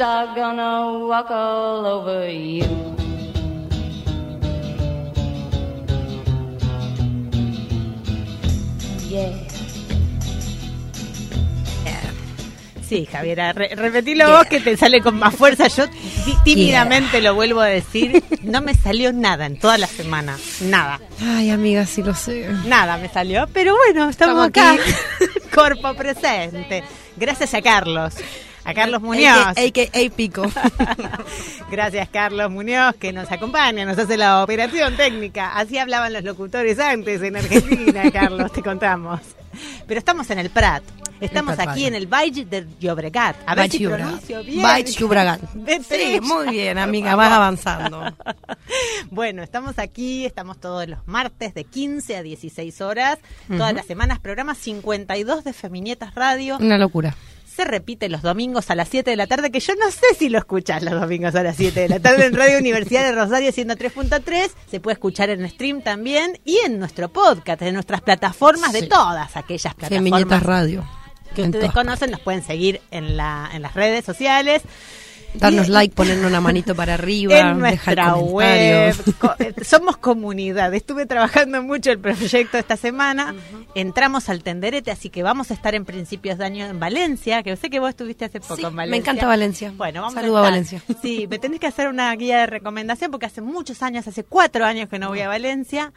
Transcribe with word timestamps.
are 0.00 0.34
gonna 0.34 1.06
walk 1.06 1.30
all 1.30 1.86
over 1.86 2.28
you. 2.30 2.64
Yeah. 9.08 9.30
Sí, 12.88 13.06
Javiera, 13.12 13.52
re- 13.52 13.74
repetilo 13.74 14.28
vos 14.30 14.44
que 14.46 14.60
te 14.60 14.76
sale 14.76 15.00
con 15.00 15.16
más 15.18 15.34
fuerza. 15.34 15.68
Yo 15.68 15.88
tí- 16.24 16.36
tímidamente 16.44 17.20
lo 17.22 17.34
vuelvo 17.34 17.60
a 17.60 17.66
decir. 17.66 18.22
No 18.42 18.60
me 18.60 18.74
salió 18.74 19.12
nada 19.12 19.46
en 19.46 19.58
toda 19.58 19.78
la 19.78 19.86
semana. 19.86 20.36
Nada. 20.62 21.00
Ay, 21.22 21.50
amiga, 21.50 21.86
sí 21.86 22.02
lo 22.02 22.14
sé. 22.14 22.48
Nada 22.66 22.98
me 22.98 23.08
salió. 23.08 23.46
Pero 23.52 23.74
bueno, 23.76 24.08
estamos, 24.10 24.46
Estamos 24.48 24.76
acá. 24.78 24.82
Cuerpo 25.54 25.94
presente. 25.94 26.82
Gracias 27.16 27.54
a 27.54 27.62
Carlos. 27.62 28.14
A 28.64 28.72
Carlos 28.74 29.02
Muñoz. 29.02 29.48
A.K.A. 29.48 30.10
Pico. 30.16 30.50
Gracias, 31.70 32.08
Carlos 32.08 32.50
Muñoz, 32.50 32.94
que 32.96 33.12
nos 33.12 33.30
acompaña, 33.30 33.84
nos 33.84 33.98
hace 33.98 34.16
la 34.16 34.42
operación 34.42 34.96
técnica. 34.96 35.56
Así 35.56 35.78
hablaban 35.78 36.12
los 36.12 36.24
locutores 36.24 36.78
antes 36.78 37.22
en 37.22 37.36
Argentina, 37.36 38.10
Carlos, 38.12 38.52
te 38.52 38.62
contamos. 38.62 39.20
Pero 39.86 39.98
estamos 39.98 40.30
en 40.30 40.38
el 40.38 40.50
Prat. 40.50 40.82
Estamos 41.20 41.58
aquí 41.58 41.86
en 41.86 41.94
el 41.94 42.06
Valle 42.06 42.44
de 42.44 42.66
Llobregat. 42.80 43.36
A 43.46 43.54
ver 43.54 43.70
si 43.70 43.78
Llobregat. 43.78 44.26
bien. 44.44 44.84
Llobregat. 44.86 45.40
Sí, 45.88 46.18
muy 46.20 46.48
bien, 46.48 46.76
amiga, 46.76 47.14
vas 47.14 47.32
avanzando. 47.32 48.02
Bueno, 49.10 49.42
estamos 49.42 49.78
aquí, 49.78 50.26
estamos 50.26 50.58
todos 50.58 50.88
los 50.88 50.98
martes 51.06 51.54
de 51.54 51.64
15 51.64 52.16
a 52.16 52.22
16 52.22 52.80
horas, 52.80 53.18
todas 53.48 53.72
las 53.74 53.86
semanas, 53.86 54.18
programa 54.18 54.54
52 54.54 55.44
de 55.44 55.52
Feminietas 55.52 56.14
Radio. 56.14 56.58
Una 56.60 56.78
locura. 56.78 57.14
Se 57.54 57.64
repite 57.64 58.08
los 58.08 58.22
domingos 58.22 58.70
a 58.70 58.74
las 58.74 58.88
7 58.88 59.08
de 59.10 59.16
la 59.16 59.28
tarde, 59.28 59.52
que 59.52 59.60
yo 59.60 59.74
no 59.76 59.90
sé 59.90 60.06
si 60.18 60.28
lo 60.28 60.38
escuchás 60.38 60.82
los 60.82 61.00
domingos 61.00 61.34
a 61.36 61.42
las 61.44 61.56
7 61.56 61.78
de 61.78 61.88
la 61.88 62.00
tarde 62.00 62.26
en 62.26 62.34
Radio 62.34 62.58
Universidad 62.58 63.04
de 63.04 63.12
Rosario 63.12 63.52
103.3. 63.52 64.50
Se 64.68 64.80
puede 64.80 64.94
escuchar 64.94 65.30
en 65.30 65.48
stream 65.48 65.80
también 65.82 66.40
y 66.44 66.58
en 66.64 66.80
nuestro 66.80 67.08
podcast, 67.10 67.62
en 67.62 67.74
nuestras 67.74 68.00
plataformas 68.00 68.72
de 68.72 68.82
todas 68.82 69.36
aquellas 69.36 69.72
plataformas 69.74 70.10
Femiñetas 70.10 70.42
Radio. 70.42 70.84
que 71.34 71.42
ustedes 71.42 71.70
conocen. 71.70 72.10
Nos 72.10 72.20
pueden 72.20 72.42
seguir 72.42 72.80
en, 72.90 73.16
la, 73.16 73.48
en 73.52 73.62
las 73.62 73.74
redes 73.74 74.04
sociales. 74.04 74.62
Darnos 75.34 75.68
like, 75.68 75.94
ponernos 75.94 76.26
una 76.30 76.40
manito 76.40 76.74
para 76.74 76.94
arriba, 76.98 77.38
en 77.38 77.60
dejar 77.60 77.96
nuestra 77.96 78.16
web. 78.16 78.94
Co- 79.18 79.34
eh, 79.38 79.54
Somos 79.64 79.96
comunidad. 79.96 80.72
Estuve 80.74 81.06
trabajando 81.06 81.62
mucho 81.62 81.90
el 81.90 81.98
proyecto 81.98 82.56
esta 82.58 82.76
semana. 82.76 83.34
Entramos 83.74 84.28
al 84.28 84.42
Tenderete, 84.42 84.90
así 84.90 85.10
que 85.10 85.22
vamos 85.22 85.50
a 85.50 85.54
estar 85.54 85.74
en 85.74 85.84
principios 85.84 86.38
de 86.38 86.44
año 86.44 86.66
en 86.66 86.78
Valencia, 86.78 87.42
que 87.42 87.56
sé 87.56 87.68
que 87.70 87.80
vos 87.80 87.90
estuviste 87.90 88.24
hace 88.26 88.40
poco 88.40 88.56
Sí, 88.56 88.64
en 88.64 88.76
Valencia. 88.76 88.90
me 88.90 88.96
encanta 88.96 89.26
Valencia. 89.26 89.72
Bueno, 89.76 90.00
vamos 90.02 90.14
Saludo 90.14 90.36
a, 90.38 90.40
a. 90.40 90.42
Valencia. 90.50 90.82
Sí, 91.02 91.26
me 91.28 91.38
tenés 91.38 91.60
que 91.60 91.66
hacer 91.66 91.88
una 91.88 92.14
guía 92.14 92.38
de 92.38 92.46
recomendación 92.46 93.10
porque 93.10 93.26
hace 93.26 93.40
muchos 93.40 93.82
años, 93.82 94.06
hace 94.06 94.24
cuatro 94.24 94.64
años 94.64 94.88
que 94.88 94.98
no 94.98 95.08
voy 95.08 95.20
a 95.20 95.28
Valencia. 95.28 95.92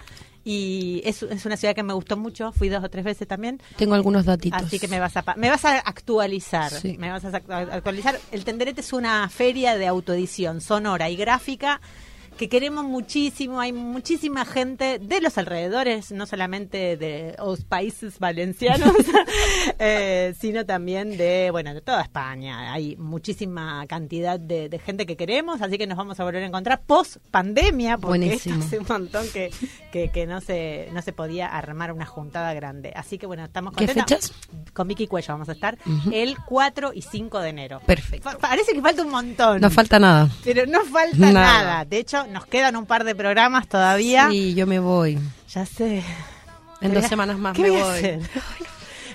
Y 0.50 1.02
es, 1.04 1.24
es 1.24 1.46
una 1.46 1.58
ciudad 1.58 1.76
que 1.76 1.84
me 1.84 1.92
gustó 1.94 2.16
mucho, 2.16 2.54
fui 2.54 2.70
dos 2.70 2.82
o 2.82 2.90
tres 2.90 3.04
veces 3.04 3.28
también. 3.28 3.62
Tengo 3.76 3.96
algunos 3.96 4.24
datitos. 4.24 4.64
Así 4.64 4.80
que 4.80 4.88
me 4.88 4.98
vas 4.98 5.18
a 5.18 5.26
me 5.36 5.50
vas 5.50 5.66
a 5.66 5.78
actualizar, 5.80 6.72
Sí. 6.72 6.96
me 6.98 7.10
vas 7.12 7.26
a 7.26 7.32
actu- 7.34 7.70
actualizar. 7.70 8.18
El 8.32 8.46
Tenderete 8.46 8.80
es 8.80 8.94
una 8.94 9.28
feria 9.28 9.76
de 9.78 9.88
autoedición 9.88 10.62
sonora 10.62 11.10
y 11.10 11.18
gráfica 11.18 11.82
que 12.38 12.50
queremos 12.50 12.86
muchísimo. 12.86 13.60
Hay 13.60 13.74
muchísima 13.74 14.46
gente 14.46 15.00
de 15.00 15.22
los 15.22 15.38
alrededores, 15.38 16.12
no 16.12 16.26
solamente 16.26 16.96
de 16.98 17.36
los 17.40 17.64
países 17.64 18.20
valencianos, 18.20 18.94
eh, 19.80 20.34
sino 20.40 20.66
también 20.66 21.18
de 21.18 21.50
bueno 21.52 21.74
de 21.74 21.82
toda 21.82 22.02
España. 22.02 22.74
Hay 22.74 22.96
muchísima 22.98 23.86
cantidad 23.88 24.40
de, 24.40 24.70
de 24.70 24.80
gente 24.80 25.06
que 25.06 25.16
queremos, 25.18 25.62
así 25.62 25.78
que 25.78 25.88
nos 25.88 25.98
vamos 25.98 26.20
a 26.20 26.24
volver 26.24 26.44
a 26.44 26.48
encontrar 26.48 26.82
post 26.86 27.18
pandemia, 27.32 27.98
porque 27.98 28.34
esto 28.34 28.54
hace 28.54 28.80
un 28.80 28.86
montón 28.88 29.26
que, 29.34 29.52
que, 29.92 30.10
que 30.12 30.26
no 30.28 30.42
se 30.42 30.90
no 30.94 31.02
se 31.02 31.14
podía 31.14 31.48
armar 31.48 31.92
una 31.92 32.06
juntada 32.06 32.54
grande. 32.54 32.94
Así 32.96 33.18
que 33.18 33.26
bueno, 33.26 33.44
estamos 33.46 33.74
¿Qué 33.76 33.86
contentos. 33.88 34.32
fechas? 34.32 34.72
Con 34.74 34.88
Vicky 34.88 35.08
Cuello 35.08 35.34
vamos 35.34 35.50
a 35.50 35.54
estar 35.54 35.78
el 36.12 36.38
4 36.46 36.92
y 36.94 37.02
5 37.02 37.40
de 37.40 37.50
enero. 37.50 37.82
Perfecto. 37.86 38.30
Pa- 38.30 38.38
parece 38.38 38.74
que 38.74 38.82
falta 38.82 39.02
un 39.02 39.10
montón. 39.10 39.60
No 39.62 39.70
falta 39.70 40.00
nada. 40.00 40.30
Pero 40.44 40.66
no 40.66 40.84
falta 40.86 41.18
Nada. 41.18 41.34
nada. 41.34 41.86
De 41.86 41.98
hecho, 41.98 42.27
nos 42.32 42.46
quedan 42.46 42.76
un 42.76 42.86
par 42.86 43.04
de 43.04 43.16
programas 43.16 43.68
todavía. 43.68 44.30
Sí, 44.30 44.54
yo 44.56 44.68
me 44.68 44.80
voy. 44.80 45.18
Ya 45.54 45.66
sé. 45.66 46.04
En 46.82 46.92
¿Qué 46.92 47.00
dos 47.02 47.06
semanas 47.10 47.38
más 47.40 47.56
¿qué 47.56 47.64
me 47.64 47.70
voy 47.72 47.80
a 47.80 47.84
voy. 47.86 47.94
hacer? 47.98 48.20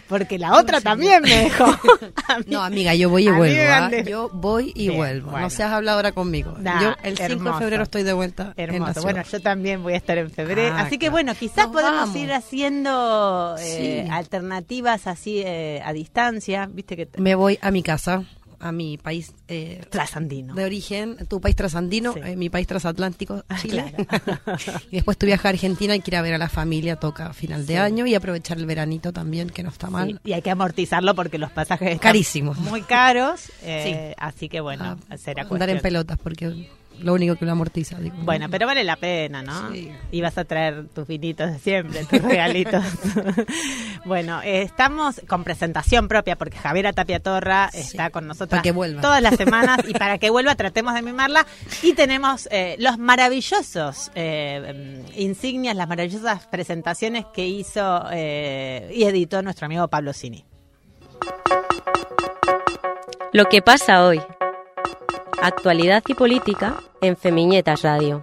Porque 0.09 0.39
la 0.39 0.59
otra 0.59 0.81
también 0.83 1.23
me 1.23 1.31
dejó. 1.45 1.65
A 2.29 2.39
mí- 2.39 2.45
No, 2.49 2.63
amiga, 2.63 2.95
yo 2.95 3.09
voy 3.09 3.29
y 3.29 3.31
vuelvo. 3.31 3.63
¿ah? 3.73 3.91
Yo 4.05 4.29
voy 4.31 4.71
y 4.75 4.89
Bien, 4.89 4.97
vuelvo. 4.97 5.31
bueno. 5.31 5.47
No 5.47 5.51
seas 5.51 5.73
habladora 5.73 6.13
conmigo. 6.13 6.55
Nah, 6.59 6.83
yo 6.83 6.89
el 7.03 7.17
5 7.17 7.23
hermoso. 7.33 7.53
de 7.55 7.59
febrero 7.61 7.83
estoy 7.85 8.03
de 8.03 8.13
vuelta. 8.13 8.53
Hermoso. 8.59 9.01
Bueno, 9.03 9.23
yo 9.23 9.41
también 9.41 9.83
voy 9.83 9.95
a 9.95 9.97
estar 9.97 10.19
en 10.19 10.31
febrero. 10.31 10.75
Ah, 10.77 10.81
así 10.83 10.93
que 10.99 11.07
claro. 11.07 11.13
bueno, 11.13 11.35
quizás 11.35 11.67
Nos 11.69 11.73
podemos 11.73 12.01
vamos. 12.01 12.17
ir 12.17 12.31
haciendo 12.33 13.57
eh, 13.59 14.03
Sí. 14.05 14.11
alternativas 14.11 15.07
así 15.07 15.43
eh, 15.47 15.81
a 15.83 15.93
distancia. 15.95 16.69
Viste 16.71 16.95
que 16.97 17.09
Me 17.19 17.35
voy 17.35 17.59
a 17.63 17.71
mi 17.71 17.83
casa, 17.83 18.25
a 18.63 18.73
mi 18.73 18.97
país 18.97 19.33
eh, 19.49 19.83
trasandino. 19.91 20.55
de 20.55 20.65
origen, 20.65 21.17
tu 21.29 21.41
país 21.41 21.57
trasandino, 21.57 22.13
Sí. 22.15 22.21
eh, 22.25 22.37
mi 22.37 22.49
país 22.49 22.67
transatlántico, 22.67 23.45
Chile. 23.61 23.93
claro. 24.09 24.51
y 24.91 24.97
después 24.97 25.19
tú 25.19 25.27
viajas 25.27 25.47
a 25.47 25.49
Argentina 25.51 25.95
y 25.97 26.01
quiero 26.01 26.17
ir 26.17 26.19
a 26.19 26.23
ver 26.23 26.35
a 26.35 26.39
la 26.39 26.49
familia, 26.49 26.97
toca 26.97 27.27
a 27.27 27.33
final 27.33 27.67
de 27.67 27.79
año 27.79 28.07
y 28.07 28.15
aprovechar 28.15 28.59
el 28.59 28.67
veranito 28.67 29.13
también, 29.13 29.51
que 29.51 29.63
no 29.63 29.69
está 29.71 29.89
Sí, 29.89 29.93
mal. 29.93 30.21
y 30.25 30.33
hay 30.33 30.43
que 30.43 30.51
amortizarlo 30.51 31.15
porque 31.15 31.39
los 31.39 31.51
pasajes 31.51 31.89
están 31.89 31.99
Carísimos. 32.13 32.57
muy 32.59 32.83
caros. 32.83 33.51
eh, 33.63 34.15
Así 34.17 34.49
que 34.49 34.61
bueno, 34.61 34.99
Ah, 35.11 35.17
será 35.19 35.43
andar 35.43 35.69
en 35.71 35.81
pelotas, 35.81 36.19
porque 36.23 36.69
lo 37.01 37.15
único 37.15 37.37
que 37.37 37.45
lo 37.45 37.53
amortiza. 37.53 37.99
Digo. 37.99 38.17
Bueno, 38.21 38.49
pero 38.51 38.67
vale 38.67 38.85
la 38.85 38.97
pena, 38.97 39.43
¿no? 39.43 39.73
Sí. 39.73 39.91
Y 40.11 40.21
vas 40.21 40.39
a 40.39 40.45
traer 40.45 40.89
tus 40.89 41.07
vinitos 41.07 41.51
de 41.51 41.59
siempre, 41.59 42.05
tus 42.05 42.23
regalitos. 42.23 42.85
bueno, 44.05 44.41
eh, 44.43 44.63
estamos 44.63 45.21
con 45.27 45.45
presentación 45.45 46.09
propia 46.09 46.37
porque 46.37 46.59
Javiera 46.59 46.93
Tapia 46.93 47.21
Torra 47.21 47.71
está 47.73 48.11
con 48.11 48.27
nosotros 48.27 48.63
todas 49.01 49.23
las 49.23 49.37
semanas 49.37 49.81
y 49.89 49.95
para 49.95 50.19
que 50.19 50.31
vuelva 50.31 50.55
tratemos 50.55 50.95
de 50.95 51.03
mimarla. 51.03 51.47
Y 51.83 51.95
tenemos 51.95 52.49
eh, 52.51 52.77
los 52.79 52.99
maravillosos 52.99 54.11
eh, 54.15 55.05
insignias, 55.17 55.77
las 55.77 55.89
maravillosas 55.89 56.47
presentaciones 56.47 57.27
que 57.33 57.47
hizo 57.47 58.05
eh, 58.13 58.91
y 58.95 59.05
editó 59.05 59.43
nuestro 59.43 59.67
amigo 59.67 59.89
Pablo 59.89 60.13
Cini. 60.13 60.45
Lo 63.33 63.47
que 63.47 63.63
pasa 63.63 64.05
hoy. 64.05 64.21
Actualidad 65.45 66.05
y 66.07 66.15
política 66.15 66.81
en 67.01 67.17
Femiñetas 67.17 67.83
Radio. 67.83 68.21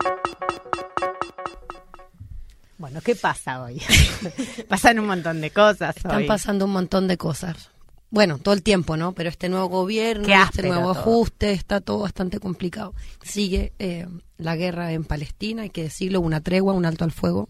Bueno, 2.77 3.01
¿qué 3.01 3.13
pasa 3.13 3.61
hoy? 3.61 3.81
Pasan 4.69 4.99
un 4.99 5.07
montón 5.07 5.41
de 5.41 5.51
cosas 5.51 5.97
Están 5.97 6.15
hoy. 6.15 6.27
pasando 6.27 6.63
un 6.63 6.71
montón 6.71 7.09
de 7.09 7.17
cosas. 7.17 7.71
Bueno, 8.09 8.37
todo 8.37 8.53
el 8.53 8.63
tiempo, 8.63 8.95
¿no? 8.95 9.11
Pero 9.11 9.27
este 9.29 9.49
nuevo 9.49 9.67
gobierno, 9.67 10.25
este 10.27 10.63
nuevo 10.63 10.93
todo. 10.93 11.01
ajuste, 11.01 11.51
está 11.51 11.81
todo 11.81 11.99
bastante 11.99 12.39
complicado. 12.39 12.93
Sigue 13.21 13.73
eh, 13.79 14.07
la 14.37 14.55
guerra 14.55 14.93
en 14.93 15.03
Palestina, 15.03 15.63
hay 15.63 15.69
que 15.71 15.83
decirlo, 15.83 16.21
una 16.21 16.39
tregua, 16.39 16.73
un 16.73 16.85
alto 16.85 17.03
al 17.03 17.11
fuego. 17.11 17.49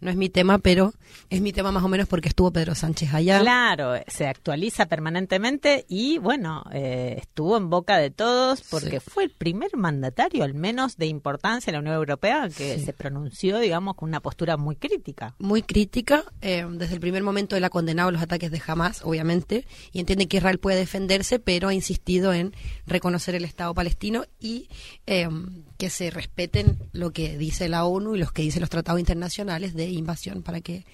No 0.00 0.10
es 0.10 0.16
mi 0.16 0.28
tema, 0.28 0.58
pero 0.58 0.92
es 1.30 1.40
mi 1.40 1.52
tema 1.52 1.72
más 1.72 1.82
o 1.82 1.88
menos 1.88 2.08
porque 2.08 2.28
estuvo 2.28 2.50
Pedro 2.50 2.74
Sánchez 2.74 3.14
allá. 3.14 3.40
Claro, 3.40 3.94
se 4.06 4.26
actualiza 4.26 4.86
permanentemente 4.86 5.86
y 5.88 6.18
bueno, 6.18 6.64
eh, 6.72 7.16
estuvo 7.18 7.56
en 7.56 7.70
boca 7.70 7.96
de 7.98 8.10
todos 8.10 8.62
porque 8.70 9.00
fue 9.00 9.24
el 9.24 9.30
primer 9.30 9.76
mandatario, 9.76 10.44
al 10.44 10.54
menos 10.54 10.96
de 10.96 11.06
importancia 11.06 11.70
en 11.70 11.74
la 11.74 11.80
Unión 11.80 11.94
Europea, 11.94 12.48
que 12.54 12.78
se 12.78 12.92
pronunció, 12.92 13.58
digamos, 13.58 13.94
con 13.94 14.08
una 14.08 14.20
postura 14.20 14.56
muy 14.56 14.76
crítica. 14.76 15.34
Muy 15.38 15.62
crítica, 15.62 16.24
eh, 16.42 16.66
desde 16.68 16.94
el 16.94 17.00
primer 17.00 17.22
momento 17.22 17.56
él 17.56 17.64
ha 17.64 17.70
condenado 17.70 18.10
los 18.10 18.22
ataques 18.22 18.50
de 18.50 18.60
Hamas, 18.66 19.02
obviamente, 19.02 19.66
y 19.92 20.00
entiende 20.00 20.28
que 20.28 20.36
Israel 20.36 20.58
puede 20.58 20.78
defenderse, 20.78 21.38
pero 21.38 21.68
ha 21.68 21.74
insistido 21.74 22.32
en 22.32 22.54
reconocer 22.86 23.34
el 23.34 23.44
Estado 23.44 23.74
palestino 23.74 24.24
y 24.38 24.68
eh, 25.06 25.28
que 25.76 25.90
se 25.90 26.10
respeten 26.10 26.78
lo 26.92 27.12
que 27.12 27.36
dice 27.36 27.68
la 27.68 27.84
ONU 27.84 28.16
y 28.16 28.18
los 28.18 28.32
que 28.32 28.42
dicen 28.42 28.60
los 28.60 28.70
tratados 28.70 29.00
internacionales 29.00 29.74
de 29.74 29.88
invasión 29.90 30.42
para 30.42 30.60
que 30.60 30.84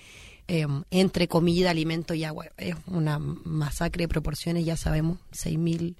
eh, 0.48 0.66
entre 0.90 1.28
comida, 1.28 1.70
alimento 1.70 2.14
y 2.14 2.24
agua. 2.24 2.46
Es 2.56 2.74
una 2.86 3.18
masacre 3.18 4.04
de 4.04 4.08
proporciones, 4.08 4.64
ya 4.64 4.76
sabemos, 4.76 5.18
6.000 5.32 5.94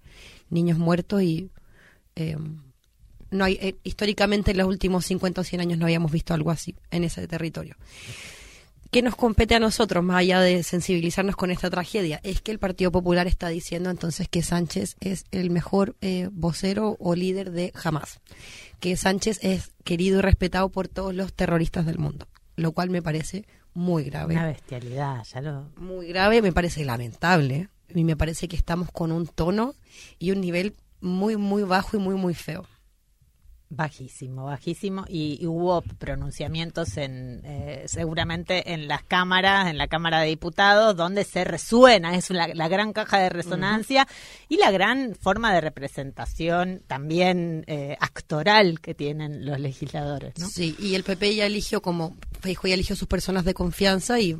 niños 0.50 0.78
muertos 0.78 1.22
y 1.22 1.50
eh, 2.16 2.36
no 3.30 3.44
hay 3.44 3.54
eh, 3.60 3.76
históricamente 3.84 4.50
en 4.50 4.58
los 4.58 4.66
últimos 4.66 5.06
50 5.06 5.40
o 5.40 5.44
100 5.44 5.60
años 5.62 5.78
no 5.78 5.86
habíamos 5.86 6.12
visto 6.12 6.34
algo 6.34 6.50
así 6.50 6.74
en 6.90 7.04
ese 7.04 7.26
territorio. 7.26 7.76
¿Qué 8.92 9.00
nos 9.00 9.16
compete 9.16 9.54
a 9.54 9.58
nosotros, 9.58 10.04
más 10.04 10.18
allá 10.18 10.42
de 10.42 10.62
sensibilizarnos 10.62 11.34
con 11.34 11.50
esta 11.50 11.70
tragedia? 11.70 12.20
Es 12.22 12.42
que 12.42 12.52
el 12.52 12.58
Partido 12.58 12.92
Popular 12.92 13.26
está 13.26 13.48
diciendo 13.48 13.88
entonces 13.88 14.28
que 14.28 14.42
Sánchez 14.42 14.96
es 15.00 15.24
el 15.30 15.48
mejor 15.48 15.96
eh, 16.02 16.28
vocero 16.30 16.98
o 17.00 17.14
líder 17.14 17.52
de 17.52 17.72
Hamas, 17.82 18.20
que 18.80 18.94
Sánchez 18.98 19.38
es 19.40 19.72
querido 19.82 20.18
y 20.18 20.20
respetado 20.20 20.68
por 20.68 20.88
todos 20.88 21.14
los 21.14 21.32
terroristas 21.32 21.86
del 21.86 21.96
mundo, 21.96 22.28
lo 22.54 22.72
cual 22.72 22.90
me 22.90 23.00
parece 23.00 23.46
muy 23.72 24.04
grave. 24.04 24.34
Una 24.34 24.48
bestialidad, 24.48 25.24
ya 25.24 25.40
lo... 25.40 25.70
Muy 25.78 26.08
grave, 26.08 26.42
me 26.42 26.52
parece 26.52 26.84
lamentable, 26.84 27.70
y 27.88 28.04
me 28.04 28.14
parece 28.14 28.46
que 28.46 28.56
estamos 28.56 28.90
con 28.92 29.10
un 29.10 29.26
tono 29.26 29.74
y 30.18 30.32
un 30.32 30.42
nivel 30.42 30.76
muy, 31.00 31.38
muy 31.38 31.62
bajo 31.62 31.96
y 31.96 32.00
muy, 32.00 32.16
muy 32.16 32.34
feo. 32.34 32.66
Bajísimo, 33.74 34.44
bajísimo. 34.44 35.06
Y, 35.08 35.38
y 35.40 35.46
hubo 35.46 35.80
pronunciamientos 35.80 36.98
en 36.98 37.40
eh, 37.44 37.84
seguramente 37.86 38.74
en 38.74 38.86
las 38.86 39.02
cámaras, 39.02 39.68
en 39.68 39.78
la 39.78 39.88
Cámara 39.88 40.20
de 40.20 40.26
Diputados, 40.26 40.94
donde 40.94 41.24
se 41.24 41.42
resuena, 41.44 42.14
es 42.14 42.28
la, 42.28 42.48
la 42.48 42.68
gran 42.68 42.92
caja 42.92 43.18
de 43.18 43.30
resonancia 43.30 44.06
y 44.50 44.58
la 44.58 44.70
gran 44.70 45.14
forma 45.14 45.54
de 45.54 45.62
representación 45.62 46.82
también 46.86 47.64
eh, 47.66 47.96
actoral 47.98 48.78
que 48.80 48.94
tienen 48.94 49.46
los 49.46 49.58
legisladores. 49.58 50.34
¿no? 50.38 50.48
Sí, 50.48 50.76
y 50.78 50.94
el 50.94 51.02
PP 51.02 51.34
ya 51.34 51.46
eligió 51.46 51.80
como, 51.80 52.14
ya 52.42 52.74
eligió 52.74 52.94
sus 52.94 53.08
personas 53.08 53.46
de 53.46 53.54
confianza 53.54 54.20
y 54.20 54.34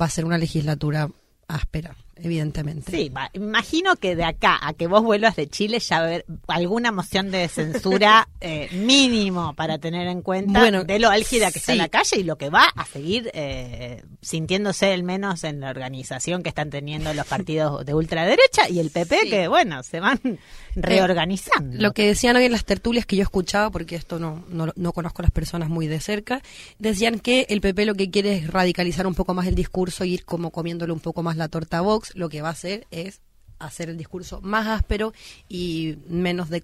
va 0.00 0.06
a 0.06 0.10
ser 0.10 0.24
una 0.24 0.38
legislatura 0.38 1.10
áspera, 1.48 1.96
evidentemente. 2.22 2.90
Sí, 2.90 3.10
imagino 3.34 3.96
que 3.96 4.16
de 4.16 4.24
acá 4.24 4.58
a 4.62 4.72
que 4.74 4.86
vos 4.86 5.02
vuelvas 5.02 5.36
de 5.36 5.48
Chile 5.48 5.78
ya 5.80 5.98
haber 5.98 6.24
alguna 6.46 6.92
moción 6.92 7.30
de 7.30 7.48
censura 7.48 8.28
eh, 8.40 8.68
mínimo 8.72 9.54
para 9.54 9.78
tener 9.78 10.06
en 10.08 10.22
cuenta 10.22 10.60
Bueno, 10.60 10.84
de 10.84 10.98
lo 10.98 11.08
álgida 11.10 11.50
que 11.50 11.58
está 11.58 11.72
en 11.72 11.76
sí. 11.78 11.82
la 11.82 11.88
calle 11.88 12.16
y 12.18 12.22
lo 12.22 12.36
que 12.36 12.50
va 12.50 12.64
a 12.74 12.84
seguir 12.86 13.30
eh, 13.34 14.02
sintiéndose 14.20 14.92
el 14.94 15.02
menos 15.02 15.44
en 15.44 15.60
la 15.60 15.70
organización 15.70 16.42
que 16.42 16.48
están 16.50 16.70
teniendo 16.70 17.12
los 17.14 17.26
partidos 17.26 17.84
de 17.84 17.94
ultraderecha 17.94 18.68
y 18.68 18.78
el 18.80 18.90
PP 18.90 19.18
Sí. 19.22 19.30
que, 19.30 19.48
bueno, 19.48 19.82
se 19.82 20.00
van 20.00 20.20
reorganizando. 20.76 21.76
Lo 21.80 21.92
que 21.92 22.06
decían 22.06 22.36
hoy 22.36 22.44
en 22.44 22.52
las 22.52 22.64
tertulias 22.64 23.06
que 23.06 23.16
yo 23.16 23.22
escuchaba, 23.22 23.70
porque 23.70 23.96
esto 23.96 24.18
no, 24.18 24.44
no, 24.48 24.72
no 24.76 24.92
conozco 24.92 25.22
a 25.22 25.24
las 25.24 25.30
personas 25.30 25.68
muy 25.68 25.86
de 25.86 26.00
cerca, 26.00 26.42
decían 26.78 27.18
que 27.20 27.46
el 27.48 27.60
PP 27.60 27.86
lo 27.86 27.94
que 27.94 28.10
quiere 28.10 28.34
es 28.34 28.46
radicalizar 28.48 29.06
un 29.06 29.14
poco 29.14 29.34
más 29.34 29.46
el 29.46 29.54
discurso, 29.54 30.04
ir 30.04 30.24
como 30.24 30.50
comiéndole 30.50 30.92
un 30.92 31.00
poco 31.00 31.22
más 31.22 31.36
la 31.36 31.48
torta 31.48 31.78
a 31.78 31.80
Vox. 31.82 32.09
Lo 32.14 32.28
que 32.28 32.42
va 32.42 32.48
a 32.48 32.52
hacer 32.52 32.86
es 32.90 33.20
hacer 33.58 33.90
el 33.90 33.96
discurso 33.98 34.40
más 34.40 34.66
áspero 34.66 35.12
y 35.48 35.96
menos 36.08 36.48
de, 36.48 36.62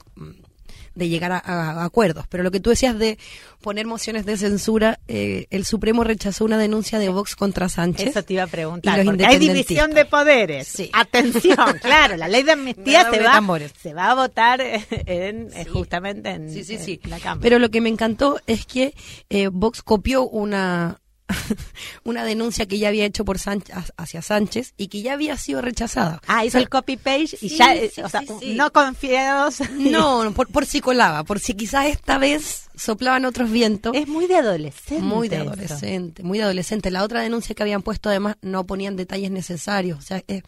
de 0.95 1.09
llegar 1.11 1.31
a, 1.33 1.39
a 1.39 1.85
acuerdos. 1.85 2.27
Pero 2.29 2.43
lo 2.43 2.51
que 2.51 2.59
tú 2.61 2.71
decías 2.71 2.99
de 2.99 3.19
poner 3.61 3.87
mociones 3.87 4.25
de 4.25 4.37
censura, 4.39 4.99
eh, 5.09 5.47
el 5.51 5.67
Supremo 5.67 6.05
rechazó 6.05 6.47
una 6.47 6.57
denuncia 6.57 6.99
de 6.99 7.11
Vox 7.11 7.37
contra 7.37 7.69
Sánchez. 7.69 8.09
Eso 8.09 8.23
te 8.23 8.33
iba 8.35 8.45
a 8.45 8.47
preguntar, 8.47 9.05
porque 9.05 9.27
hay 9.27 9.39
división 9.39 9.91
de 9.93 10.07
poderes. 10.07 10.69
Sí. 10.69 10.89
Atención, 10.95 11.57
claro, 11.83 12.17
la 12.17 12.29
ley 12.29 12.45
de 12.45 12.53
amnistía 12.53 13.11
se 13.11 13.21
va, 13.23 13.43
se 13.83 13.93
va 13.93 14.11
a 14.13 14.15
votar 14.15 14.61
en, 14.63 15.49
eh, 15.53 15.65
Sí. 15.65 15.71
justamente 15.71 16.31
en, 16.31 16.51
Sí, 16.51 16.65
sí, 16.65 16.77
en 16.77 16.83
sí. 16.83 17.01
la 17.05 17.19
Cámara. 17.19 17.41
Pero 17.43 17.59
lo 17.59 17.71
que 17.71 17.83
me 17.83 17.91
encantó 17.91 18.41
es 18.47 18.65
que 18.65 18.95
eh, 19.29 19.49
Vox 19.49 19.83
copió 19.83 20.27
una 20.27 21.01
una 22.05 22.25
denuncia 22.25 22.67
que 22.67 22.79
ya 22.79 22.89
había 22.89 23.05
hecho 23.05 23.25
por 23.25 23.39
Sánchez, 23.39 23.93
hacia 23.97 24.23
Sánchez 24.23 24.75
y 24.77 24.89
que 24.89 25.03
ya 25.03 25.15
había 25.15 25.37
sido 25.37 25.63
rechazada. 25.63 26.21
Ah, 26.27 26.45
hizo 26.45 26.59
el 26.59 26.69
copy 26.69 26.97
page 26.97 27.37
y 27.41 27.49
Sí, 27.49 27.57
ya, 27.57 27.75
sí, 27.75 28.01
o 28.01 28.09
sea, 28.09 28.23
sí, 28.23 28.55
no 28.55 28.73
confiados. 28.73 29.61
No, 29.77 30.33
por, 30.35 30.49
por 30.49 30.67
si 30.67 30.81
colaba, 30.81 31.25
por 31.25 31.41
si 31.41 31.55
quizás 31.55 31.87
esta 31.87 32.19
vez 32.19 32.69
soplaban 32.75 33.25
otros 33.25 33.51
vientos. 33.51 33.95
Es 33.95 34.09
muy 34.09 34.27
de 34.27 34.37
adolescente. 34.37 35.03
muy 35.03 35.29
de 35.29 35.37
eso. 35.37 35.49
adolescente, 35.51 36.23
muy 36.23 36.39
de 36.39 36.45
adolescente. 36.45 36.91
La 36.91 37.03
otra 37.03 37.21
denuncia 37.21 37.55
que 37.55 37.63
habían 37.63 37.83
puesto 37.83 38.09
además 38.09 38.37
no 38.43 38.67
ponían 38.67 38.97
detalles 38.97 39.31
necesarios. 39.31 39.99
O 39.99 40.03
sea, 40.03 40.23
eh, 40.29 40.43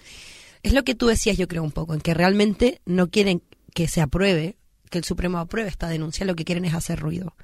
es 0.62 0.72
lo 0.72 0.84
que 0.84 0.94
tú 0.94 1.06
decías 1.06 1.36
yo 1.36 1.48
creo 1.48 1.62
un 1.62 1.72
poco, 1.72 1.94
en 1.94 2.00
que 2.00 2.14
realmente 2.14 2.80
no 2.84 3.08
quieren 3.08 3.42
que 3.74 3.88
se 3.88 4.00
apruebe, 4.00 4.56
que 4.88 4.98
el 4.98 5.04
Supremo 5.04 5.38
apruebe 5.38 5.68
esta 5.68 5.88
denuncia, 5.88 6.24
lo 6.26 6.34
que 6.36 6.44
quieren 6.44 6.64
es 6.64 6.74
hacer 6.74 6.98
ruido. 7.00 7.34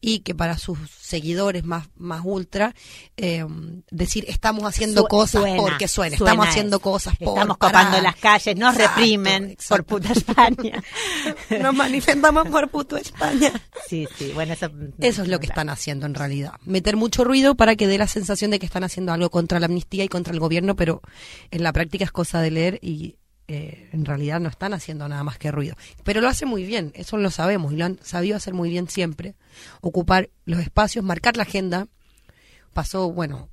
Y 0.00 0.20
que 0.20 0.34
para 0.34 0.58
sus 0.58 0.78
seguidores 0.90 1.64
más, 1.64 1.88
más 1.96 2.22
ultra, 2.24 2.74
eh, 3.16 3.44
decir 3.90 4.24
estamos 4.28 4.64
haciendo 4.64 5.02
Su- 5.02 5.08
cosas 5.08 5.42
suena, 5.42 5.56
porque 5.56 5.88
suena, 5.88 6.16
suena 6.16 6.30
estamos 6.32 6.48
haciendo 6.48 6.80
cosas 6.80 7.16
por 7.16 7.28
Estamos 7.36 7.56
para- 7.58 7.72
copando 7.78 8.00
las 8.02 8.16
calles, 8.16 8.56
nos 8.56 8.74
Exacto, 8.74 8.96
reprimen 9.00 9.50
exacto. 9.50 9.84
por 9.84 10.00
puta 10.00 10.12
España. 10.12 10.82
Nos 11.60 11.74
manifestamos 11.74 12.48
por 12.48 12.68
puto 12.70 12.96
España. 12.96 13.52
sí, 13.88 14.06
sí, 14.16 14.32
bueno, 14.34 14.52
eso, 14.54 14.70
Eso 14.98 15.22
es 15.22 15.28
lo 15.28 15.38
que 15.40 15.46
están 15.46 15.68
haciendo 15.68 16.06
en 16.06 16.14
realidad. 16.14 16.52
Meter 16.64 16.96
mucho 16.96 17.24
ruido 17.24 17.54
para 17.54 17.76
que 17.76 17.86
dé 17.86 17.98
la 17.98 18.06
sensación 18.08 18.50
de 18.50 18.58
que 18.58 18.66
están 18.66 18.84
haciendo 18.84 19.12
algo 19.12 19.30
contra 19.30 19.60
la 19.60 19.66
amnistía 19.66 20.04
y 20.04 20.08
contra 20.08 20.32
el 20.32 20.40
gobierno, 20.40 20.76
pero 20.76 21.02
en 21.50 21.62
la 21.62 21.72
práctica 21.72 22.04
es 22.04 22.12
cosa 22.12 22.40
de 22.40 22.50
leer 22.50 22.78
y 22.82 23.16
eh, 23.48 23.88
en 23.92 24.04
realidad 24.04 24.40
no 24.40 24.48
están 24.48 24.72
haciendo 24.72 25.08
nada 25.08 25.24
más 25.24 25.38
que 25.38 25.50
ruido. 25.50 25.76
Pero 26.04 26.20
lo 26.20 26.28
hace 26.28 26.46
muy 26.46 26.64
bien, 26.64 26.92
eso 26.94 27.16
lo 27.16 27.30
sabemos 27.30 27.72
y 27.72 27.76
lo 27.76 27.84
han 27.84 27.98
sabido 28.02 28.36
hacer 28.36 28.54
muy 28.54 28.70
bien 28.70 28.88
siempre. 28.88 29.34
Ocupar 29.80 30.30
los 30.44 30.60
espacios, 30.60 31.04
marcar 31.04 31.36
la 31.36 31.42
agenda. 31.42 31.88
Pasó, 32.72 33.10
bueno, 33.12 33.48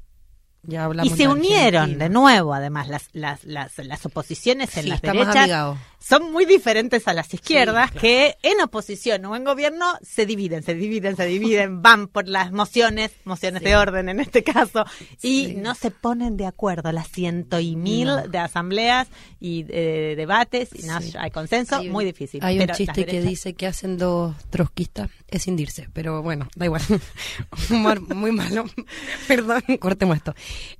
ya 0.63 0.85
hablamos 0.85 1.11
Y 1.13 1.15
se 1.17 1.23
de 1.23 1.27
unieron 1.29 1.81
Argentina. 1.83 2.05
de 2.05 2.09
nuevo, 2.09 2.53
además, 2.53 2.87
las, 2.87 3.09
las, 3.13 3.43
las, 3.43 3.77
las 3.77 4.05
oposiciones 4.05 4.75
en 4.77 4.83
Sí, 4.83 4.89
las 4.89 5.01
derechas. 5.01 5.77
Son 5.99 6.31
muy 6.31 6.45
diferentes 6.45 7.07
a 7.07 7.13
las 7.13 7.33
izquierdas, 7.33 7.91
claro. 7.91 8.01
que 8.01 8.37
en 8.43 8.61
oposición 8.61 9.25
o 9.25 9.35
en 9.35 9.43
gobierno 9.43 9.85
se 10.01 10.25
dividen, 10.25 10.63
se 10.63 10.73
dividen, 10.73 11.15
se 11.15 11.25
dividen, 11.25 11.81
van 11.81 12.07
por 12.07 12.27
las 12.27 12.51
mociones, 12.51 13.11
mociones 13.25 13.61
de 13.61 13.75
orden 13.75 14.09
en 14.09 14.19
este 14.19 14.43
caso, 14.43 14.85
y 15.21 15.47
Sí. 15.47 15.55
no 15.55 15.75
se 15.75 15.91
ponen 15.91 16.37
de 16.37 16.45
acuerdo 16.45 16.91
las 16.91 17.07
ciento 17.09 17.59
y 17.59 17.75
mil 17.75 18.07
No. 18.07 18.27
de 18.27 18.37
asambleas 18.37 19.07
y 19.39 19.63
de 19.63 20.15
debates, 20.15 20.69
y 20.73 20.85
no 20.87 20.97
hay 21.19 21.31
consenso, 21.31 21.75
Hay 21.77 21.87
un- 21.87 21.93
muy 21.93 22.05
difícil. 22.05 22.39
Hay 22.43 22.55
un 22.55 22.59
Pero 22.59 22.69
las 22.71 22.77
chiste 22.77 23.05
que 23.05 23.21
dice 23.21 23.53
que 23.53 23.67
hacen 23.67 23.97
dos 23.97 24.35
trotskistas 24.49 25.09
es 25.27 25.45
hundirse, 25.47 25.89
pero 25.93 26.21
bueno, 26.23 26.47
da 26.55 26.65
igual. 26.65 26.81
Humor 27.69 28.15
muy 28.15 28.31
malo. 28.31 28.65
Perdón, 29.27 29.61
cortemos 29.79 30.17
esto. 30.17 30.33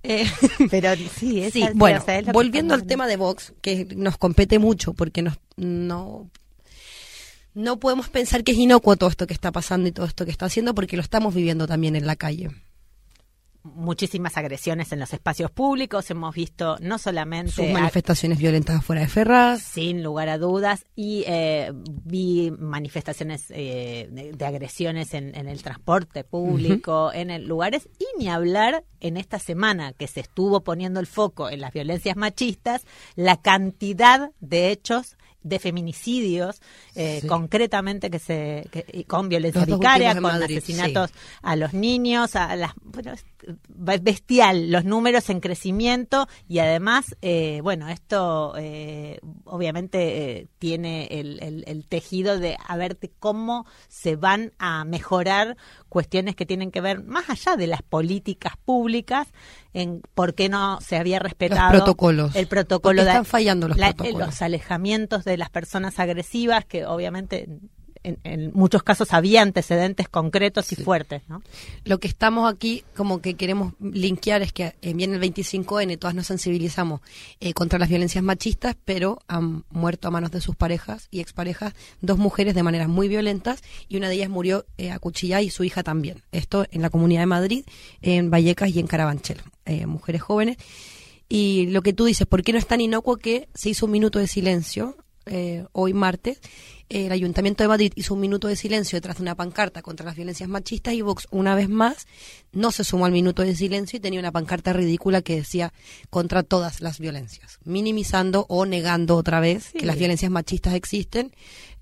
Eh, 0.03 0.25
Pero 0.71 0.89
sí, 0.95 1.41
esa- 1.41 1.51
sí, 1.51 1.65
bueno, 1.73 2.03
es 2.07 2.25
volviendo 2.31 2.73
al 2.73 2.85
tema 2.85 3.05
de 3.07 3.17
Vox, 3.17 3.53
que 3.61 3.85
nos 3.95 4.17
compete 4.17 4.59
mucho 4.59 4.93
porque 4.93 5.08
nos, 5.21 5.39
no, 5.57 6.29
no 7.53 7.79
podemos 7.79 8.09
pensar 8.09 8.43
que 8.43 8.51
es 8.51 8.57
inocuo 8.57 8.95
todo 8.95 9.09
esto 9.09 9.27
que 9.27 9.33
está 9.33 9.51
pasando 9.51 9.87
y 9.87 9.91
todo 9.91 10.05
esto 10.05 10.25
que 10.25 10.31
está 10.31 10.45
haciendo 10.45 10.73
porque 10.73 10.95
lo 10.95 11.01
estamos 11.01 11.33
viviendo 11.33 11.67
también 11.67 11.95
en 11.95 12.07
la 12.07 12.15
calle. 12.15 12.49
Muchísimas 13.63 14.37
agresiones 14.37 14.91
en 14.91 14.99
los 14.99 15.13
espacios 15.13 15.51
públicos, 15.51 16.09
hemos 16.11 16.33
visto 16.33 16.77
no 16.81 16.97
solamente 16.97 17.51
Sus 17.51 17.69
manifestaciones 17.69 18.37
violentas 18.37 18.77
afuera 18.77 19.01
de 19.01 19.07
Ferraz. 19.07 19.61
sin 19.61 20.03
lugar 20.03 20.29
a 20.29 20.37
dudas. 20.37 20.85
Y 20.95 21.23
eh, 21.27 21.71
vi 21.73 22.51
manifestaciones 22.51 23.45
eh, 23.49 24.07
de, 24.11 24.31
de 24.33 24.45
agresiones 24.45 25.13
en, 25.13 25.35
en 25.35 25.47
el 25.47 25.61
transporte 25.61 26.23
público, 26.23 27.11
en 27.13 27.29
el, 27.29 27.45
lugares. 27.45 27.89
Y 27.99 28.05
ni 28.17 28.29
hablar 28.29 28.83
en 28.99 29.17
esta 29.17 29.39
semana 29.39 29.93
que 29.93 30.07
se 30.07 30.21
estuvo 30.21 30.61
poniendo 30.61 30.99
el 30.99 31.07
foco 31.07 31.49
en 31.49 31.61
las 31.61 31.73
violencias 31.73 32.15
machistas, 32.15 32.85
la 33.15 33.41
cantidad 33.41 34.31
de 34.39 34.71
hechos 34.71 35.17
de 35.43 35.60
feminicidios, 35.60 36.62
eh, 36.96 37.19
Sí. 37.22 37.27
concretamente 37.27 38.10
que 38.10 38.19
se 38.19 38.67
que- 38.72 39.05
con 39.05 39.29
violencia 39.29 39.65
Los 39.65 39.79
vicaria, 39.79 40.13
con 40.13 40.24
Madrid, 40.24 40.58
asesinatos 40.58 41.12
a 41.41 41.55
los 41.55 41.74
niños, 41.74 42.36
a 42.36 42.55
las 42.55 42.74
bueno, 42.84 43.13
es 43.13 43.24
bestial, 44.03 44.69
los 44.69 44.84
números 44.86 45.29
en 45.29 45.39
crecimiento 45.39 46.27
y 46.48 46.60
además, 46.60 47.15
eh, 47.22 47.62
bueno, 47.63 47.88
esto 47.88 48.53
eh, 48.58 49.19
obviamente 49.46 50.39
eh, 50.41 50.48
tiene 50.60 51.08
el, 51.10 51.41
el- 51.41 51.63
el 51.67 51.86
tejido 51.88 52.38
de 52.38 52.58
a 52.67 52.75
ver 52.75 52.98
cómo 53.19 53.65
se 53.88 54.15
van 54.17 54.51
a 54.60 54.84
mejorar 54.84 55.55
cuestiones 55.88 56.36
que 56.36 56.46
tienen 56.46 56.69
que 56.72 56.81
ver 56.81 57.01
más 57.03 57.29
allá 57.29 57.55
de 57.55 57.67
las 57.67 57.81
políticas 57.81 58.53
públicas 58.65 59.27
en 59.73 60.01
por 60.15 60.33
qué 60.33 60.49
no 60.49 60.79
se 60.81 60.97
había 60.97 61.19
respetado 61.19 61.71
protocolos. 61.71 62.35
el 62.35 62.47
protocolo 62.47 62.97
Porque 62.97 63.03
de- 63.03 63.09
están 63.09 63.25
fallando 63.25 63.67
los 63.67 63.77
la- 63.77 63.93
protocolos. 63.93 64.27
los 64.27 64.41
alejamientos 64.41 65.23
de 65.25 65.38
las 65.38 65.49
personas 65.49 65.99
agresivas 65.99 66.65
que 66.65 66.85
obviamente 66.85 67.47
en, 68.03 68.17
en 68.23 68.51
muchos 68.53 68.83
casos 68.83 69.13
había 69.13 69.41
antecedentes 69.41 70.09
concretos 70.09 70.71
y 70.71 70.75
fuertes, 70.75 71.21
¿no? 71.27 71.41
Lo 71.85 71.99
que 71.99 72.07
estamos 72.07 72.51
aquí, 72.51 72.83
como 72.95 73.21
que 73.21 73.35
queremos 73.35 73.73
linkear, 73.79 74.41
es 74.41 74.53
que 74.53 74.75
eh, 74.81 74.93
viene 74.93 75.15
el 75.15 75.21
25N, 75.21 75.97
todas 75.99 76.15
nos 76.15 76.27
sensibilizamos 76.27 77.01
eh, 77.39 77.53
contra 77.53 77.79
las 77.79 77.89
violencias 77.89 78.23
machistas, 78.23 78.75
pero 78.85 79.19
han 79.27 79.63
muerto 79.69 80.07
a 80.07 80.11
manos 80.11 80.31
de 80.31 80.41
sus 80.41 80.55
parejas 80.55 81.07
y 81.11 81.19
exparejas 81.19 81.73
dos 82.01 82.17
mujeres 82.17 82.55
de 82.55 82.63
maneras 82.63 82.87
muy 82.87 83.07
violentas 83.07 83.61
y 83.87 83.97
una 83.97 84.09
de 84.09 84.15
ellas 84.15 84.29
murió 84.29 84.65
eh, 84.77 84.91
a 84.91 84.99
cuchilla 84.99 85.41
y 85.41 85.49
su 85.49 85.63
hija 85.63 85.83
también. 85.83 86.21
Esto 86.31 86.65
en 86.71 86.81
la 86.81 86.89
Comunidad 86.89 87.21
de 87.21 87.27
Madrid, 87.27 87.65
en 88.01 88.29
Vallecas 88.29 88.69
y 88.69 88.79
en 88.79 88.87
Carabanchel. 88.87 89.41
Eh, 89.65 89.85
mujeres 89.85 90.21
jóvenes. 90.21 90.57
Y 91.27 91.67
lo 91.67 91.83
que 91.83 91.93
tú 91.93 92.05
dices, 92.05 92.25
¿por 92.25 92.41
qué 92.41 92.53
no 92.53 92.57
es 92.57 92.65
tan 92.65 92.81
inocuo 92.81 93.17
que 93.17 93.49
se 93.53 93.69
hizo 93.69 93.85
un 93.85 93.91
minuto 93.91 94.17
de 94.17 94.25
silencio 94.25 94.97
eh, 95.25 95.65
hoy 95.71 95.93
martes? 95.93 96.39
El 96.89 97.11
Ayuntamiento 97.11 97.63
de 97.63 97.67
Madrid 97.67 97.93
hizo 97.95 98.15
un 98.15 98.19
minuto 98.19 98.47
de 98.47 98.55
silencio 98.55 98.97
detrás 98.97 99.17
de 99.17 99.21
una 99.21 99.35
pancarta 99.35 99.81
contra 99.83 100.05
las 100.05 100.15
violencias 100.15 100.49
machistas 100.49 100.93
y 100.95 101.01
Vox, 101.01 101.27
una 101.29 101.53
vez 101.53 101.69
más, 101.69 102.07
no 102.51 102.71
se 102.71 102.83
sumó 102.83 103.05
al 103.05 103.11
minuto 103.11 103.43
de 103.43 103.55
silencio 103.55 103.97
y 103.97 103.99
tenía 103.99 104.19
una 104.19 104.31
pancarta 104.31 104.73
ridícula 104.73 105.21
que 105.21 105.35
decía 105.35 105.71
contra 106.09 106.41
todas 106.41 106.81
las 106.81 106.99
violencias, 106.99 107.59
minimizando 107.63 108.45
o 108.49 108.65
negando 108.65 109.15
otra 109.17 109.39
vez 109.39 109.65
Sí. 109.65 109.77
que 109.79 109.85
las 109.85 109.97
violencias 109.99 110.31
machistas 110.31 110.73
existen. 110.73 111.31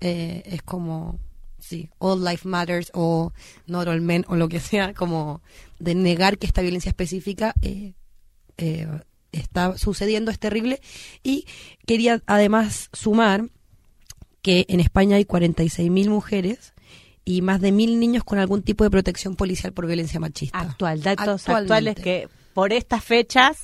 Eh, 0.00 0.42
es 0.44 0.60
como, 0.62 1.18
sí, 1.58 1.88
all 1.98 2.22
life 2.22 2.46
matters 2.46 2.90
o 2.92 3.32
not 3.66 3.88
all 3.88 4.02
men 4.02 4.26
o 4.28 4.36
lo 4.36 4.48
que 4.50 4.60
sea, 4.60 4.92
como 4.92 5.40
de 5.78 5.94
negar 5.94 6.36
que 6.36 6.46
esta 6.46 6.60
violencia 6.60 6.90
específica 6.90 7.54
eh, 7.62 7.94
eh, 8.58 8.86
está 9.32 9.76
sucediendo, 9.78 10.30
es 10.30 10.38
terrible. 10.38 10.80
Y 11.22 11.46
quería 11.86 12.22
además 12.26 12.88
sumar 12.92 13.44
que 14.42 14.66
en 14.68 14.80
España 14.80 15.16
hay 15.16 15.24
46.000 15.24 16.08
mujeres 16.08 16.72
y 17.24 17.42
más 17.42 17.60
de 17.60 17.72
1.000 17.72 17.98
niños 17.98 18.24
con 18.24 18.38
algún 18.38 18.62
tipo 18.62 18.84
de 18.84 18.90
protección 18.90 19.36
policial 19.36 19.72
por 19.72 19.86
violencia 19.86 20.18
machista. 20.20 20.60
Actual, 20.60 21.02
datos 21.02 21.48
actuales 21.48 21.96
que 21.96 22.28
por 22.54 22.72
estas 22.72 23.04
fechas, 23.04 23.58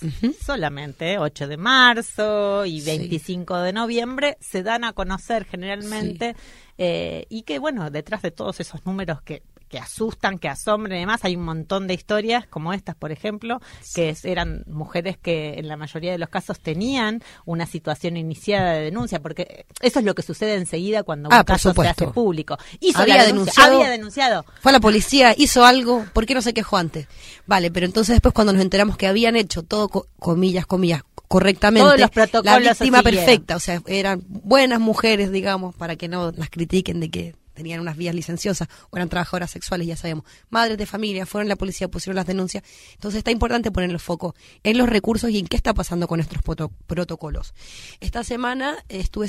solamente 0.45 1.19
8 1.19 1.49
de 1.49 1.57
marzo 1.57 2.65
y 2.65 2.81
Sí. 2.81 2.87
25 2.87 3.59
de 3.61 3.73
noviembre, 3.73 4.37
se 4.41 4.63
dan 4.63 4.85
a 4.85 4.93
conocer 4.93 5.47
generalmente 5.47 6.37
eh, 6.79 7.27
y 7.29 7.43
que, 7.43 7.59
bueno, 7.59 7.91
detrás 7.91 8.23
de 8.23 8.31
todos 8.31 8.61
esos 8.61 8.85
números 8.87 9.21
que, 9.23 9.43
que 9.75 9.81
asustan, 9.81 10.39
que 10.39 10.49
asombran 10.49 10.97
y 10.99 11.01
demás, 11.01 11.25
hay 11.25 11.35
un 11.35 11.43
montón 11.43 11.89
de 11.89 11.95
historias 11.95 12.47
como 12.47 12.73
estas, 12.73 12.95
por 12.95 13.11
ejemplo, 13.11 13.61
que 13.93 14.11
es- 14.11 14.25
eran 14.25 14.63
mujeres 14.69 15.17
que 15.19 15.55
en 15.59 15.67
la 15.67 15.77
mayoría 15.77 16.13
de 16.13 16.19
los 16.19 16.29
casos 16.29 16.61
tenían 16.61 17.21
una 17.45 17.67
situación 17.67 18.17
iniciada 18.17 18.75
de 18.75 18.83
denuncia, 18.83 19.19
porque 19.21 19.67
eso 19.81 19.99
es 19.99 20.05
lo 20.05 20.15
que 20.15 20.23
sucede 20.23 20.55
enseguida 20.55 21.03
cuando 21.03 21.29
un 21.29 21.35
Ah, 21.35 21.43
caso 21.43 21.75
se 21.75 21.89
hace 21.89 22.07
público. 22.07 22.57
Hizo 22.79 23.01
Había 23.01 23.17
la 23.17 23.25
denuncia, 23.25 23.53
denunciado. 23.65 23.77
había 23.81 23.91
denunciado. 23.91 24.45
Fue 24.61 24.71
a 24.71 24.75
la 24.75 24.81
policía, 24.81 25.35
hizo 25.37 25.65
algo, 25.65 26.05
¿por 26.13 26.25
qué 26.25 26.35
no 26.35 26.43
se 26.43 26.55
quejó 26.55 26.77
antes? 26.77 27.09
Vale, 27.47 27.73
pero 27.73 27.85
entonces 27.85 28.15
después 28.15 28.33
cuando 28.33 28.53
nos 28.53 28.63
enteramos 28.63 28.97
que 28.97 29.09
habían 29.09 29.35
hecho 29.35 29.65
todo, 29.65 29.89
co- 29.89 30.07
comillas, 30.21 30.67
comillas, 30.67 31.03
correctamente, 31.27 31.85
Todos 31.85 31.99
los 32.01 32.11
protocolos 32.11 32.63
la 32.63 32.71
víctima 32.75 33.03
perfecta, 33.03 33.57
o 33.57 33.61
sea, 33.61 33.83
eran 33.87 34.23
buenas 34.29 34.79
mujeres, 34.79 35.33
digamos, 35.33 35.75
para 35.75 35.97
que 35.97 36.07
no 36.07 36.31
las 36.31 36.49
critiquen 36.49 37.01
de 37.01 37.11
que 37.11 37.35
tenían 37.55 37.81
unas 37.81 37.97
vías 37.97 38.15
licenciosas 38.15 38.69
o 38.91 38.97
eran 38.97 39.09
trabajadoras 39.09 39.51
sexuales, 39.51 39.87
ya 39.87 39.97
sabemos, 39.97 40.25
madres 40.51 40.77
de 40.77 40.87
familia, 40.87 41.25
fueron 41.27 41.49
a 41.49 41.51
la 41.51 41.57
policía, 41.57 41.89
pusieron 41.89 42.17
las 42.17 42.27
denuncias. 42.27 42.65
Entonces 42.95 43.19
está 43.19 43.31
importante 43.31 43.71
poner 43.71 43.91
el 43.91 44.01
foco 44.01 44.35
en 44.63 44.77
los 44.79 44.89
recursos 44.89 45.31
y 45.31 45.39
en 45.39 45.47
qué 45.47 45.57
está 45.57 45.73
pasando 45.75 46.07
con 46.09 46.19
nuestros 46.19 46.43
proto- 46.43 46.71
protocolos. 46.87 47.55
Esta 48.01 48.25
semana 48.25 48.77
estuve, 48.89 49.29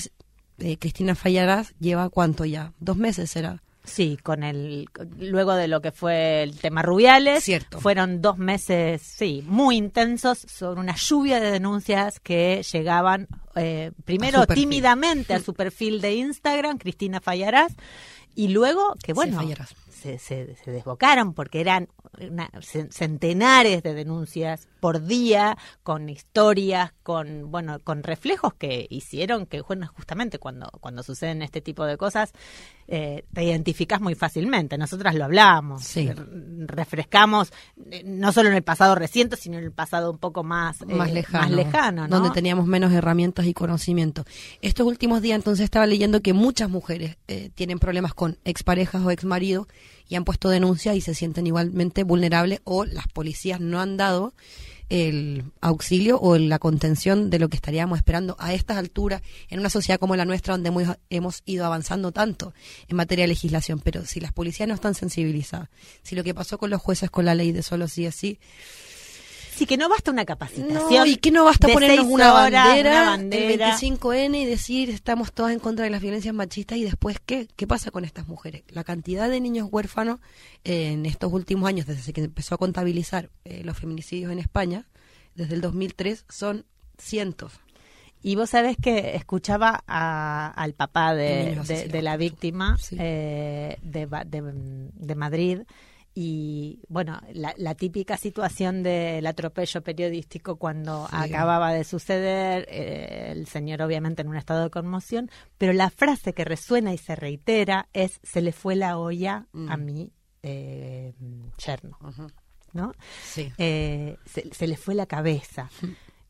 eh, 0.59 0.77
Cristina 0.77 1.15
Fallarás 1.15 1.73
lleva 1.79 2.09
cuánto 2.09 2.45
ya, 2.45 2.73
dos 2.79 2.97
meses 2.97 3.29
será. 3.31 3.61
Sí, 3.87 4.17
con 4.23 4.41
el 4.41 4.87
luego 5.19 5.53
de 5.53 5.67
lo 5.67 5.79
que 5.79 5.91
fue 5.91 6.41
el 6.41 6.57
tema 6.57 6.81
Rubiales, 6.81 7.43
Cierto. 7.43 7.79
fueron 7.79 8.19
dos 8.19 8.39
meses, 8.39 8.99
sí, 9.03 9.43
muy 9.45 9.75
intensos 9.77 10.39
sobre 10.39 10.79
una 10.79 10.95
lluvia 10.95 11.39
de 11.39 11.51
denuncias 11.51 12.19
que 12.19 12.63
llegaban 12.71 13.27
eh, 13.55 13.91
primero 14.03 14.41
A 14.41 14.47
tímidamente 14.47 15.35
a 15.35 15.39
su 15.39 15.53
perfil 15.53 16.01
de 16.01 16.15
Instagram, 16.15 16.79
Cristina 16.79 17.21
Fallarás, 17.21 17.73
y 18.35 18.49
luego 18.49 18.95
que 19.03 19.13
bueno, 19.13 19.41
se, 19.89 20.19
se, 20.19 20.55
se 20.55 20.71
desbocaron 20.71 21.33
porque 21.33 21.61
eran 21.61 21.87
una- 22.19 22.49
centenares 22.89 23.83
de 23.83 23.93
denuncias 23.93 24.67
por 24.79 25.05
día, 25.05 25.57
con 25.83 26.09
historias, 26.09 26.91
con 27.03 27.51
bueno, 27.51 27.79
con 27.83 28.03
reflejos 28.03 28.53
que 28.53 28.87
hicieron 28.89 29.45
que 29.45 29.61
bueno, 29.61 29.87
justamente 29.95 30.39
cuando 30.39 30.69
cuando 30.79 31.03
suceden 31.03 31.41
este 31.41 31.61
tipo 31.61 31.85
de 31.85 31.97
cosas 31.97 32.31
eh, 32.87 33.25
te 33.33 33.43
identificas 33.43 33.99
muy 33.99 34.13
fácilmente. 34.15 34.77
Nosotras 34.77 35.15
lo 35.15 35.25
Sí. 35.83 36.07
r- 36.07 36.21
refrescamos 36.67 37.51
eh, 37.91 38.03
no 38.05 38.31
solo 38.31 38.49
en 38.49 38.55
el 38.55 38.63
pasado 38.63 38.93
reciente, 38.95 39.37
sino 39.37 39.57
en 39.57 39.63
el 39.63 39.71
pasado 39.71 40.11
un 40.11 40.17
poco 40.19 40.43
más 40.43 40.81
eh, 40.81 40.85
más 40.85 41.11
lejano, 41.11 41.43
más 41.47 41.51
lejano, 41.51 42.07
¿no? 42.07 42.15
donde 42.15 42.31
teníamos 42.31 42.67
menos 42.67 42.91
herramientas 42.91 43.45
y 43.47 43.53
conocimiento. 43.53 44.23
Estos 44.61 44.85
últimos 44.85 45.21
días 45.21 45.35
entonces 45.37 45.63
estaba 45.63 45.85
leyendo 45.87 46.21
que 46.21 46.33
muchas 46.33 46.69
mujeres 46.69 47.17
eh, 47.27 47.49
tienen 47.55 47.79
problemas 47.79 48.13
con 48.13 48.37
exparejas 48.45 49.01
o 49.03 49.09
exmaridos 49.11 49.67
y 50.07 50.15
han 50.15 50.25
puesto 50.25 50.49
denuncias 50.49 50.95
y 50.95 51.01
se 51.01 51.13
sienten 51.13 51.47
igualmente 51.47 52.03
vulnerables 52.03 52.61
o 52.63 52.85
las 52.85 53.07
policías 53.07 53.59
no 53.59 53.79
han 53.79 53.97
dado 53.97 54.33
el 54.89 55.43
auxilio 55.61 56.19
o 56.19 56.37
la 56.37 56.59
contención 56.59 57.29
de 57.29 57.39
lo 57.39 57.49
que 57.49 57.55
estaríamos 57.55 57.97
esperando 57.97 58.35
a 58.39 58.53
estas 58.53 58.77
alturas 58.77 59.21
en 59.49 59.59
una 59.59 59.69
sociedad 59.69 59.99
como 59.99 60.15
la 60.15 60.25
nuestra 60.25 60.55
donde 60.57 60.95
hemos, 61.09 61.41
ido 61.45 61.65
avanzando 61.65 62.11
tanto 62.11 62.53
en 62.87 62.95
materia 62.95 63.23
de 63.23 63.29
legislación, 63.29 63.79
pero 63.79 64.05
si 64.05 64.19
las 64.19 64.31
policías 64.31 64.69
no 64.69 64.75
están 64.75 64.93
sensibilizadas, 64.93 65.69
si 66.03 66.15
lo 66.15 66.23
que 66.23 66.33
pasó 66.33 66.57
con 66.57 66.69
los 66.69 66.81
jueces 66.81 67.09
con 67.09 67.25
la 67.25 67.35
ley 67.35 67.51
de 67.51 67.63
solo 67.63 67.87
sí 67.87 68.05
es 68.05 68.15
sí, 68.15 68.39
Sí, 69.55 69.65
que 69.65 69.77
no 69.77 69.87
basta 69.89 70.11
una 70.11 70.25
capacitación. 70.25 70.77
no, 70.93 71.05
y 71.05 71.15
que 71.17 71.31
no 71.31 71.45
basta 71.45 71.67
ponernos 71.67 72.05
una 72.07 72.31
bandera, 72.33 73.01
una 73.01 73.09
bandera. 73.11 73.69
el 73.75 73.75
25N 73.79 74.35
y 74.41 74.45
decir 74.45 74.89
estamos 74.89 75.31
todas 75.31 75.53
en 75.53 75.59
contra 75.59 75.85
de 75.85 75.91
las 75.91 76.01
violencias 76.01 76.33
machistas 76.35 76.77
y 76.77 76.83
después 76.83 77.17
qué, 77.25 77.47
qué 77.55 77.65
pasa 77.65 77.89
con 77.91 78.03
estas 78.05 78.27
mujeres. 78.27 78.63
La 78.69 78.83
cantidad 78.83 79.29
de 79.29 79.39
niños 79.39 79.69
huérfanos 79.71 80.19
eh, 80.63 80.91
en 80.91 81.05
estos 81.05 81.31
últimos 81.31 81.67
años, 81.69 81.85
desde 81.85 82.11
que 82.13 82.21
empezó 82.21 82.55
a 82.55 82.57
contabilizar 82.57 83.29
eh, 83.45 83.61
los 83.63 83.77
feminicidios 83.77 84.31
en 84.31 84.39
España, 84.39 84.85
desde 85.35 85.55
el 85.55 85.61
2003, 85.61 86.25
son 86.29 86.65
cientos. 86.97 87.53
Y 88.23 88.35
vos 88.35 88.49
sabés 88.49 88.75
que 88.81 89.15
escuchaba 89.15 89.83
a- 89.87 90.51
al 90.55 90.73
papá 90.73 91.13
De 91.13 92.01
la 92.01 92.17
víctima 92.17 92.75
sí. 92.79 92.95
eh, 92.99 93.77
de- 93.83 94.07
de 94.07 95.15
Madrid 95.15 95.59
y 96.17 96.79
bueno, 96.87 97.19
la, 97.33 97.53
la 97.57 97.75
típica 97.75 98.15
situación 98.15 98.83
del 98.83 99.27
atropello 99.27 99.81
periodístico 99.83 100.55
cuando 100.55 101.07
Sí. 101.09 101.15
acababa 101.17 101.73
de 101.73 101.83
suceder, 101.83 102.65
eh, 102.69 103.31
el 103.33 103.47
señor 103.47 103.81
obviamente 103.81 104.21
en 104.21 104.29
un 104.29 104.37
estado 104.37 104.63
de 104.63 104.69
conmoción, 104.69 105.29
pero 105.57 105.73
la 105.73 105.89
frase 105.89 106.31
que 106.33 106.45
resuena 106.45 106.93
y 106.93 106.97
se 106.97 107.15
reitera 107.17 107.89
es 107.93 108.19
se 108.23 108.41
le 108.41 108.53
fue 108.53 108.75
la 108.77 108.97
olla 108.97 109.45
a 109.69 109.75
Mm. 109.77 109.85
mi 109.85 110.11
eh, 110.41 111.13
yerno, 111.57 111.97
¿no? 112.73 112.93
Sí. 113.23 113.51
Eh, 113.57 114.15
se, 114.25 114.53
se 114.53 114.67
le 114.67 114.77
fue 114.77 114.95
la 114.95 115.05
cabeza. 115.07 115.69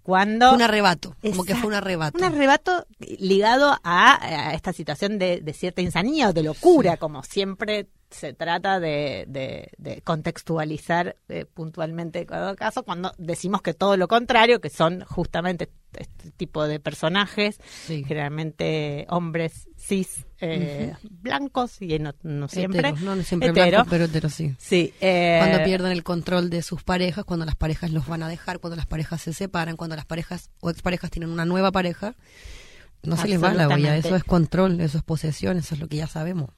Cuando 0.04 0.50
Fue 0.50 0.56
un 0.58 0.62
arrebato, 0.62 1.16
como 1.22 1.44
que 1.46 1.56
fue 1.56 1.68
un 1.68 1.74
arrebato. 1.74 2.18
un 2.20 2.24
arrebato 2.24 2.86
ligado 3.00 3.76
a, 3.84 4.50
a 4.50 4.54
esta 4.54 4.72
situación 4.72 5.18
de, 5.18 5.42
de 5.42 5.54
cierta 5.54 5.82
insanía 5.82 6.30
o 6.30 6.34
de 6.34 6.44
locura, 6.44 6.98
como 6.98 7.24
siempre 7.24 7.88
se 8.16 8.34
trata 8.34 8.80
de, 8.80 9.26
de- 9.28 9.70
de 9.78 10.02
contextualizar 10.02 11.16
eh, 11.30 11.46
puntualmente 11.52 12.26
cada 12.26 12.56
caso, 12.56 12.84
cuando 12.84 13.12
decimos 13.18 13.62
que 13.62 13.74
todo 13.74 13.98
lo 13.98 14.08
contrario, 14.08 14.62
que 14.62 14.70
son 14.70 15.02
justamente 15.06 15.70
este 15.98 16.32
tipo 16.32 16.68
de 16.68 16.80
personajes, 16.80 17.58
Sí. 17.86 18.04
generalmente 18.06 19.06
hombres 19.10 19.68
cis 19.78 20.26
eh, 20.42 20.94
blancos 21.22 21.82
y 21.82 21.98
no, 22.00 22.14
no 22.24 22.48
siempre. 22.50 22.80
Heteros, 22.80 23.02
no, 23.02 23.16
no 23.16 23.24
siempre 23.24 23.50
hetero. 23.50 23.68
blancos, 23.70 23.88
pero 23.90 24.04
heteros 24.06 24.34
sí. 24.34 24.54
Sí, 24.58 24.94
eh, 25.00 25.38
cuando 25.40 25.64
pierden 25.64 25.92
el 25.94 26.04
control 26.04 26.50
de 26.50 26.62
sus 26.64 26.84
parejas, 26.84 27.24
cuando 27.24 27.46
las 27.46 27.56
parejas 27.56 27.92
los 27.92 28.08
van 28.08 28.24
a 28.24 28.28
dejar, 28.28 28.60
cuando 28.60 28.76
las 28.76 28.86
parejas 28.88 29.22
se 29.22 29.32
separan, 29.34 29.78
cuando 29.78 29.96
las 29.96 30.06
parejas 30.06 30.50
o 30.60 30.70
exparejas 30.70 31.12
tienen 31.12 31.30
una 31.30 31.46
nueva 31.46 31.72
pareja, 31.72 32.16
no 33.04 33.16
se 33.18 33.28
les 33.28 33.42
va 33.42 33.54
la 33.54 33.68
olla, 33.68 33.96
eso 33.96 34.16
es 34.16 34.24
control, 34.24 34.82
eso 34.82 34.98
es 34.98 35.04
posesión, 35.04 35.58
eso 35.58 35.76
es 35.76 35.80
lo 35.82 35.88
que 35.88 35.98
ya 35.98 36.08
sabemos. 36.08 36.50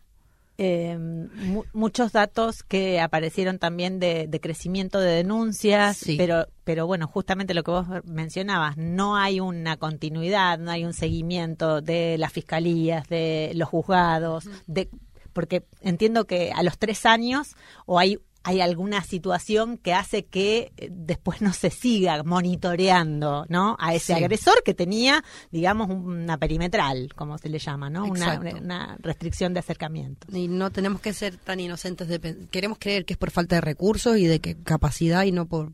Eh, 0.59 0.97
mu- 0.97 1.65
muchos 1.73 2.11
datos 2.13 2.63
que 2.63 2.99
aparecieron 2.99 3.59
también 3.59 3.99
de, 3.99 4.25
de 4.27 4.39
crecimiento 4.39 4.99
de 4.99 5.11
denuncias, 5.11 5.97
Sí. 5.97 6.15
pero, 6.17 6.47
pero 6.63 6.87
bueno, 6.87 7.07
justamente 7.07 7.53
lo 7.53 7.61
que 7.63 7.71
vos 7.71 7.85
mencionabas, 8.05 8.75
no 8.75 9.15
hay 9.17 9.39
una 9.39 9.77
continuidad, 9.77 10.57
no 10.57 10.71
hay 10.71 10.83
un 10.83 10.93
seguimiento 10.93 11.81
de 11.81 12.17
las 12.17 12.33
fiscalías, 12.33 13.07
de 13.07 13.51
los 13.53 13.69
juzgados, 13.69 14.49
de 14.65 14.89
porque 15.33 15.63
entiendo 15.81 16.25
que 16.25 16.51
a 16.51 16.63
los 16.63 16.79
tres 16.79 17.05
años 17.05 17.55
o 17.85 17.99
hay 17.99 18.17
hay 18.47 18.61
alguna 18.61 19.03
situación 19.03 19.77
que 19.77 19.93
hace 19.93 20.23
que 20.25 20.71
eh, 20.77 20.87
después 20.89 21.41
no 21.41 21.51
se 21.51 21.69
siga 21.69 22.23
monitoreando, 22.23 23.45
¿no? 23.49 23.75
A 23.77 23.93
ese 23.93 24.13
Sí. 24.15 24.23
agresor 24.23 24.63
que 24.63 24.73
tenía, 24.73 25.21
digamos, 25.51 25.89
una 25.89 26.37
perimetral, 26.37 27.13
como 27.13 27.37
se 27.37 27.49
le 27.49 27.59
llama, 27.59 27.89
¿no? 27.89 28.05
Una, 28.05 28.97
restricción 28.99 29.53
de 29.53 29.59
acercamiento. 29.59 30.27
Y 30.31 30.47
no 30.47 30.71
tenemos 30.71 31.01
que 31.01 31.11
ser 31.13 31.35
tan 31.35 31.59
inocentes 31.59 32.07
de 32.07 32.47
queremos 32.49 32.77
creer 32.79 33.03
que 33.03 33.13
es 33.13 33.17
por 33.17 33.31
falta 33.31 33.55
de 33.55 33.61
recursos 33.61 34.17
y 34.17 34.25
de 34.27 34.39
que 34.39 34.55
capacidad 34.55 35.23
y 35.23 35.33
no 35.33 35.45
por 35.47 35.73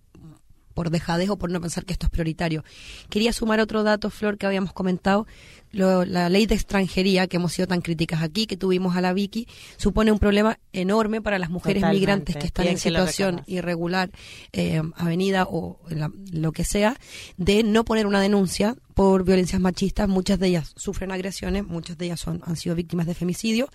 por 0.74 0.90
dejadez 0.90 1.30
o 1.30 1.38
por 1.38 1.50
no 1.52 1.62
pensar 1.62 1.86
que 1.86 1.94
esto 1.94 2.08
es 2.08 2.10
prioritario. 2.10 2.64
Quería 3.10 3.34
sumar 3.34 3.60
otro 3.60 3.84
dato, 3.84 4.10
Flor, 4.10 4.38
que 4.38 4.46
habíamos 4.46 4.74
comentado. 4.74 5.28
Lo- 5.72 6.06
la 6.06 6.30
ley 6.30 6.46
de 6.46 6.54
extranjería, 6.54 7.26
que 7.28 7.38
hemos 7.38 7.54
sido 7.54 7.68
tan 7.68 7.82
críticas 7.82 8.22
aquí, 8.22 8.46
que 8.46 8.58
tuvimos 8.58 8.96
a 8.96 9.02
la 9.02 9.12
Vicky, 9.12 9.48
supone 9.78 10.12
un 10.12 10.20
problema 10.20 10.60
enorme 10.72 11.20
para 11.22 11.40
las 11.40 11.50
mujeres 11.50 11.82
Totalmente. 11.82 12.00
migrantes 12.00 12.36
que 12.38 12.46
están 12.46 12.64
Bien 12.66 12.74
en 12.74 12.78
que 12.78 12.90
situación 12.90 13.42
irregular, 13.48 14.12
eh, 14.52 14.82
avenida 14.96 15.48
o 15.50 15.80
la- 15.90 16.12
lo 16.32 16.52
que 16.52 16.64
sea, 16.64 16.96
de 17.38 17.64
no 17.64 17.86
poner 17.86 18.06
una 18.06 18.22
denuncia 18.22 18.76
por 18.94 19.24
violencias 19.24 19.60
machistas. 19.60 20.08
Muchas 20.08 20.38
de 20.38 20.50
ellas 20.50 20.74
sufren 20.76 21.12
agresiones, 21.12 21.66
muchas 21.66 21.98
de 21.98 22.06
ellas 22.06 22.20
son, 22.20 22.42
han 22.46 22.56
sido 22.56 22.76
víctimas 22.76 23.08
de 23.08 23.16
femicidio 23.16 23.68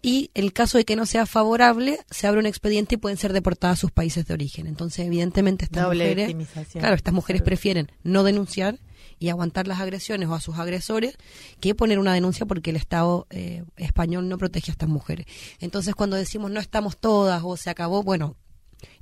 y 0.00 0.30
el 0.34 0.52
caso 0.52 0.78
de 0.78 0.84
que 0.84 0.96
no 0.96 1.06
sea 1.06 1.26
favorable, 1.26 1.98
se 2.10 2.26
abre 2.26 2.40
un 2.40 2.46
expediente 2.46 2.94
y 2.94 2.98
pueden 2.98 3.18
ser 3.18 3.32
deportadas 3.32 3.78
a 3.78 3.80
sus 3.80 3.90
países 3.90 4.26
de 4.26 4.34
origen. 4.34 4.66
Entonces, 4.66 5.06
evidentemente, 5.06 5.64
estas 5.64 5.84
Doble 5.84 6.08
mujeres, 6.08 6.36
claro, 6.72 6.94
estas 6.94 7.14
mujeres 7.14 7.42
prefieren 7.42 7.90
no 8.04 8.22
denunciar 8.22 8.78
y 9.18 9.28
aguantar 9.28 9.66
las 9.66 9.80
agresiones 9.80 10.28
o 10.28 10.34
a 10.34 10.40
sus 10.40 10.58
agresores 10.58 11.16
que 11.60 11.74
poner 11.74 11.98
una 11.98 12.14
denuncia 12.14 12.46
porque 12.46 12.70
el 12.70 12.76
Estado 12.76 13.26
eh, 13.30 13.64
español 13.76 14.28
no 14.28 14.38
protege 14.38 14.70
a 14.70 14.72
estas 14.72 14.88
mujeres. 14.88 15.26
Entonces, 15.58 15.94
cuando 15.96 16.16
decimos 16.16 16.50
no 16.50 16.60
estamos 16.60 16.96
todas 16.96 17.42
o 17.44 17.56
se 17.56 17.68
acabó, 17.68 18.04
bueno, 18.04 18.36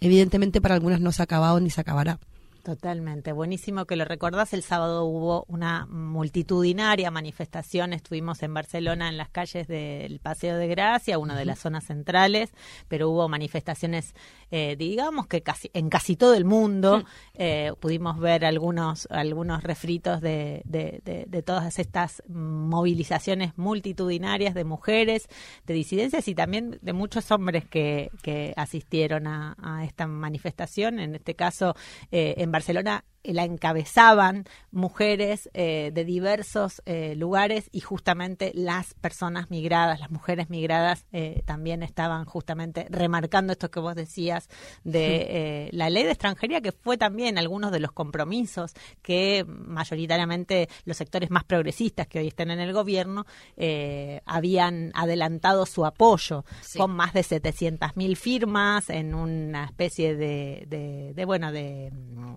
evidentemente 0.01 0.63
para 0.63 0.75
algunas 0.75 1.01
no 1.01 1.13
se 1.13 1.21
ha 1.21 1.25
acabado 1.25 1.61
ni 1.61 1.69
se 1.69 1.83
acabará. 1.83 2.19
Totalmente, 2.67 3.31
buenísimo 3.31 3.85
que 3.85 3.95
lo 3.95 4.05
recordás. 4.05 4.53
El 4.53 4.65
sábado 4.65 5.05
hubo 5.05 5.45
una 5.47 5.87
multitudinaria 5.87 7.13
manifestación. 7.13 7.93
Estuvimos 7.93 8.43
en 8.43 8.55
Barcelona 8.55 9.09
en 9.09 9.17
las 9.17 9.29
calles 9.29 9.69
del 9.69 10.19
Paseo 10.19 10.57
de 10.57 10.67
Gracia, 10.67 11.19
una 11.19 11.39
de 11.39 11.45
las 11.45 11.61
zonas 11.61 11.85
centrales, 11.85 12.51
pero 12.89 13.09
hubo 13.09 13.29
manifestaciones, 13.29 14.17
eh, 14.51 14.77
digamos 14.79 15.27
que 15.27 15.43
casi 15.43 15.71
en 15.75 15.89
casi 15.89 16.17
todo 16.17 16.35
el 16.35 16.45
mundo. 16.45 17.05
Eh, 17.35 17.73
pudimos 17.81 18.19
ver 18.19 18.45
algunos 18.45 19.07
algunos 19.11 19.63
refritos 19.63 20.21
de, 20.21 20.63
de, 20.65 21.01
de- 21.05 21.25
de 21.27 21.43
todas 21.43 21.79
estas 21.79 22.23
movilizaciones 22.29 23.57
multitudinarias 23.57 24.55
de 24.55 24.65
mujeres, 24.65 25.29
de 25.67 25.75
disidencias 25.75 26.29
y 26.29 26.35
también 26.35 26.79
de 26.83 26.93
muchos 26.93 27.31
hombres 27.31 27.65
que, 27.65 28.11
que 28.23 28.53
asistieron 28.57 29.27
a, 29.27 29.57
a 29.63 29.85
esta 29.85 30.07
manifestación. 30.07 30.99
En 31.01 31.15
este 31.15 31.35
caso, 31.35 31.75
eh, 32.11 32.35
en 32.39 32.51
Barcelona 32.53 33.05
la 33.33 33.45
encabezaban 33.45 34.45
mujeres 34.71 35.49
eh, 35.55 35.91
de 35.95 36.05
diversos 36.05 36.83
eh, 36.87 37.15
lugares 37.17 37.69
y 37.73 37.81
justamente 37.81 38.53
las 38.55 38.95
personas 38.95 39.51
migradas, 39.51 40.01
las 40.01 40.11
mujeres 40.11 40.51
migradas 40.51 41.07
eh, 41.13 41.43
también 41.47 41.83
estaban 41.83 42.25
justamente 42.25 42.87
remarcando 42.91 43.53
esto 43.53 43.71
que 43.71 43.81
vos 43.81 43.95
decías 43.95 44.49
de 44.85 45.27
eh, 45.29 45.69
la 45.73 45.91
ley 45.91 46.05
de 46.05 46.11
extranjería, 46.11 46.61
que 46.61 46.73
fue 46.73 46.97
también 46.97 47.39
algunos 47.39 47.73
de 47.73 47.81
los 47.81 47.93
compromisos 47.93 48.73
que 49.03 49.45
mayoritariamente 49.49 50.69
los 50.85 50.97
sectores 50.97 51.31
más 51.31 51.45
progresistas 51.45 52.07
que 52.07 52.19
hoy 52.19 52.29
están 52.29 52.51
en 52.51 52.61
el 52.61 52.73
gobierno 52.73 53.27
eh, 53.57 54.21
habían 54.27 54.91
adelantado 54.95 55.67
su 55.67 55.85
apoyo 55.87 56.45
Sí. 56.61 56.79
con 56.79 56.91
más 56.93 57.13
de 57.13 57.21
700.000 57.21 58.17
firmas 58.17 58.91
en 58.91 59.15
una 59.15 59.65
especie 59.65 60.17
de, 60.17 60.65
de, 60.69 61.13
de, 61.15 61.25
bueno 61.25 61.53
de 61.53 61.91
mm, 61.93 62.35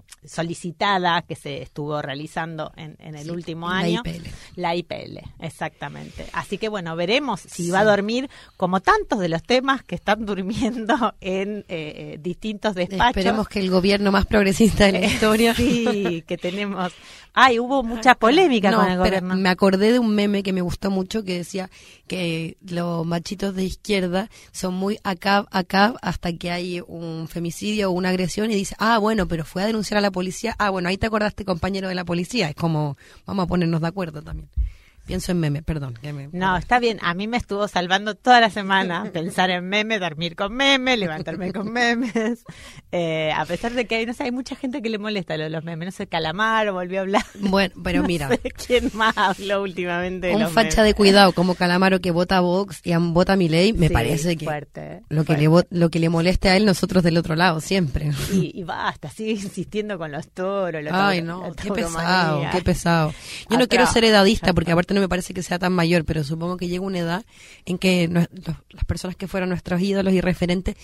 que 1.27 1.35
se 1.35 1.61
estuvo 1.61 2.01
realizando 2.01 2.71
en, 2.77 2.95
en 2.99 3.15
el 3.15 3.25
Sí, 3.25 3.29
último 3.31 3.67
la 3.69 3.75
año. 3.79 4.01
IPL. 4.05 4.27
la 4.55 4.75
IPL 4.75 5.19
exactamente. 5.39 6.25
Así 6.31 6.57
que 6.57 6.69
bueno 6.69 6.95
veremos 6.95 7.41
si 7.41 7.69
va 7.69 7.81
a 7.81 7.83
dormir 7.83 8.29
como 8.55 8.79
tantos 8.79 9.19
de 9.19 9.27
los 9.27 9.43
temas 9.43 9.83
que 9.83 9.95
están 9.95 10.25
durmiendo 10.25 11.13
en 11.19 11.59
eh, 11.67 12.13
eh, 12.13 12.17
distintos 12.21 12.75
despachos. 12.75 13.09
Esperemos 13.17 13.47
que 13.49 13.59
el 13.59 13.69
gobierno 13.69 14.11
más 14.11 14.25
progresista 14.25 14.85
de 14.85 14.93
la 14.93 15.05
historia. 15.05 15.53
sí 15.53 16.23
que 16.25 16.37
tenemos. 16.37 16.93
Ay 17.33 17.59
hubo 17.59 17.83
mucha 17.83 18.15
polémica 18.15 18.71
No, 18.71 18.77
con 18.77 18.85
el 18.87 18.91
pero 18.97 19.03
gobierno. 19.19 19.35
me 19.35 19.49
acordé 19.49 19.91
de 19.91 19.99
un 19.99 20.15
meme 20.15 20.41
que 20.43 20.51
me 20.53 20.61
gustó 20.61 20.89
mucho 20.89 21.23
que 21.23 21.37
decía 21.37 21.69
que 22.07 22.57
los 22.67 23.05
machitos 23.05 23.53
de 23.53 23.65
izquierda 23.65 24.29
son 24.51 24.73
muy 24.73 24.97
acá, 25.03 25.45
acá, 25.51 25.93
hasta 26.01 26.33
que 26.33 26.49
hay 26.51 26.81
un 26.87 27.27
femicidio 27.27 27.89
o 27.89 27.91
una 27.93 28.09
agresión 28.09 28.49
y 28.49 28.55
dice, 28.55 28.75
ah, 28.79 28.97
bueno, 28.97 29.27
pero 29.27 29.45
fue 29.45 29.61
a 29.61 29.67
denunciar 29.67 29.99
a 29.99 30.01
la 30.01 30.09
policía. 30.11 30.55
Ah, 30.57 30.68
bueno, 30.69 30.89
ahí 30.89 30.97
te 30.97 31.07
acordaste, 31.07 31.45
compañero 31.45 31.87
de 31.87 31.95
la 31.95 32.05
policía. 32.05 32.49
Es 32.49 32.55
como, 32.55 32.97
vamos 33.25 33.43
a 33.45 33.47
ponernos 33.47 33.81
de 33.81 33.87
acuerdo 33.87 34.21
también. 34.21 34.49
Pienso 35.09 35.31
en 35.31 35.39
meme, 35.39 35.63
perdón. 35.63 35.95
que 35.99 36.13
me- 36.13 36.29
No, 36.31 36.55
está 36.55 36.77
bien. 36.79 36.99
A 37.01 37.15
mí 37.15 37.27
me 37.27 37.37
estuvo 37.37 37.67
salvando 37.67 38.13
toda 38.13 38.39
la 38.39 38.51
semana 38.51 39.09
pensar 39.13 39.49
en 39.49 39.67
memes, 39.67 39.99
dormir 39.99 40.35
con 40.35 40.53
memes, 40.53 40.99
levantarme 40.99 41.51
con 41.51 41.71
memes. 41.73 42.43
Eh, 42.91 43.31
a 43.35 43.43
pesar 43.45 43.73
de 43.73 43.85
que 43.87 43.95
hay, 43.95 44.05
no 44.05 44.13
sé, 44.13 44.25
hay 44.25 44.31
mucha 44.31 44.55
gente 44.55 44.83
que 44.83 44.89
le 44.89 44.99
molesta 44.99 45.35
lo 45.35 45.45
de 45.45 45.49
los 45.49 45.63
memes. 45.63 45.87
No 45.87 45.91
sé, 45.91 46.05
Calamaro 46.07 46.73
volvió 46.73 46.99
a 46.99 47.01
hablar. 47.01 47.23
Bueno, 47.39 47.73
pero 47.83 48.01
No 48.01 48.07
mira, 48.07 48.27
sé 48.29 48.39
quién 48.67 48.91
más 48.93 49.17
habló 49.17 49.63
últimamente 49.63 50.27
de 50.27 50.35
un 50.35 50.41
los 50.41 50.51
facha 50.51 50.77
memes. 50.81 50.85
de 50.85 50.93
cuidado 50.93 51.31
como 51.33 51.55
Calamaro 51.55 51.99
que 52.01 52.11
vota 52.11 52.37
a 52.37 52.41
Vox 52.41 52.81
y 52.83 52.93
vota 52.95 53.33
a 53.33 53.35
Milei, 53.35 53.73
me 53.73 53.87
Sí, 53.87 53.93
parece 53.93 54.37
que 54.37 54.45
fuerte, 54.45 55.01
lo 55.09 55.23
que, 55.23 55.33
fuerte. 55.35 55.47
le, 55.71 55.79
lo 55.79 55.89
que 55.89 55.99
le 55.99 56.09
moleste 56.09 56.49
a 56.49 56.55
él, 56.55 56.65
nosotros 56.65 57.01
del 57.03 57.17
otro 57.17 57.35
lado, 57.35 57.61
siempre. 57.61 58.11
Y, 58.31 58.51
y 58.53 58.63
basta, 58.63 59.09
sigue 59.09 59.31
insistiendo 59.31 59.97
con 59.97 60.11
los 60.11 60.27
toros. 60.29 60.83
la 60.83 61.07
Ay, 61.09 61.21
no, 61.23 61.51
qué 61.61 61.71
pesado, 61.71 62.43
qué 62.51 62.61
pesado. 62.61 63.13
Yo 63.49 63.57
no 63.57 63.67
quiero 63.67 63.87
ser 63.87 64.03
edadista 64.03 64.53
porque 64.53 64.71
aparte 64.71 64.93
no 64.93 64.98
me 64.99 65.09
parece 65.09 65.33
que 65.33 65.43
sea 65.43 65.59
tan 65.59 65.73
mayor, 65.73 66.05
pero 66.05 66.23
supongo 66.23 66.57
que 66.57 66.67
llega 66.67 66.83
una 66.83 66.99
edad 66.99 67.25
en 67.65 67.77
que 67.77 68.07
los- 68.07 68.27
las 68.69 68.85
personas 68.85 69.15
que 69.15 69.27
fueron 69.27 69.49
nuestros 69.49 69.81
ídolos 69.81 70.13
y 70.13 70.21
referentes 70.21 70.75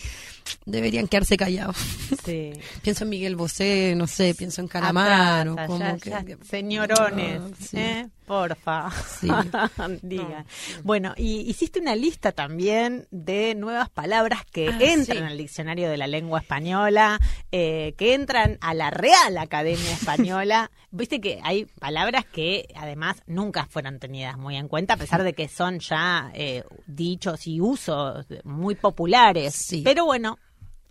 deberían 0.65 1.08
quedarse 1.08 1.38
callados. 1.38 1.75
Sí. 2.23 2.51
pienso 2.81 3.03
en 3.03 3.10
Miguel 3.10 3.36
Bosé, 3.36 3.93
no 3.95 4.08
sé, 4.08 4.34
pienso 4.36 4.62
en 4.62 4.67
Calamaro, 4.67 5.51
Atrás, 5.53 5.67
como 5.67 5.99
que... 5.99 6.38
señorones, 6.47 7.41
Ah, 7.41 7.55
sí. 7.60 7.77
¿eh? 7.77 8.08
porfa, 8.25 8.89
Sí. 9.19 9.27
digan. 10.01 10.45
Bueno, 10.84 11.13
y 11.15 11.41
hiciste 11.41 11.79
una 11.79 11.95
lista 11.95 12.31
también 12.31 13.08
de 13.12 13.53
nuevas 13.53 13.89
palabras 13.89 14.43
que 14.51 14.69
Ah, 14.69 14.77
entran 14.81 15.23
al 15.25 15.38
diccionario 15.38 15.89
de 15.89 15.97
la 15.97 16.08
lengua 16.08 16.39
española, 16.39 17.19
eh, 17.51 17.93
que 17.97 18.15
entran 18.15 18.58
a 18.62 18.73
la 18.73 18.89
Real 18.89 19.38
Academia 19.38 19.91
Española. 19.93 20.71
Viste 20.91 21.21
que 21.21 21.39
hay 21.43 21.65
palabras 21.65 22.25
que 22.25 22.67
además 22.75 23.21
nunca 23.27 23.67
fueron 23.67 23.99
tenidas 23.99 24.38
muy 24.38 24.55
en 24.55 24.69
cuenta, 24.69 24.95
a 24.95 24.97
pesar 24.97 25.21
de 25.23 25.34
que 25.34 25.47
son 25.47 25.79
ya 25.79 26.31
eh, 26.34 26.63
dichos 26.88 27.45
y 27.45 27.62
usos 27.62 28.25
muy 28.43 28.73
populares. 28.73 29.67
Pero 29.84 30.05
bueno, 30.05 30.35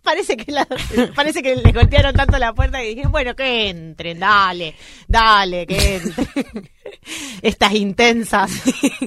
parece 0.05 0.37
que 0.37 0.51
la- 0.53 0.65
parece 1.15 1.43
que 1.43 1.55
les 1.57 1.73
golpearon 1.73 2.13
tanto 2.15 2.37
la 2.37 2.53
puerta 2.53 2.81
y 2.81 2.89
dijeron, 2.89 3.11
bueno, 3.11 3.35
que 3.35 3.67
entren, 3.69 4.19
dale, 4.19 4.75
dale, 5.07 5.67
que 5.67 5.95
entren. 5.95 6.69
Estas 7.41 7.73
intensas. 7.73 8.51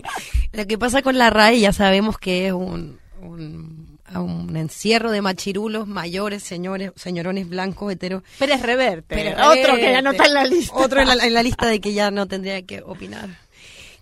Lo 0.52 0.66
que 0.66 0.76
pasa 0.76 1.00
con 1.00 1.16
la 1.16 1.30
RAE 1.30 1.60
ya 1.60 1.72
sabemos 1.72 2.18
que 2.18 2.48
es 2.48 2.52
un, 2.52 2.98
un, 3.22 3.98
un 4.14 4.56
encierro 4.56 5.10
de 5.10 5.22
machirulos 5.22 5.86
mayores, 5.86 6.42
señores, 6.42 6.92
señorones 6.96 7.48
blancos, 7.48 7.92
heteros. 7.92 8.22
Pérez 8.38 8.62
Reverte, 8.62 9.14
Pero, 9.14 9.30
otro 9.50 9.76
que 9.76 9.92
ya 9.92 10.02
no 10.02 10.10
está 10.10 10.26
en 10.26 10.34
la 10.34 10.44
lista. 10.44 10.74
Otro 10.76 11.00
en 11.00 11.08
la, 11.08 11.14
en 11.26 11.34
la 11.34 11.42
lista 11.42 11.66
de 11.66 11.80
que 11.80 11.92
ya 11.92 12.10
no 12.10 12.26
tendría 12.26 12.62
que 12.62 12.82
opinar. 12.82 13.28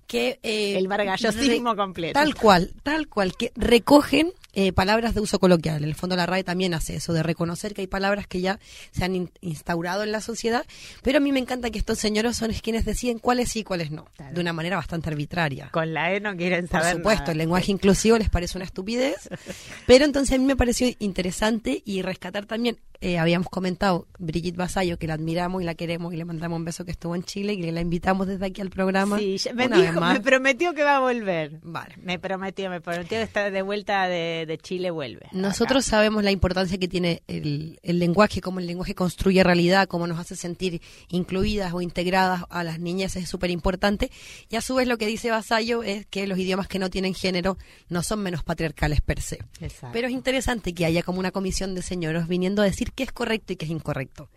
Que, 0.07 0.39
eh, 0.45 0.77
El 0.79 0.87
bargallosismo 0.87 1.75
completo. 1.75 2.13
Tal 2.15 2.35
cual, 2.37 2.71
tal 2.85 3.09
cual, 3.09 3.37
que 3.37 3.51
recogen 3.57 4.33
eh, 4.59 4.73
palabras 4.73 5.15
de 5.15 5.21
uso 5.21 5.39
coloquial. 5.39 5.83
En 5.83 5.89
el 5.89 5.95
fondo 5.95 6.17
la 6.17 6.25
RAE 6.27 6.43
también 6.43 6.73
hace 6.75 6.97
eso, 6.97 7.13
de 7.13 7.23
reconocer 7.23 7.75
que 7.75 7.83
hay 7.83 7.87
palabras 7.87 8.27
que 8.27 8.41
ya 8.41 8.59
se 8.91 9.05
han 9.05 9.15
in- 9.15 9.31
instaurado 9.43 10.03
en 10.03 10.11
la 10.13 10.21
sociedad, 10.21 10.65
pero 11.03 11.19
a 11.19 11.21
mí 11.21 11.31
me 11.31 11.39
encanta 11.41 11.71
que 11.71 11.79
estos 11.79 11.99
señores 11.99 12.37
son 12.37 12.51
quienes 12.55 12.85
deciden 12.87 13.19
cuáles 13.19 13.51
sí 13.51 13.61
y 13.61 13.65
cuáles 13.65 13.91
no, 13.91 14.07
Claro. 14.17 14.35
de 14.35 14.41
una 14.41 14.53
manera 14.55 14.77
bastante 14.77 15.11
arbitraria. 15.11 15.69
Con 15.73 15.93
la 15.95 16.13
E 16.13 16.21
no 16.21 16.35
quieren 16.37 16.67
Por 16.69 16.81
saber 16.81 16.97
supuesto, 16.97 17.21
nada. 17.23 17.33
el 17.33 17.39
lenguaje 17.39 17.71
inclusivo 17.71 18.17
les 18.19 18.31
parece 18.31 18.57
una 18.59 18.65
estupidez, 18.65 19.29
pero 19.87 20.05
entonces 20.07 20.35
a 20.35 20.39
mí 20.39 20.45
me 20.47 20.57
pareció 20.57 20.89
interesante 20.99 21.83
y 21.85 22.01
rescatar 22.03 22.47
también, 22.47 22.79
eh, 23.03 23.19
habíamos 23.19 23.49
comentado, 23.51 24.07
Brigitte 24.19 24.57
Basayo, 24.57 24.99
que 24.99 25.07
la 25.07 25.15
admiramos 25.15 25.61
y 25.61 25.67
la 25.67 25.75
queremos 25.75 26.15
y 26.15 26.17
le 26.17 26.25
mandamos 26.25 26.57
un 26.57 26.65
beso 26.65 26.87
que 26.87 26.93
estuvo 26.93 27.15
en 27.15 27.25
Chile 27.25 27.53
y 27.53 27.61
que 27.61 27.71
la 27.73 27.83
invitamos 27.83 28.27
desde 28.27 28.47
aquí 28.47 28.63
al 28.63 28.71
programa. 28.71 29.19
Sí, 29.19 29.37
me, 29.55 29.69
dijo- 29.69 30.01
me 30.01 30.21
prometió 30.21 30.73
que 30.73 30.83
va 30.83 30.97
a 30.97 31.01
volver. 31.01 31.59
Vale. 31.63 31.95
Me 32.03 32.19
prometió, 32.19 32.71
me 32.71 32.81
prometió 32.81 33.19
que 33.19 33.23
está 33.23 33.51
de 33.51 33.61
vuelta 33.63 34.09
de, 34.09 34.46
de 34.47 34.59
Chile, 34.59 34.91
vuelve. 34.91 35.27
Nosotros 35.33 35.85
sabemos 35.85 36.25
la 36.25 36.31
importancia 36.31 36.79
que 36.79 36.89
tiene 36.89 37.23
el, 37.27 37.79
el 37.83 37.99
lenguaje, 37.99 38.41
cómo 38.41 38.61
el 38.61 38.67
lenguaje 38.67 38.95
construye 38.95 39.43
realidad, 39.43 39.89
cómo 39.89 40.07
nos 40.07 40.19
hace 40.19 40.37
sentir 40.37 40.81
incluidas 41.09 41.73
o 41.75 41.81
integradas 41.81 42.45
a 42.51 42.65
las 42.65 42.79
niñas, 42.79 43.17
es 43.17 43.29
súper 43.29 43.51
importante. 43.51 44.11
Y 44.49 44.57
a 44.57 44.61
su 44.61 44.75
vez 44.75 44.89
lo 44.89 44.99
que 44.99 45.07
dice 45.07 45.31
Basayo 45.31 45.83
es 45.83 46.07
que 46.07 46.27
los 46.27 46.39
idiomas 46.39 46.69
que 46.69 46.79
no 46.79 46.91
tienen 46.91 47.15
género 47.15 47.59
no 47.89 48.03
son 48.03 48.21
menos 48.21 48.43
patriarcales 48.43 49.01
per 49.01 49.21
se. 49.21 49.39
Exacto. 49.61 49.91
Pero 49.93 50.09
es 50.09 50.13
interesante 50.13 50.75
que 50.75 50.85
haya 50.85 51.03
como 51.03 51.19
una 51.19 51.31
comisión 51.31 51.75
de 51.75 51.83
señoros 51.83 52.29
viniendo 52.29 52.63
a 52.63 52.65
decir 52.65 52.93
qué 52.93 53.03
es 53.03 53.13
correcto 53.13 53.53
y 53.53 53.57
qué 53.57 53.65
es 53.65 53.71
incorrecto. 53.71 54.31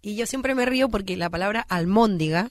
Y 0.00 0.16
yo 0.16 0.26
siempre 0.26 0.54
me 0.54 0.66
río 0.66 0.88
porque 0.88 1.16
la 1.16 1.30
palabra 1.30 1.60
almóndiga 1.68 2.50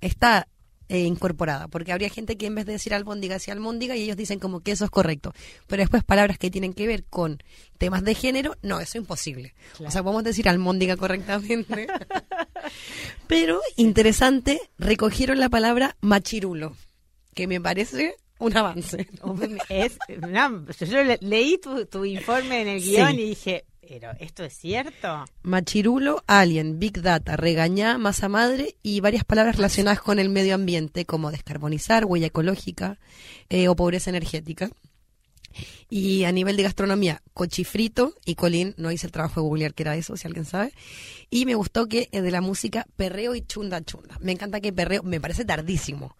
está 0.00 0.48
eh, 0.92 1.00
incorporada, 1.04 1.68
porque 1.68 1.90
habría 1.92 2.10
gente 2.10 2.36
que 2.36 2.46
en 2.46 2.54
vez 2.54 2.66
de 2.66 2.72
decir 2.72 2.92
albóndiga 2.92 3.34
decía 3.34 3.54
almóndiga 3.54 3.96
y 3.96 4.02
ellos 4.02 4.16
dicen 4.16 4.38
como 4.38 4.60
que 4.60 4.72
eso 4.72 4.84
es 4.84 4.90
correcto. 4.90 5.32
Pero 5.66 5.82
después 5.82 6.04
palabras 6.04 6.38
que 6.38 6.50
tienen 6.50 6.74
que 6.74 6.86
ver 6.86 7.04
con 7.04 7.42
temas 7.78 8.04
de 8.04 8.14
género, 8.14 8.56
no, 8.62 8.76
eso 8.80 8.90
es 8.98 9.02
imposible. 9.02 9.54
O 9.84 9.90
sea, 9.90 10.02
podemos 10.02 10.22
decir 10.24 10.48
almóndiga 10.48 10.96
correctamente. 10.96 11.86
Pero 13.26 13.60
interesante, 13.76 14.60
recogieron 14.78 15.38
la 15.40 15.48
palabra 15.48 15.96
machirulo, 16.00 16.76
que 17.34 17.46
me 17.46 17.60
parece 17.60 18.16
un 18.38 18.56
avance. 18.56 19.08
Es, 19.68 19.98
no, 20.20 20.66
yo 20.66 21.04
le- 21.04 21.18
leí 21.22 21.58
tu, 21.58 21.86
tu 21.86 22.04
informe 22.04 22.62
en 22.62 22.68
el 22.68 22.80
guion 22.82 23.10
Sí. 23.10 23.14
y 23.20 23.28
dije, 23.30 23.64
pero 23.88 24.12
¿esto 24.20 24.44
es 24.44 24.54
cierto? 24.54 25.24
Machirulo, 25.42 26.22
alien, 26.26 26.78
big 26.78 27.02
data, 27.02 27.36
regañá, 27.36 27.98
masa 27.98 28.28
madre 28.28 28.76
y 28.82 29.00
varias 29.00 29.24
palabras 29.24 29.56
relacionadas 29.56 30.00
con 30.00 30.18
el 30.18 30.28
medio 30.28 30.54
ambiente 30.54 31.04
como 31.04 31.30
descarbonizar, 31.30 32.04
huella 32.04 32.28
ecológica 32.28 32.98
eh, 33.48 33.68
o 33.68 33.76
pobreza 33.76 34.10
energética. 34.10 34.70
Y 35.90 36.24
a 36.24 36.32
nivel 36.32 36.56
de 36.56 36.62
gastronomía, 36.62 37.22
cochifrito 37.34 38.14
y 38.24 38.36
colín, 38.36 38.74
no 38.78 38.90
hice 38.90 39.06
el 39.06 39.12
trabajo 39.12 39.40
de 39.40 39.46
googlear 39.46 39.74
que 39.74 39.82
era 39.82 39.96
eso, 39.96 40.16
si 40.16 40.26
alguien 40.26 40.46
sabe. 40.46 40.72
Y 41.28 41.44
me 41.44 41.54
gustó 41.54 41.88
que 41.88 42.08
eh, 42.12 42.22
de 42.22 42.30
la 42.30 42.40
música 42.40 42.86
perreo 42.96 43.34
y 43.34 43.42
chunda 43.42 43.84
chunda. 43.84 44.16
Me 44.20 44.32
encanta 44.32 44.60
que 44.60 44.72
perreo, 44.72 45.02
me 45.02 45.20
parece 45.20 45.44
tardísimo. 45.44 46.16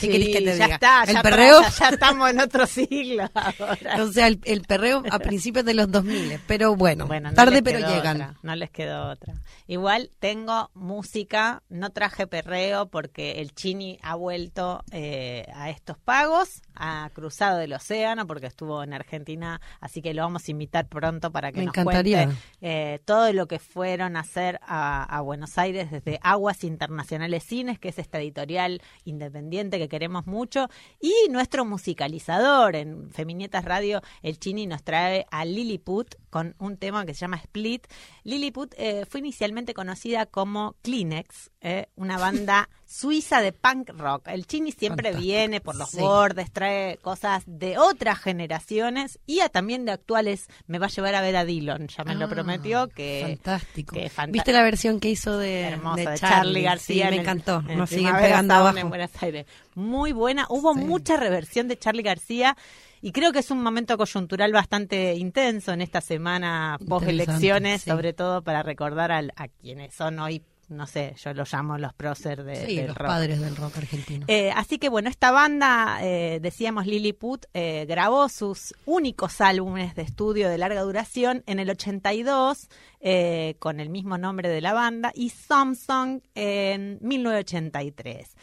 ¿Qué 0.00 0.08
querés 0.08 0.28
que 0.28 0.38
te 0.40 0.44
ya 0.44 0.52
diga? 0.64 0.74
está, 0.74 1.04
el 1.04 1.14
ya, 1.14 1.22
perreo, 1.22 1.60
ya 1.78 1.88
estamos 1.88 2.30
en 2.30 2.40
otro 2.40 2.66
siglo 2.66 3.30
ahora. 3.34 4.02
o 4.02 4.12
sea, 4.12 4.26
el, 4.26 4.40
el 4.44 4.62
perreo 4.62 5.02
a 5.10 5.18
principios 5.18 5.64
de 5.64 5.74
los 5.74 5.90
2000, 5.90 6.40
pero 6.46 6.74
bueno, 6.76 7.06
Bueno, 7.06 7.30
no 7.30 7.34
tarde 7.34 7.62
pero 7.62 7.78
llegan. 7.78 8.16
otra, 8.16 8.34
no 8.42 8.56
les 8.56 8.70
quedó 8.70 9.10
otra. 9.10 9.34
Igual 9.66 10.10
tengo 10.18 10.70
música, 10.74 11.62
no 11.68 11.90
traje 11.90 12.26
perreo 12.26 12.86
porque 12.88 13.40
el 13.40 13.54
Chini 13.54 13.98
ha 14.02 14.14
vuelto 14.16 14.82
eh, 14.92 15.46
a 15.54 15.70
estos 15.70 15.98
pagos, 15.98 16.62
ha 16.74 17.08
cruzado 17.14 17.60
el 17.60 17.72
océano 17.72 18.26
porque 18.26 18.46
estuvo 18.46 18.82
en 18.82 18.92
Argentina, 18.92 19.60
así 19.80 20.02
que 20.02 20.14
lo 20.14 20.22
vamos 20.22 20.46
a 20.46 20.50
invitar 20.50 20.86
pronto 20.88 21.30
para 21.32 21.52
que 21.52 21.60
Me 21.60 21.66
nos 21.66 21.72
encantaría. 21.76 22.24
cuente 22.24 22.42
eh, 22.60 23.00
todo 23.04 23.32
lo 23.32 23.46
que 23.48 23.58
fueron 23.58 24.16
a 24.16 24.20
hacer 24.20 24.60
a, 24.62 25.04
a 25.04 25.20
Buenos 25.22 25.56
Aires 25.58 25.90
desde 25.90 26.18
Aguas 26.22 26.64
Internacionales 26.64 27.44
Cines, 27.44 27.78
que 27.78 27.88
es 27.88 27.98
esta 27.98 28.18
editorial 28.18 28.82
independiente 29.04 29.75
que 29.78 29.88
queremos 29.88 30.26
mucho, 30.26 30.68
y 31.00 31.12
nuestro 31.30 31.64
musicalizador 31.64 32.76
en 32.76 33.10
Feminietas 33.10 33.64
Radio, 33.64 34.00
el 34.22 34.38
Chini 34.38 34.66
nos 34.66 34.82
trae 34.82 35.26
a 35.30 35.44
Lilliput 35.44 36.14
con 36.30 36.54
un 36.58 36.76
tema 36.76 37.06
que 37.06 37.14
se 37.14 37.20
llama 37.20 37.36
Split. 37.36 37.86
Lilliput 38.24 38.74
eh, 38.76 39.06
fue 39.08 39.20
inicialmente 39.20 39.74
conocida 39.74 40.26
como 40.26 40.76
Kleenex, 40.82 41.50
eh, 41.60 41.86
una 41.96 42.18
banda 42.18 42.68
suiza 42.86 43.40
de 43.40 43.52
punk 43.52 43.90
rock. 43.98 44.28
El 44.28 44.46
Chini 44.46 44.70
siempre 44.72 45.08
Fantástico, 45.10 45.22
viene 45.32 45.60
por 45.60 45.74
los 45.76 45.90
sí. 45.90 45.98
bordes, 45.98 46.52
trae 46.52 46.98
cosas 47.02 47.42
de 47.46 47.78
otras 47.78 48.18
generaciones 48.20 49.18
y 49.26 49.40
a 49.40 49.48
también 49.48 49.84
de 49.84 49.92
actuales. 49.92 50.46
Me 50.66 50.78
va 50.78 50.86
a 50.86 50.88
llevar 50.88 51.14
a 51.16 51.20
ver 51.20 51.36
a 51.36 51.44
Dylan, 51.44 51.88
ya 51.88 52.04
me 52.04 52.14
lo 52.14 52.26
Ah, 52.26 52.28
prometió 52.28 52.88
que 52.88 53.22
fantástico. 53.42 53.94
que 53.94 54.08
fanta- 54.08 54.32
¿Viste 54.32 54.52
la 54.52 54.62
versión 54.62 55.00
que 55.00 55.10
hizo 55.10 55.36
de, 55.36 55.62
hermosa 55.62 56.10
de 56.10 56.18
Charlie, 56.18 56.62
García 56.62 56.94
Sí, 56.94 57.00
en 57.02 57.08
me 57.10 57.14
el- 57.16 57.20
encantó. 57.22 57.64
en 57.68 57.78
Nos 57.78 57.90
siguen 57.90 58.14
pegando 58.16 58.54
abajo. 58.54 58.78
en 58.78 58.88
Buenos 58.88 59.10
Aires. 59.22 59.46
Muy 59.74 60.12
buena. 60.12 60.46
Hubo 60.48 60.72
Sí. 60.74 60.80
mucha 60.80 61.16
reversión 61.16 61.68
de 61.68 61.76
Charlie 61.78 62.02
García 62.02 62.56
y 63.02 63.12
creo 63.12 63.32
que 63.32 63.40
es 63.40 63.50
un 63.50 63.62
momento 63.62 63.98
coyuntural 63.98 64.52
bastante 64.52 65.14
intenso 65.14 65.72
en 65.72 65.82
esta 65.82 66.00
semana 66.00 66.78
post 66.88 67.08
elecciones, 67.08 67.82
sobre 67.82 68.12
todo 68.12 68.42
para 68.42 68.62
recordar 68.62 69.10
al- 69.12 69.32
a, 69.36 69.48
quienes 69.48 69.92
son 69.94 70.18
hoy, 70.20 70.42
no 70.68 70.86
sé, 70.86 71.14
yo 71.22 71.32
los 71.34 71.52
llamo 71.52 71.78
los 71.78 71.92
próceres 71.94 72.44
de, 72.44 72.66
Sí, 72.66 72.76
del 72.76 72.88
los 72.88 72.96
rock. 72.96 73.06
padres 73.06 73.40
del 73.40 73.54
rock 73.56 73.76
argentino. 73.78 74.24
Eh, 74.28 74.50
así 74.54 74.78
que 74.78 74.88
bueno, 74.88 75.08
esta 75.08 75.30
banda, 75.30 75.98
eh, 76.02 76.38
decíamos 76.42 76.86
Lilliput, 76.86 77.46
eh, 77.54 77.86
grabó 77.88 78.28
sus 78.28 78.74
únicos 78.84 79.40
álbumes 79.40 79.94
de 79.94 80.02
estudio 80.02 80.48
de 80.48 80.58
larga 80.58 80.82
duración 80.82 81.42
en 81.46 81.58
el 81.60 81.70
82 81.70 82.68
eh, 83.00 83.54
con 83.58 83.78
el 83.80 83.88
mismo 83.90 84.18
nombre 84.18 84.48
de 84.48 84.60
la 84.60 84.72
banda 84.72 85.12
y 85.14 85.30
Samsung 85.30 86.20
en 86.34 86.98
1983. 87.00 88.34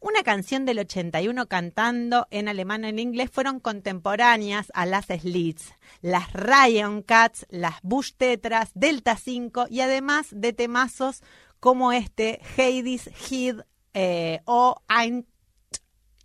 Una 0.00 0.22
canción 0.22 0.66
del 0.66 0.80
81 0.80 1.46
cantando 1.46 2.26
en 2.30 2.48
alemán 2.48 2.84
o 2.84 2.88
en 2.88 2.98
inglés 2.98 3.30
fueron 3.32 3.58
contemporáneas 3.58 4.70
a 4.74 4.84
las 4.84 5.06
Slits, 5.06 5.72
las 6.02 6.30
Ryan 6.34 7.00
Cats, 7.00 7.46
las 7.48 7.76
Bush 7.82 8.10
Tetras, 8.14 8.70
Delta 8.74 9.16
5 9.16 9.64
y 9.70 9.80
además 9.80 10.26
de 10.30 10.52
temazos 10.52 11.22
como 11.64 11.92
este 11.92 12.42
Hades 12.58 13.08
Heed 13.26 13.60
eh, 13.94 14.42
o 14.44 14.82
Ein 14.86 15.26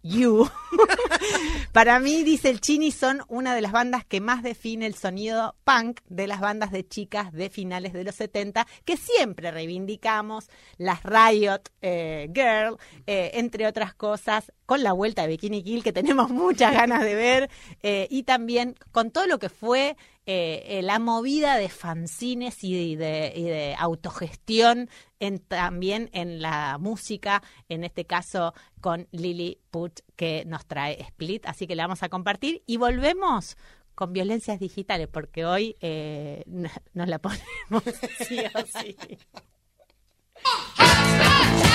You. 0.04 0.50
Para 1.72 2.02
mí, 2.02 2.24
dice 2.24 2.50
el 2.50 2.60
Chini, 2.60 2.92
son 2.92 3.22
una 3.30 3.56
de 3.56 3.62
las 3.62 3.72
bandas 3.72 4.04
que 4.04 4.20
más 4.20 4.44
define 4.44 4.86
el 4.86 4.96
sonido 4.96 5.56
punk 5.64 6.02
de 6.10 6.28
las 6.28 6.42
bandas 6.42 6.72
de 6.72 6.86
chicas 6.86 7.32
de 7.32 7.50
finales 7.50 7.94
de 7.94 8.04
los 8.04 8.16
70, 8.16 8.68
que 8.84 8.98
siempre 8.98 9.52
reivindicamos, 9.52 10.50
las 10.78 11.04
Riot 11.04 11.70
eh, 11.82 12.30
Girl, 12.34 12.78
eh, 13.08 13.32
entre 13.36 13.66
otras 13.66 13.94
cosas, 13.94 14.52
con 14.70 14.84
la 14.84 14.94
vuelta 14.94 15.24
de 15.24 15.30
Bikini 15.30 15.64
Kill, 15.64 15.82
que 15.82 15.92
tenemos 15.92 16.30
muchas 16.30 16.72
ganas 16.72 17.04
de 17.04 17.16
ver, 17.16 17.50
eh, 17.82 18.06
y 18.12 18.22
también 18.22 18.76
con 18.92 19.10
todo 19.10 19.26
lo 19.26 19.40
que 19.40 19.50
fue 19.50 19.98
eh, 20.28 20.64
eh, 20.68 20.84
la 20.84 21.00
movida 21.00 21.56
de 21.56 21.70
fanzines 21.70 22.64
y 22.64 22.96
de, 22.96 23.76
autogestión 23.80 24.88
también 25.48 26.12
en 26.14 26.40
la 26.40 26.78
música, 26.80 27.42
en 27.68 27.84
este 27.84 28.06
caso 28.06 28.54
con 28.80 29.08
Lily 29.10 29.58
Put, 29.72 30.02
que 30.16 30.44
nos 30.46 30.68
trae 30.68 31.02
Split, 31.02 31.48
así 31.48 31.66
que 31.66 31.76
la 31.76 31.86
vamos 31.86 32.04
a 32.04 32.10
compartir 32.10 32.62
y 32.68 32.78
volvemos 32.78 33.58
con 33.96 34.14
violencias 34.14 34.60
digitales, 34.60 35.08
porque 35.08 35.48
hoy 35.48 35.78
eh, 35.82 36.44
nos 36.94 37.08
la 37.08 37.18
ponemos 37.18 37.84
sí 38.20 38.38
o 38.54 38.80
sí. 38.80 38.96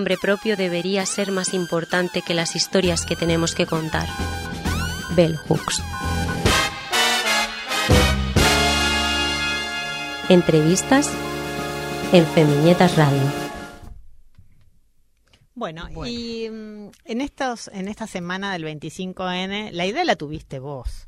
nombre 0.00 0.16
propio 0.16 0.56
debería 0.56 1.04
ser 1.04 1.30
más 1.30 1.52
importante 1.52 2.22
que 2.22 2.32
las 2.32 2.56
historias 2.56 3.04
que 3.04 3.16
tenemos 3.16 3.54
que 3.54 3.66
contar. 3.66 4.08
Bell 5.14 5.36
Hooks. 5.36 5.82
Entrevistas 10.30 11.10
en 12.14 12.26
Femiñetas 12.28 12.96
Radio. 12.96 13.49
Bueno, 15.60 15.90
y 16.06 16.48
mm, 16.48 16.88
en 17.04 17.20
estos 17.20 17.68
en 17.74 17.88
esta 17.88 18.06
semana 18.06 18.50
del 18.54 18.64
25N, 18.64 19.72
la 19.72 19.84
idea 19.84 20.04
la 20.04 20.16
tuviste 20.16 20.58
vos. 20.58 21.06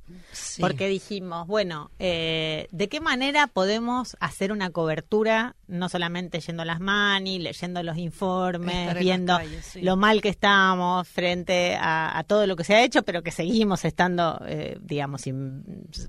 Porque 0.60 0.88
dijimos, 0.88 1.46
bueno, 1.46 1.90
eh, 1.98 2.68
¿de 2.70 2.88
qué 2.90 3.00
manera 3.00 3.46
podemos 3.46 4.14
hacer 4.20 4.52
una 4.52 4.68
cobertura, 4.68 5.56
no 5.68 5.88
solamente 5.88 6.38
yendo 6.40 6.62
a 6.62 6.64
las 6.66 6.80
mani, 6.80 7.38
leyendo 7.38 7.82
los 7.82 7.96
informes, 7.96 8.98
viendo 8.98 9.38
lo 9.76 9.96
mal 9.96 10.20
que 10.20 10.28
estamos 10.28 11.08
frente 11.08 11.76
a, 11.80 12.22
todo 12.26 12.46
lo 12.46 12.54
que 12.54 12.64
se 12.64 12.74
ha 12.74 12.84
hecho, 12.84 13.04
pero 13.04 13.22
que 13.22 13.30
seguimos 13.30 13.86
estando, 13.86 14.38
eh, 14.46 14.76
digamos, 14.82 15.22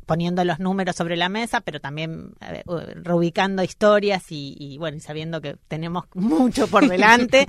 poniendo 0.06 0.44
los 0.44 0.60
números 0.60 0.98
sobre 0.98 1.16
la 1.16 1.30
mesa, 1.30 1.62
pero 1.62 1.80
también 1.80 2.34
eh, 2.42 2.64
reubicando 2.96 3.64
historias 3.64 4.32
y, 4.32 4.54
y, 4.60 4.78
bueno, 4.78 5.00
sabiendo 5.00 5.40
que 5.40 5.56
tenemos 5.70 6.06
mucho 6.14 6.68
por 6.68 6.88
delante, 6.90 7.48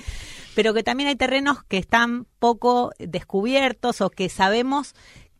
pero 0.54 0.74
que 0.74 0.82
también 0.82 1.08
hay 1.08 1.16
terrenos 1.16 1.64
que 1.64 1.78
están 1.78 2.26
poco 2.38 2.92
descubiertos 2.98 4.00
o 4.00 4.10
que 4.10 4.28
sabemos 4.28 4.94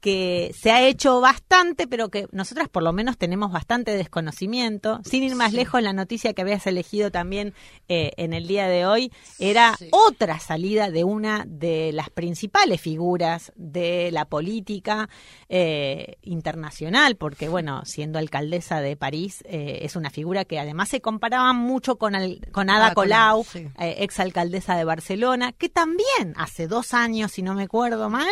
que 0.05 0.55
se 0.55 0.71
ha 0.71 0.87
hecho 0.87 1.23
bastante, 1.23 1.87
pero 1.87 2.11
que 2.11 2.27
nosotras 2.31 2.69
por 2.69 2.83
lo 2.83 2.93
menos 2.93 3.17
tenemos 3.17 3.51
bastante 3.51 3.97
desconocimiento. 3.97 5.01
Sin 5.03 5.23
ir 5.23 5.35
más 5.35 5.55
lejos, 5.55 5.81
la 5.81 5.95
noticia 5.95 6.35
que 6.35 6.43
habías 6.43 6.67
elegido 6.67 7.11
también 7.11 7.55
eh, 7.89 8.13
en 8.19 8.35
el 8.35 8.47
día 8.47 8.69
de 8.69 8.85
hoy 8.85 9.11
era 9.39 9.75
otra 9.93 10.41
salida 10.41 10.91
de 10.91 11.05
una 11.05 11.47
de 11.49 11.93
las 11.95 12.11
principales 12.11 12.83
figuras 12.83 13.51
de 13.57 14.11
la 14.13 14.27
política 14.27 15.09
eh, 15.49 16.19
internacional, 16.21 17.17
porque 17.17 17.49
bueno, 17.49 17.87
siendo 17.87 18.19
alcaldesa 18.19 18.83
de 18.83 18.97
París, 18.97 19.43
eh, 19.47 19.79
es 19.85 19.97
una 19.97 20.11
figura 20.11 20.45
que 20.45 20.59
además 20.59 20.91
se 20.91 21.01
comparaba 21.01 21.55
mucho 21.55 21.97
con, 21.97 22.13
con 22.53 22.69
Ada 22.69 22.93
Colau, 22.93 23.47
ex 23.79 24.21
alcaldesa 24.21 24.77
de 24.77 24.85
Barcelona, 24.85 25.53
que 25.53 25.71
también 25.71 26.35
hace 26.37 26.67
dos 26.67 26.93
años, 26.93 27.33
si 27.33 27.41
no 27.41 27.55
me 27.55 27.63
acuerdo 27.63 28.11
mal, 28.11 28.29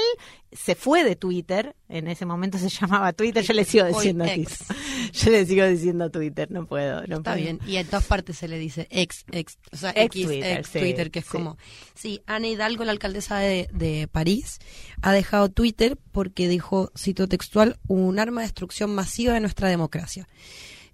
se 0.53 0.75
fue 0.75 1.03
de 1.03 1.17
Twitter, 1.17 1.62
en 1.88 2.09
ese 2.09 2.27
momento 2.27 2.59
se 2.59 2.68
llamaba 2.81 3.12
Twitter, 3.12 3.42
yo 3.42 3.55
le 3.55 3.64
sigo 3.64 3.87
diciendo 3.87 4.25
Twitter. 4.25 4.59
Yo 5.12 5.31
le 5.31 5.44
sigo 5.44 5.66
diciendo 5.66 6.11
Twitter, 6.11 6.51
no 6.51 6.66
puedo. 6.66 7.07
No 7.07 7.18
Está 7.18 7.35
bien, 7.35 7.61
y 7.66 7.77
en 7.77 7.87
todas 7.87 8.07
partes 8.07 8.38
se 8.38 8.48
le 8.48 8.59
dice 8.59 8.88
ex, 8.90 9.27
ex, 9.31 9.59
o 9.70 9.77
sea, 9.77 9.90
ex 9.90 10.16
X, 10.16 10.27
Twitter, 10.27 10.59
ex 10.59 10.70
Twitter, 10.70 11.11
que 11.11 11.18
es 11.18 11.27
como... 11.27 11.59
Sí, 11.94 12.22
Ana 12.27 12.48
Hidalgo, 12.48 12.85
la 12.85 12.92
alcaldesa 12.92 13.38
de, 13.38 13.68
de 13.72 14.09
París, 14.11 14.59
ha 15.03 15.12
dejado 15.12 15.51
Twitter 15.51 15.98
porque 16.12 16.48
dijo, 16.48 16.90
cito 16.96 17.29
textual, 17.29 17.79
un 17.88 18.18
arma 18.18 18.40
de 18.40 18.46
destrucción 18.46 18.94
masiva 18.94 19.35
de 19.35 19.40
nuestra 19.40 19.68
democracia. 19.68 20.27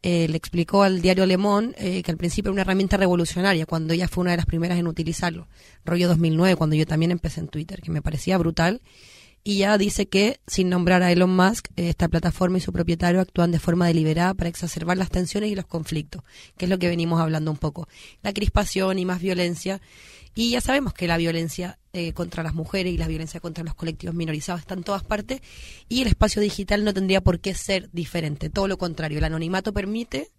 Eh, 0.02 0.28
le 0.28 0.36
explicó 0.36 0.84
al 0.84 1.02
diario 1.02 1.26
Le 1.26 1.36
Monde 1.36 1.74
eh, 1.76 2.02
que 2.04 2.10
al 2.12 2.16
principio 2.16 2.50
era 2.50 2.52
una 2.52 2.62
herramienta 2.62 2.96
revolucionaria, 2.96 3.66
cuando 3.66 3.94
ella 3.94 4.06
fue 4.06 4.22
una 4.22 4.30
de 4.30 4.36
las 4.36 4.46
primeras 4.46 4.78
en 4.78 4.86
utilizarlo. 4.86 5.48
Rollo 5.84 6.06
2009, 6.08 6.54
cuando 6.54 6.76
yo 6.76 6.86
también 6.86 7.10
empecé 7.10 7.40
en 7.40 7.48
Twitter, 7.48 7.80
que 7.80 7.90
me 7.90 8.00
parecía 8.00 8.38
brutal 8.38 8.80
y 9.44 9.58
ya 9.58 9.78
dice 9.78 10.08
que, 10.08 10.40
sin 10.46 10.68
nombrar 10.68 11.02
a 11.02 11.10
Elon 11.10 11.34
Musk, 11.34 11.68
esta 11.76 12.08
plataforma 12.08 12.58
y 12.58 12.60
su 12.60 12.72
propietario 12.72 13.20
actúan 13.20 13.50
de 13.50 13.58
forma 13.58 13.86
deliberada 13.86 14.34
para 14.34 14.50
exacerbar 14.50 14.98
las 14.98 15.10
tensiones 15.10 15.50
y 15.50 15.54
los 15.54 15.66
conflictos, 15.66 16.22
que 16.56 16.66
es 16.66 16.70
lo 16.70 16.78
que 16.78 16.88
venimos 16.88 17.20
hablando 17.20 17.50
un 17.50 17.56
poco. 17.56 17.88
La 18.22 18.32
crispación 18.32 18.98
y 18.98 19.04
más 19.04 19.20
violencia. 19.20 19.80
Y 20.34 20.50
ya 20.50 20.60
sabemos 20.60 20.92
que 20.92 21.08
la 21.08 21.16
violencia 21.16 21.78
eh, 21.92 22.12
contra 22.12 22.42
las 22.42 22.54
mujeres 22.54 22.92
y 22.92 22.98
la 22.98 23.08
violencia 23.08 23.40
contra 23.40 23.64
los 23.64 23.74
colectivos 23.74 24.14
minorizados 24.14 24.60
están 24.60 24.78
en 24.78 24.84
todas 24.84 25.02
partes 25.02 25.40
y 25.88 26.02
el 26.02 26.08
espacio 26.08 26.40
digital 26.40 26.84
no 26.84 26.94
tendría 26.94 27.22
por 27.22 27.40
qué 27.40 27.54
ser 27.54 27.90
diferente. 27.90 28.50
Todo 28.50 28.68
lo 28.68 28.78
contrario, 28.78 29.18
el 29.18 29.24
anonimato 29.24 29.72
permite 29.72 30.30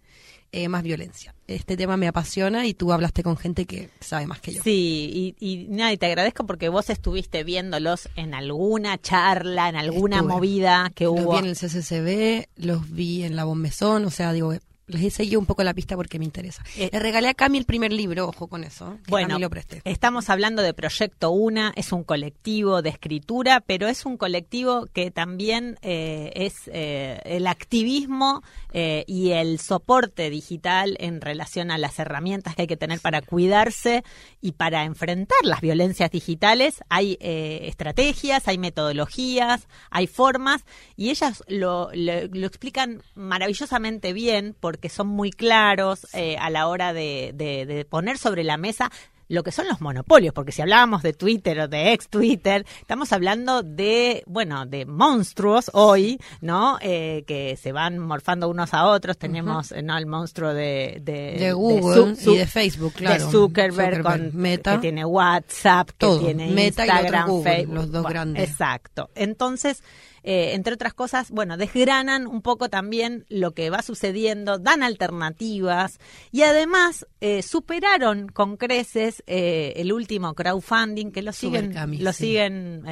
eh, 0.52 0.68
más 0.68 0.84
violencia. 0.84 1.36
Este 1.48 1.78
tema 1.78 1.98
me 1.98 2.08
apasiona 2.08 2.66
y 2.66 2.74
tú 2.74 2.92
hablaste 2.92 3.24
con 3.24 3.38
gente 3.38 3.66
que 3.66 3.90
sabe 4.00 4.28
más 4.28 4.40
que 4.40 4.54
yo. 4.54 4.64
Sí, 4.64 5.36
y, 5.40 5.46
y, 5.46 5.68
nada, 5.68 5.92
y 5.94 5.98
te 5.98 6.06
agradezco 6.06 6.46
porque 6.46 6.70
vos 6.70 6.90
estuviste 6.90 7.44
viéndolos 7.44 8.10
en 8.16 8.34
alguna 8.34 8.98
charla, 9.00 9.70
en 9.70 9.76
alguna 9.76 10.22
movida 10.22 10.92
que 10.94 11.08
hubo. 11.08 11.34
Los 11.34 11.34
vi 11.34 11.38
en 11.38 11.46
el 11.46 11.56
CCCB, 11.56 12.48
los 12.64 12.92
vi 12.92 13.24
en 13.24 13.36
la 13.36 13.44
Bombezón, 13.44 14.06
o 14.06 14.12
sea, 14.12 14.32
digo, 14.34 14.54
les 14.90 15.04
hice 15.04 15.28
yo 15.28 15.40
un 15.40 15.46
poco 15.46 15.64
la 15.64 15.74
pista 15.74 15.96
porque 15.96 16.20
me 16.20 16.26
interesa. 16.26 16.64
Eh, 16.76 16.90
Le 16.92 17.00
regalé 17.00 17.30
a 17.30 17.34
Cami 17.34 17.58
el 17.58 17.66
primer 17.66 17.94
libro, 17.94 18.28
ojo 18.28 18.48
con 18.48 18.64
eso. 18.64 18.98
bueno, 19.08 19.38
lo 19.40 19.50
presté. 19.50 19.82
estamos 19.86 20.30
hablando 20.30 20.62
de 20.62 20.74
Proyecto 20.74 21.30
Una, 21.32 21.72
es 21.76 21.92
un 21.92 22.04
colectivo 22.04 22.82
de 22.82 22.90
escritura, 22.90 23.62
pero 23.62 23.88
es 23.88 24.06
un 24.06 24.18
colectivo 24.18 24.88
que 24.92 25.12
también 25.12 25.78
eh, 25.82 26.32
es 26.36 26.68
eh, 26.68 27.22
el 27.24 27.48
activismo 27.48 28.44
y 28.72 29.32
el 29.32 29.60
soporte 29.60 30.30
digital 30.30 30.96
en 31.00 31.22
relación 31.22 31.72
a 31.72 31.80
las 31.80 31.98
herramientas 31.98 32.56
que 32.56 32.64
hay 32.64 32.68
que 32.68 32.78
tener 32.78 33.00
para 33.00 33.24
cuidarse 33.24 34.04
y 34.42 34.52
para 34.52 34.84
enfrentar 34.84 35.40
las 35.44 35.60
violencias 35.60 36.12
digitales. 36.12 36.84
Hay 36.88 37.18
estrategias, 37.20 38.48
hay 38.48 38.60
metodologías, 38.60 39.68
hay 39.90 40.06
formas 40.06 40.66
y 40.96 41.10
ellas 41.10 41.44
lo, 41.48 41.90
lo 41.94 42.46
explican 42.46 43.02
maravillosamente 43.16 44.14
bien 44.14 44.56
porque 44.60 44.79
que 44.80 44.90
son 44.90 45.08
muy 45.08 45.32
claros 45.32 46.08
eh, 46.14 46.38
a 46.38 46.50
la 46.50 46.68
hora 46.68 46.94
de, 46.94 47.32
de, 47.36 47.86
poner 47.86 48.18
sobre 48.18 48.44
la 48.44 48.58
mesa 48.58 48.92
lo 49.30 49.44
que 49.44 49.52
son 49.52 49.68
los 49.68 49.80
monopolios, 49.80 50.34
porque 50.34 50.52
si 50.52 50.64
hablábamos 50.64 51.04
de 51.04 51.14
Twitter 51.14 51.60
o 51.60 51.68
de 51.68 51.94
ex 51.94 52.10
Twitter, 52.10 52.66
estamos 52.82 53.14
hablando 53.14 53.62
de, 53.62 54.24
bueno, 54.26 54.66
de 54.66 54.88
monstruos 54.88 55.70
hoy, 55.74 56.20
¿no? 56.42 56.80
Eh, 56.82 57.24
que 57.28 57.56
se 57.56 57.72
van 57.72 58.00
morfando 58.00 58.50
unos 58.50 58.74
a 58.74 58.88
otros. 58.88 59.20
Tenemos, 59.20 59.72
¿no? 59.84 59.98
El 59.98 60.08
monstruo 60.08 60.52
de, 60.52 60.98
de, 61.04 61.54
Google 61.54 62.16
y 62.26 62.38
de 62.38 62.48
Facebook, 62.48 62.94
claro. 62.94 63.24
De 63.24 63.32
Zuckerberg, 63.32 64.02
con 64.02 64.32
Meta. 64.34 64.76
Que 64.76 64.82
tiene 64.82 65.06
WhatsApp, 65.06 65.92
que 65.96 66.08
tiene 66.18 66.48
Meta 66.48 66.86
Instagram, 66.86 67.44
Facebook. 67.44 67.76
Los 67.76 67.92
dos 67.92 68.06
grandes. 68.08 68.50
Exacto. 68.50 69.12
Entonces, 69.14 69.84
eh, 70.24 70.52
entre 70.54 70.74
otras 70.74 70.94
cosas, 70.94 71.32
bueno, 71.32 71.58
desgranan 71.58 72.28
un 72.28 72.42
poco 72.42 72.70
también 72.70 73.26
lo 73.30 73.52
que 73.52 73.70
va 73.70 73.82
sucediendo, 73.82 74.58
dan 74.58 74.84
alternativas 74.84 76.00
y 76.32 76.44
además 76.44 77.08
eh, 77.22 77.42
superaron 77.42 78.28
con 78.30 78.58
creces 78.58 79.24
eh, 79.28 79.74
el 79.78 79.92
último 79.92 80.34
crowdfunding 80.34 81.12
que 81.12 81.22
lo 81.22 81.34
siguen, 81.34 81.74
lo 82.04 82.14
siguen 82.14 82.84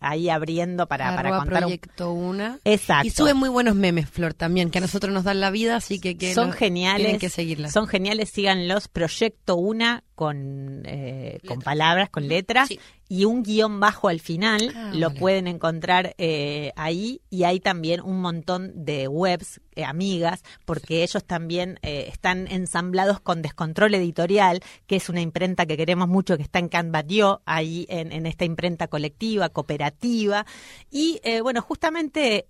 ahí 0.00 0.28
abriendo 0.28 0.86
para, 0.86 1.14
para 1.16 1.38
contar. 1.38 1.62
Proyecto 1.62 2.12
una. 2.12 2.58
Exacto. 2.64 3.06
Y 3.06 3.10
suben 3.10 3.36
muy 3.36 3.48
buenos 3.48 3.74
memes, 3.74 4.08
Flor, 4.08 4.34
también, 4.34 4.70
que 4.70 4.78
a 4.78 4.80
nosotros 4.80 5.12
nos 5.12 5.24
dan 5.24 5.40
la 5.40 5.50
vida, 5.50 5.76
así 5.76 6.00
que, 6.00 6.16
que 6.16 6.34
son 6.34 6.52
geniales. 6.52 7.02
Tienen 7.02 7.20
que 7.20 7.30
seguirlas. 7.30 7.72
Son 7.72 7.86
geniales, 7.86 8.30
síganlos. 8.30 8.88
Proyecto 8.88 9.56
una 9.56 10.04
con, 10.14 10.84
con 11.46 11.60
palabras, 11.60 12.10
con 12.10 12.28
letras 12.28 12.68
y 13.14 13.26
un 13.26 13.44
guion 13.44 13.78
bajo 13.78 14.08
al 14.08 14.18
final. 14.18 14.72
Ah, 14.74 14.90
lo 14.92 15.14
pueden 15.14 15.46
encontrar 15.46 16.16
eh, 16.18 16.72
ahí 16.74 17.20
y 17.30 17.44
hay 17.44 17.60
también 17.60 18.00
un 18.00 18.20
montón 18.20 18.72
de 18.84 19.06
webs 19.06 19.60
eh, 19.76 19.84
amigas 19.84 20.42
porque 20.64 21.04
ellos 21.04 21.24
también 21.24 21.78
eh, 21.82 22.06
están 22.08 22.48
ensamblados 22.48 23.20
con 23.20 23.40
Descontrol 23.40 23.94
Editorial, 23.94 24.62
que 24.88 24.96
es 24.96 25.08
una 25.08 25.20
imprenta 25.20 25.64
que 25.66 25.76
queremos 25.76 26.08
mucho, 26.08 26.36
que 26.36 26.42
está 26.42 26.58
en 26.58 26.68
Canvatio, 26.68 27.40
ahí 27.44 27.86
en, 27.88 28.26
esta 28.26 28.44
imprenta 28.44 28.88
colectiva, 28.88 29.48
cooperativa. 29.48 30.44
Y 30.90 31.20
bueno, 31.42 31.62
justamente 31.62 32.46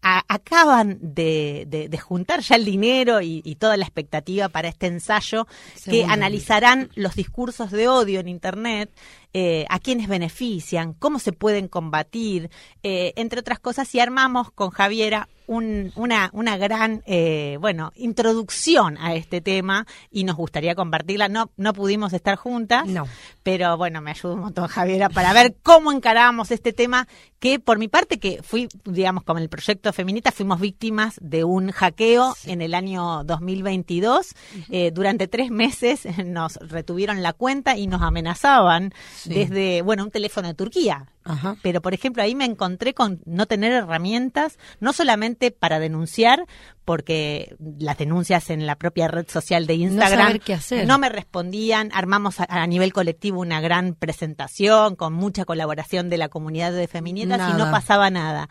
acaban 0.00 0.98
de, 1.00 2.00
juntar 2.02 2.40
ya 2.40 2.56
el 2.56 2.64
dinero 2.64 3.20
y, 3.20 3.42
y, 3.44 3.56
toda 3.56 3.76
la 3.76 3.84
expectativa 3.84 4.48
para 4.48 4.68
este 4.68 4.86
ensayo 4.86 5.46
que 5.84 6.04
analizarán 6.04 6.90
los 6.94 7.14
discursos 7.14 7.70
de 7.70 7.88
odio 7.88 8.20
en 8.20 8.28
Internet 8.28 8.90
eh, 9.34 9.64
a 9.68 9.78
quiénes 9.78 10.08
benefician, 10.08 10.94
cómo 10.94 11.18
se 11.18 11.32
pueden 11.32 11.68
combatir, 11.68 12.50
eh, 12.82 13.12
entre 13.16 13.40
otras 13.40 13.58
cosas, 13.58 13.94
y 13.94 14.00
armamos 14.00 14.50
con 14.50 14.70
Javiera 14.70 15.28
una, 15.46 16.30
una 16.32 16.56
gran, 16.56 17.02
eh, 17.06 17.58
bueno, 17.60 17.92
introducción 17.96 18.96
a 18.98 19.14
este 19.14 19.40
tema 19.40 19.86
y 20.10 20.24
nos 20.24 20.36
gustaría 20.36 20.74
compartirla. 20.74 21.28
No, 21.28 21.50
no 21.56 21.72
pudimos 21.72 22.12
estar 22.12 22.36
juntas, 22.36 22.86
no. 22.86 23.06
pero 23.42 23.76
bueno, 23.76 24.00
me 24.00 24.12
ayudó 24.12 24.34
un 24.34 24.40
montón 24.40 24.68
Javiera 24.68 25.08
para 25.08 25.32
ver 25.32 25.54
cómo 25.62 25.92
encaramos 25.92 26.50
este 26.50 26.72
tema 26.72 27.08
que 27.38 27.58
por 27.58 27.78
mi 27.78 27.88
parte, 27.88 28.18
que 28.18 28.40
fui, 28.42 28.68
digamos, 28.84 29.24
con 29.24 29.36
el 29.36 29.48
proyecto 29.48 29.92
Feminita, 29.92 30.30
fuimos 30.30 30.60
víctimas 30.60 31.16
de 31.20 31.42
un 31.42 31.72
hackeo 31.72 32.36
en 32.44 32.62
el 32.62 32.72
año 32.72 33.24
2022. 33.24 34.34
Eh, 34.70 34.92
durante 34.94 35.26
tres 35.26 35.50
meses 35.50 36.06
nos 36.24 36.56
retuvieron 36.56 37.22
la 37.22 37.32
cuenta 37.32 37.76
y 37.76 37.88
nos 37.88 38.02
amenazaban 38.02 38.92
desde, 39.24 39.82
bueno, 39.82 40.04
un 40.04 40.10
teléfono 40.10 40.48
de 40.48 40.54
Turquía 40.54 41.08
Ajá. 41.24 41.56
pero 41.62 41.80
por 41.80 41.94
ejemplo 41.94 42.22
ahí 42.22 42.34
me 42.34 42.44
encontré 42.44 42.94
con 42.94 43.20
no 43.24 43.46
tener 43.46 43.72
herramientas, 43.72 44.58
no 44.80 44.92
solamente 44.92 45.50
para 45.50 45.78
denunciar, 45.78 46.46
porque 46.84 47.56
las 47.78 47.98
denuncias 47.98 48.50
en 48.50 48.66
la 48.66 48.76
propia 48.76 49.08
red 49.08 49.28
social 49.28 49.66
de 49.66 49.74
Instagram 49.74 50.26
saber 50.26 50.40
qué 50.40 50.54
hacer. 50.54 50.86
no 50.86 50.98
me 50.98 51.08
respondían, 51.08 51.90
armamos 51.94 52.40
a, 52.40 52.46
a 52.48 52.66
nivel 52.66 52.92
colectivo 52.92 53.40
una 53.40 53.60
gran 53.60 53.94
presentación 53.94 54.96
con 54.96 55.12
mucha 55.12 55.44
colaboración 55.44 56.10
de 56.10 56.18
la 56.18 56.28
comunidad 56.28 56.72
de 56.72 56.88
feministas 56.88 57.52
y 57.54 57.58
no 57.58 57.70
pasaba 57.70 58.10
nada. 58.10 58.48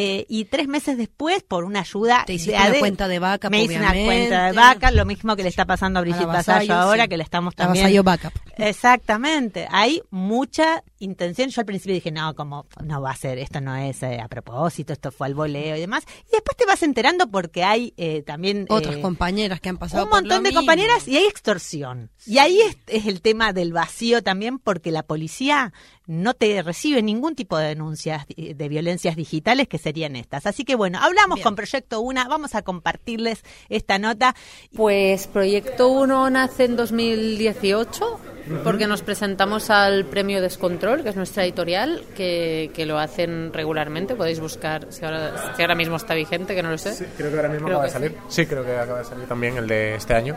Eh, 0.00 0.26
y 0.28 0.44
tres 0.44 0.68
meses 0.68 0.96
después, 0.96 1.42
por 1.42 1.64
una 1.64 1.80
ayuda 1.80 2.22
Te 2.24 2.34
hiciste 2.34 2.52
de 2.52 2.70
una 2.70 2.78
cuenta 2.78 3.08
de 3.08 3.18
backup, 3.18 3.50
me 3.50 3.64
hice 3.64 3.78
una 3.78 3.90
cuenta 3.90 4.46
de 4.46 4.52
vaca, 4.52 4.92
lo 4.92 5.04
mismo 5.04 5.34
que 5.34 5.42
le 5.42 5.48
está 5.48 5.64
pasando 5.64 5.98
a 5.98 6.02
Brigitte 6.02 6.24
Vasallo, 6.24 6.72
ahora, 6.72 7.02
sí. 7.02 7.08
que 7.08 7.16
le 7.16 7.24
estamos 7.24 7.56
también 7.56 8.04
Backup. 8.04 8.32
Exactamente, 8.58 9.66
hay 9.72 10.00
mucha 10.10 10.84
intención. 11.00 11.50
Yo 11.50 11.62
al 11.62 11.66
principio 11.66 11.94
dije, 11.94 12.12
no, 12.12 12.34
como 12.36 12.66
no 12.84 13.00
va 13.00 13.10
a 13.10 13.16
ser, 13.16 13.38
esto 13.38 13.60
no 13.60 13.74
es 13.74 14.00
eh, 14.04 14.20
a 14.20 14.28
propósito, 14.28 14.92
esto 14.92 15.10
fue 15.10 15.26
al 15.26 15.34
voleo 15.34 15.76
y 15.76 15.80
demás. 15.80 16.04
Y 16.28 16.30
después 16.30 16.56
te 16.56 16.64
vas 16.64 16.82
enterando 16.84 17.28
porque 17.28 17.64
hay 17.64 17.92
eh, 17.96 18.22
también 18.22 18.66
Otras 18.68 18.96
eh, 18.96 19.00
compañeras 19.00 19.60
que 19.60 19.68
han 19.68 19.78
pasado 19.78 20.04
un 20.04 20.10
por 20.10 20.20
montón 20.20 20.38
lo 20.38 20.42
de 20.44 20.48
mismo. 20.50 20.60
compañeras 20.60 21.08
y 21.08 21.16
hay 21.16 21.24
extorsión. 21.24 22.10
Y 22.24 22.38
ahí 22.38 22.60
es, 22.60 22.76
es 22.86 23.06
el 23.06 23.20
tema 23.20 23.52
del 23.52 23.72
vacío 23.72 24.22
también 24.22 24.60
porque 24.60 24.92
la 24.92 25.02
policía 25.02 25.72
no 26.08 26.34
te 26.34 26.60
recibe 26.62 27.02
ningún 27.02 27.36
tipo 27.36 27.56
de 27.56 27.68
denuncias 27.68 28.26
de 28.26 28.58
de 28.58 28.68
violencias 28.68 29.16
digitales 29.16 29.68
que 29.68 29.78
serían 29.78 30.16
estas. 30.16 30.46
Así 30.46 30.64
que 30.64 30.74
bueno, 30.74 30.98
hablamos 31.00 31.36
Bien. 31.36 31.44
con 31.44 31.56
Proyecto 31.56 32.00
Una, 32.00 32.26
vamos 32.28 32.54
a 32.54 32.62
compartirles 32.62 33.42
esta 33.68 33.98
nota. 33.98 34.34
Pues 34.74 35.26
Proyecto 35.26 35.88
1 35.88 36.30
nace 36.30 36.64
en 36.64 36.76
2018 36.76 38.20
porque 38.64 38.86
nos 38.86 39.02
presentamos 39.02 39.68
al 39.68 40.06
premio 40.06 40.40
Descontrol, 40.40 41.02
que 41.02 41.10
es 41.10 41.16
nuestra 41.16 41.44
editorial, 41.44 42.02
que, 42.16 42.70
que 42.74 42.86
lo 42.86 42.98
hacen 42.98 43.52
regularmente. 43.52 44.14
Podéis 44.14 44.40
buscar 44.40 44.86
si 44.90 45.04
ahora, 45.04 45.54
si 45.54 45.62
ahora 45.62 45.74
mismo 45.74 45.96
está 45.96 46.14
vigente, 46.14 46.54
que 46.54 46.62
no 46.62 46.70
lo 46.70 46.78
sé. 46.78 46.94
Sí, 46.94 47.04
creo 47.16 47.30
que 47.30 47.36
ahora 47.36 47.48
mismo 47.50 47.66
Creo 47.66 47.78
acaba 47.78 47.86
de 47.86 47.92
salir. 47.92 48.16
Sí, 48.28 48.46
creo 48.46 48.64
que 48.64 48.76
acaba 48.76 48.98
de 49.00 49.04
salir 49.04 49.26
también 49.26 49.58
el 49.58 49.66
de 49.66 49.96
este 49.96 50.14
año. 50.14 50.36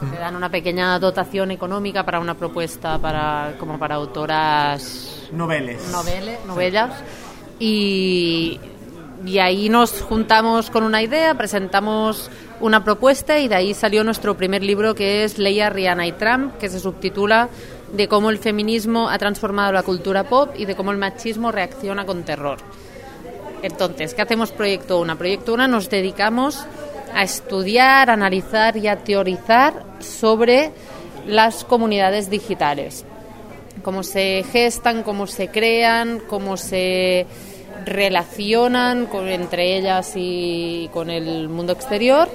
Te 0.00 0.18
dan 0.18 0.36
una 0.36 0.50
pequeña 0.50 0.98
dotación 0.98 1.50
económica 1.50 2.04
para 2.04 2.20
una 2.20 2.34
propuesta 2.34 2.98
para 2.98 3.54
como 3.58 3.78
para 3.78 3.94
autoras 3.94 5.28
Noveles. 5.32 5.90
novele, 5.90 6.38
novelas 6.46 7.02
y, 7.58 8.60
y 9.24 9.38
ahí 9.38 9.68
nos 9.68 10.02
juntamos 10.02 10.70
con 10.70 10.84
una 10.84 11.02
idea, 11.02 11.34
presentamos 11.34 12.30
una 12.60 12.84
propuesta 12.84 13.38
y 13.38 13.48
de 13.48 13.54
ahí 13.54 13.74
salió 13.74 14.04
nuestro 14.04 14.36
primer 14.36 14.62
libro 14.62 14.94
que 14.94 15.24
es 15.24 15.38
Leia, 15.38 15.70
Rihanna 15.70 16.06
y 16.06 16.12
Trump, 16.12 16.58
que 16.58 16.68
se 16.68 16.78
subtitula 16.78 17.48
de 17.92 18.08
cómo 18.08 18.30
el 18.30 18.38
feminismo 18.38 19.08
ha 19.08 19.18
transformado 19.18 19.72
la 19.72 19.82
cultura 19.82 20.24
pop 20.24 20.50
y 20.56 20.66
de 20.66 20.74
cómo 20.76 20.92
el 20.92 20.98
machismo 20.98 21.52
reacciona 21.52 22.04
con 22.04 22.24
terror. 22.24 22.58
Entonces, 23.62 24.14
¿qué 24.14 24.22
hacemos 24.22 24.52
Proyecto 24.52 25.00
Una? 25.00 25.16
Proyecto 25.16 25.54
Una 25.54 25.66
nos 25.66 25.88
dedicamos 25.88 26.66
a 27.16 27.24
estudiar, 27.24 28.10
analizar 28.10 28.76
y 28.76 28.86
a 28.86 28.96
teorizar 28.96 29.82
sobre 29.98 30.70
las 31.26 31.64
comunidades 31.64 32.30
digitales 32.30 33.04
cómo 33.86 34.02
se 34.02 34.44
gestan, 34.50 35.04
cómo 35.04 35.28
se 35.28 35.46
crean, 35.46 36.20
cómo 36.26 36.56
se 36.56 37.24
relacionan 37.84 39.08
entre 39.28 39.76
ellas 39.76 40.14
y 40.16 40.90
con 40.92 41.08
el 41.08 41.48
mundo 41.48 41.72
exterior 41.72 42.28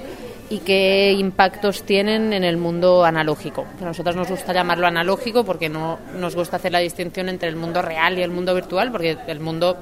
y 0.48 0.60
qué 0.60 1.12
impactos 1.12 1.82
tienen 1.82 2.32
en 2.32 2.44
el 2.44 2.56
mundo 2.56 3.04
analógico. 3.04 3.66
A 3.82 3.84
nosotros 3.84 4.16
nos 4.16 4.30
gusta 4.30 4.54
llamarlo 4.54 4.86
analógico 4.86 5.44
porque 5.44 5.68
no 5.68 5.98
nos 6.16 6.34
gusta 6.34 6.56
hacer 6.56 6.72
la 6.72 6.78
distinción 6.78 7.28
entre 7.28 7.50
el 7.50 7.56
mundo 7.56 7.82
real 7.82 8.18
y 8.18 8.22
el 8.22 8.30
mundo 8.30 8.54
virtual, 8.54 8.90
porque 8.90 9.18
el 9.26 9.40
mundo 9.40 9.76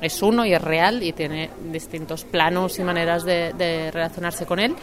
es 0.00 0.22
uno 0.22 0.44
y 0.44 0.54
es 0.54 0.62
real 0.62 1.02
y 1.02 1.12
tiene 1.12 1.50
distintos 1.72 2.24
planos 2.24 2.78
y 2.78 2.84
maneras 2.84 3.24
de, 3.24 3.52
de 3.52 3.90
relacionarse 3.90 4.46
con 4.46 4.58
él. 4.58 4.74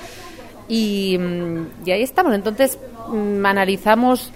Y, 0.68 1.18
mm, 1.18 1.68
y 1.86 1.92
ahí 1.92 2.04
estamos. 2.04 2.34
Entonces 2.34 2.78
mm, 3.08 3.46
analizamos 3.46 4.32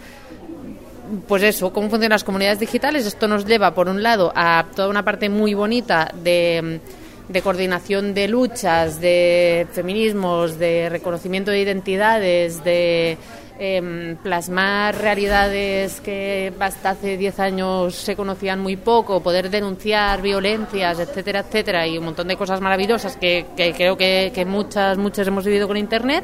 pues 1.28 1.44
eso, 1.44 1.74
cómo 1.74 1.89
funcionan 1.89 2.15
las 2.15 2.24
comunidades 2.24 2.60
digitales. 2.60 3.06
Esto 3.06 3.28
nos 3.28 3.46
lleva, 3.46 3.74
por 3.74 3.89
un 3.89 4.04
lado, 4.04 4.32
a 4.36 4.65
toda 4.76 4.89
una 4.89 5.04
parte 5.04 5.30
muy 5.30 5.54
bonita 5.54 6.13
de, 6.24 6.80
de 7.28 7.42
coordinación 7.42 8.13
de 8.13 8.28
luchas, 8.28 9.02
de 9.02 9.68
feminismos, 9.72 10.60
de 10.60 10.89
reconocimiento 10.89 11.52
de 11.52 11.62
identidades, 11.62 12.63
de 12.63 13.18
em, 13.60 14.15
plasmar 14.15 14.98
realidades 14.98 16.00
que 16.02 16.54
hasta 16.60 16.91
hace 16.91 17.17
10 17.17 17.39
años 17.39 17.93
se 17.93 18.15
conocían 18.15 18.60
muy 18.60 18.78
poco, 18.78 19.22
poder 19.22 19.50
denunciar 19.50 20.22
violencias, 20.22 20.98
etcétera, 21.00 21.41
etcétera, 21.41 21.86
y 21.86 21.98
un 21.98 22.06
montón 22.06 22.28
de 22.28 22.38
cosas 22.38 22.62
maravillosas 22.62 23.17
que, 23.17 23.45
creo 23.56 23.98
que, 23.98 24.32
que 24.34 24.45
muchas, 24.45 24.98
muchas 24.98 25.28
hemos 25.28 25.45
vivido 25.45 25.67
con 25.67 25.78
Internet. 25.78 26.24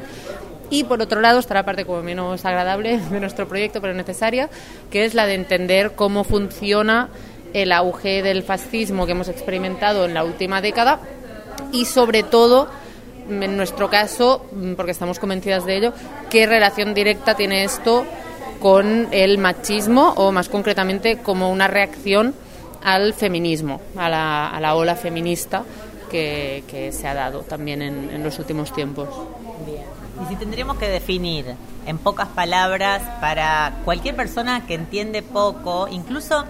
Y 0.68 0.84
por 0.84 1.00
otro 1.00 1.20
lado 1.20 1.38
está 1.38 1.54
la 1.54 1.64
parte 1.64 1.84
como 1.84 2.02
menos 2.02 2.44
agradable 2.44 2.98
de 3.10 3.20
nuestro 3.20 3.46
proyecto, 3.46 3.80
pero 3.80 3.94
necesaria, 3.94 4.48
que 4.90 5.04
es 5.04 5.14
la 5.14 5.26
de 5.26 5.34
entender 5.34 5.92
cómo 5.92 6.24
funciona 6.24 7.10
el 7.52 7.72
auge 7.72 8.22
del 8.22 8.42
fascismo 8.42 9.06
que 9.06 9.12
hemos 9.12 9.28
experimentado 9.28 10.04
en 10.04 10.14
la 10.14 10.24
última 10.24 10.60
década 10.60 11.00
y 11.72 11.84
sobre 11.84 12.22
todo, 12.22 12.68
en 13.28 13.56
nuestro 13.56 13.88
caso, 13.90 14.44
mm, 14.52 14.74
porque 14.74 14.92
estamos 14.92 15.18
convencidas 15.18 15.64
de 15.64 15.76
ello, 15.76 15.92
qué 16.30 16.46
relación 16.46 16.94
directa 16.94 17.34
tiene 17.34 17.64
esto 17.64 18.04
con 18.60 19.08
el 19.10 19.38
machismo 19.38 20.14
o 20.16 20.32
más 20.32 20.48
concretamente 20.48 21.18
como 21.18 21.50
una 21.50 21.68
reacción 21.68 22.34
al 22.82 23.14
feminismo, 23.14 23.80
a 23.96 24.08
la, 24.08 24.48
a 24.50 24.60
la 24.60 24.74
ola 24.76 24.94
feminista 24.96 25.64
que, 26.10 26.62
que 26.68 26.92
se 26.92 27.08
ha 27.08 27.14
dado 27.14 27.40
también 27.40 27.82
en- 27.82 28.10
en 28.10 28.22
los 28.22 28.38
últimos 28.38 28.72
tiempos. 28.72 29.08
Bien. 29.66 29.82
Y 30.24 30.28
si 30.28 30.36
tendríamos 30.36 30.78
que 30.78 30.88
definir 30.88 31.54
en 31.86 31.98
pocas 31.98 32.28
palabras 32.28 33.02
para 33.20 33.74
cualquier 33.84 34.14
persona 34.16 34.66
que 34.66 34.74
entiende 34.74 35.22
poco, 35.22 35.88
incluso 35.90 36.44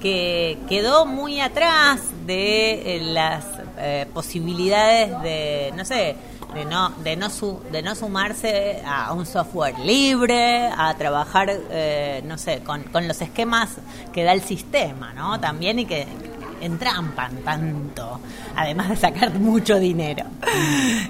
que 0.00 0.58
quedó 0.68 1.06
muy 1.06 1.40
atrás 1.40 2.00
de 2.26 2.96
eh, 2.96 3.00
las 3.02 3.44
eh, 3.78 4.06
posibilidades 4.12 5.20
de, 5.22 5.72
no 5.76 5.84
sé, 5.84 6.16
de 6.54 6.64
no 6.64 6.90
de 7.02 7.16
no 7.16 7.30
su- 7.30 7.60
de 7.72 7.82
no 7.82 7.94
sumarse 7.94 8.82
a 8.86 9.12
un 9.12 9.26
software 9.26 9.78
libre, 9.80 10.68
a 10.68 10.94
trabajar, 10.94 11.50
eh, 11.70 12.22
no 12.24 12.38
sé, 12.38 12.60
con, 12.60 12.82
con 12.84 13.08
los 13.08 13.20
esquemas 13.20 13.70
que 14.12 14.22
da 14.24 14.32
el 14.32 14.42
sistema, 14.42 15.12
¿no? 15.12 15.40
También 15.40 15.78
y 15.80 15.86
que 15.86 16.06
entrampan 16.60 17.36
tanto, 17.44 18.20
además 18.56 18.88
de 18.90 18.96
sacar 18.96 19.34
mucho 19.34 19.78
dinero. 19.78 20.24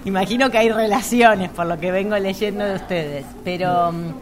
Imagino 0.04 0.50
que 0.50 0.58
hay 0.58 0.70
relaciones 0.70 1.50
por 1.50 1.66
lo 1.66 1.78
que 1.78 1.90
vengo 1.92 2.18
leyendo 2.18 2.64
de 2.64 2.74
ustedes, 2.76 3.24
pero 3.44 3.92
mm, 3.92 4.12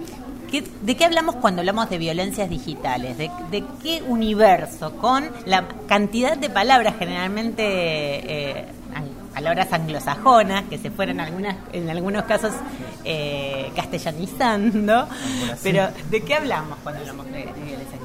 ¿qué- 0.52 0.62
¿de 0.82 0.96
qué 0.96 1.04
hablamos 1.06 1.34
cuando 1.36 1.60
hablamos 1.62 1.90
de 1.90 1.98
violencias 1.98 2.48
digitales? 2.48 3.18
¿De, 3.18 3.28
de 3.50 3.64
qué 3.82 4.02
universo? 4.06 4.92
Con 4.98 5.28
la 5.46 5.66
cantidad 5.88 6.36
de 6.36 6.48
palabras 6.50 6.94
generalmente... 6.98 7.62
eh, 7.64 8.64
palabras 9.34 9.72
anglosajonas 9.72 10.64
que 10.68 10.76
se 10.76 10.90
fueron 10.90 11.18
algunas 11.18 11.56
en 11.72 11.88
algunos 11.88 12.24
casos 12.24 12.52
eh, 13.02 13.70
castellanizando 13.74 15.08
pero 15.62 15.88
¿de 16.10 16.20
qué 16.20 16.34
hablamos 16.34 16.76
cuando 16.82 17.00
hablamos 17.00 17.24
de, 17.26 17.32
violencia 17.64 17.98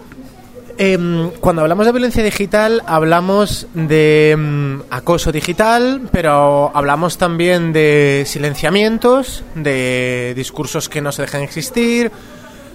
Em, 0.80 1.32
cuando 1.42 1.64
hablamos 1.64 1.86
de 1.88 1.92
violencia 1.92 2.24
digital, 2.24 2.84
hablamos 2.86 3.66
de 3.74 4.32
em, 4.32 4.82
acoso 4.92 5.32
digital, 5.32 6.08
pero 6.12 6.72
hablamos 6.74 7.18
también 7.18 7.74
de 7.74 8.24
silenciamientos, 8.28 9.44
de 9.56 10.34
discursos 10.36 10.88
que 10.88 11.02
no 11.02 11.12
se 11.12 11.24
dejan 11.24 11.42
existir, 11.42 12.12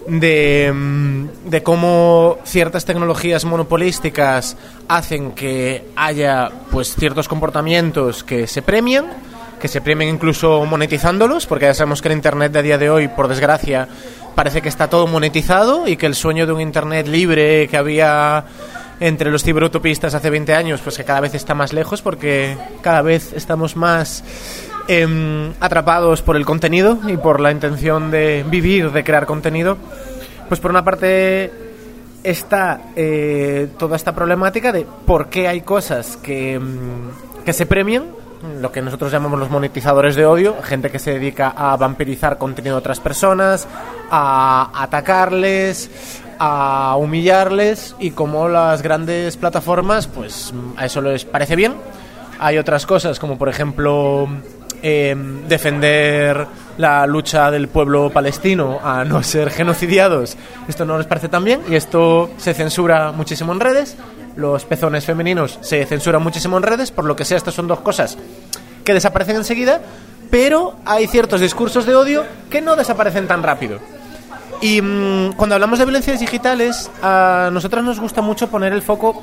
de, 0.06 0.66
em, 0.66 1.28
de 1.44 1.62
cómo 1.62 2.38
ciertas 2.44 2.84
tecnologías 2.84 3.44
monopolísticas 3.44 4.56
hacen 4.88 5.32
que 5.32 5.84
haya 5.96 6.50
pues 6.70 6.94
ciertos 6.94 7.28
comportamientos 7.28 8.24
que 8.24 8.46
se 8.46 8.62
premian, 8.62 9.06
que 9.60 9.68
se 9.68 9.80
premian 9.80 10.14
incluso 10.14 10.64
monetizándolos, 10.66 11.46
porque 11.46 11.66
ya 11.66 11.74
sabemos 11.74 12.02
que 12.02 12.08
el 12.08 12.14
Internet 12.14 12.52
de 12.52 12.58
a 12.58 12.62
día 12.62 12.78
de 12.78 12.90
hoy, 12.90 13.08
por 13.08 13.28
desgracia, 13.28 13.88
parece 14.34 14.60
que 14.60 14.68
está 14.68 14.88
todo 14.88 15.06
monetizado 15.06 15.86
y 15.86 15.96
que 15.96 16.06
el 16.06 16.14
sueño 16.14 16.46
de 16.46 16.52
un 16.52 16.60
Internet 16.60 17.06
libre 17.06 17.68
que 17.68 17.76
había 17.76 18.44
entre 19.00 19.30
los 19.30 19.42
ciberutopistas 19.42 20.14
hace 20.14 20.30
20 20.30 20.54
años, 20.54 20.80
pues 20.80 20.96
que 20.96 21.04
cada 21.04 21.20
vez 21.20 21.34
está 21.34 21.54
más 21.54 21.72
lejos 21.72 22.02
porque 22.02 22.56
cada 22.82 23.02
vez 23.02 23.32
estamos 23.32 23.76
más 23.76 24.22
em, 24.88 25.52
atrapados 25.60 26.22
por 26.22 26.36
el 26.36 26.44
contenido 26.44 26.98
y 27.06 27.16
por 27.16 27.40
la 27.40 27.50
intención 27.50 28.10
de 28.10 28.44
vivir, 28.48 28.90
de 28.92 29.04
crear 29.04 29.26
contenido. 29.26 29.76
Pues 30.48 30.60
por 30.60 30.70
una 30.70 30.84
parte 30.84 31.50
está 32.22 32.80
eh, 32.94 33.68
toda 33.78 33.96
esta 33.96 34.14
problemática 34.14 34.72
de 34.72 34.86
por 35.06 35.28
qué 35.28 35.48
hay 35.48 35.62
cosas 35.62 36.16
que, 36.16 36.58
mm, 36.58 37.44
que 37.44 37.52
se 37.52 37.66
premian 37.66 38.22
lo 38.60 38.72
que 38.72 38.82
nosotros 38.82 39.12
llamamos 39.12 39.38
los 39.38 39.50
monetizadores 39.50 40.16
de 40.16 40.26
odio, 40.26 40.56
gente 40.62 40.90
que 40.90 40.98
se 40.98 41.12
dedica 41.12 41.52
a 41.56 41.76
vampirizar 41.76 42.38
contenido 42.38 42.74
de 42.74 42.80
otras 42.80 42.98
personas, 42.98 43.68
a 44.10 44.70
atacarles, 44.74 45.90
a 46.38 46.96
humillarles 46.98 47.94
y 48.00 48.10
como 48.10 48.48
las 48.48 48.82
grandes 48.82 49.36
plataformas, 49.36 50.08
pues 50.08 50.52
a 50.76 50.86
eso 50.86 51.00
les 51.00 51.24
parece 51.24 51.54
bien. 51.54 51.74
Hay 52.40 52.58
otras 52.58 52.84
cosas 52.84 53.20
como 53.20 53.38
por 53.38 53.48
ejemplo 53.48 54.28
eh, 54.82 55.14
defender 55.48 56.46
la 56.78 57.06
lucha 57.06 57.50
del 57.50 57.68
pueblo 57.68 58.10
palestino 58.10 58.80
a 58.82 59.04
no 59.04 59.22
ser 59.22 59.50
genocidiados. 59.50 60.36
Esto 60.68 60.84
no 60.84 60.98
les 60.98 61.06
parece 61.06 61.28
tan 61.28 61.44
bien 61.44 61.60
y 61.68 61.74
esto 61.74 62.30
se 62.36 62.54
censura 62.54 63.12
muchísimo 63.12 63.52
en 63.52 63.60
redes. 63.60 63.96
Los 64.36 64.64
pezones 64.64 65.04
femeninos 65.04 65.58
se 65.60 65.84
censuran 65.84 66.22
muchísimo 66.22 66.56
en 66.56 66.62
redes, 66.62 66.90
por 66.90 67.04
lo 67.04 67.14
que 67.14 67.24
sea, 67.24 67.36
estas 67.36 67.54
son 67.54 67.68
dos 67.68 67.80
cosas 67.80 68.16
que 68.84 68.94
desaparecen 68.94 69.36
enseguida, 69.36 69.80
pero 70.30 70.74
hay 70.84 71.06
ciertos 71.06 71.40
discursos 71.40 71.86
de 71.86 71.94
odio 71.94 72.24
que 72.50 72.60
no 72.60 72.74
desaparecen 72.74 73.28
tan 73.28 73.42
rápido. 73.42 73.78
Y 74.60 74.80
mm, 74.80 75.32
cuando 75.32 75.54
hablamos 75.54 75.78
de 75.78 75.84
violencias 75.84 76.20
digitales, 76.20 76.90
a 77.02 77.50
nosotros 77.52 77.84
nos 77.84 78.00
gusta 78.00 78.22
mucho 78.22 78.48
poner 78.48 78.72
el 78.72 78.82
foco 78.82 79.22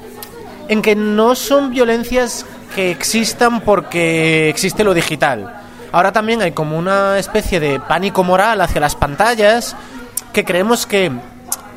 en 0.70 0.82
que 0.82 0.96
no 0.96 1.36
son 1.36 1.72
violencias 1.72 2.46
que 2.76 2.92
existan 2.92 3.62
porque 3.62 4.48
existe 4.50 4.84
lo 4.84 4.94
digital. 4.94 5.62
Ahora 5.92 6.12
también 6.12 6.42
hay 6.42 6.52
como 6.52 6.78
una 6.78 7.18
especie 7.18 7.60
de 7.60 7.80
pánico 7.80 8.24
moral 8.24 8.62
hacia 8.62 8.80
las 8.80 8.96
pantallas 8.96 9.76
que 10.32 10.46
creemos 10.46 10.86
que 10.86 11.12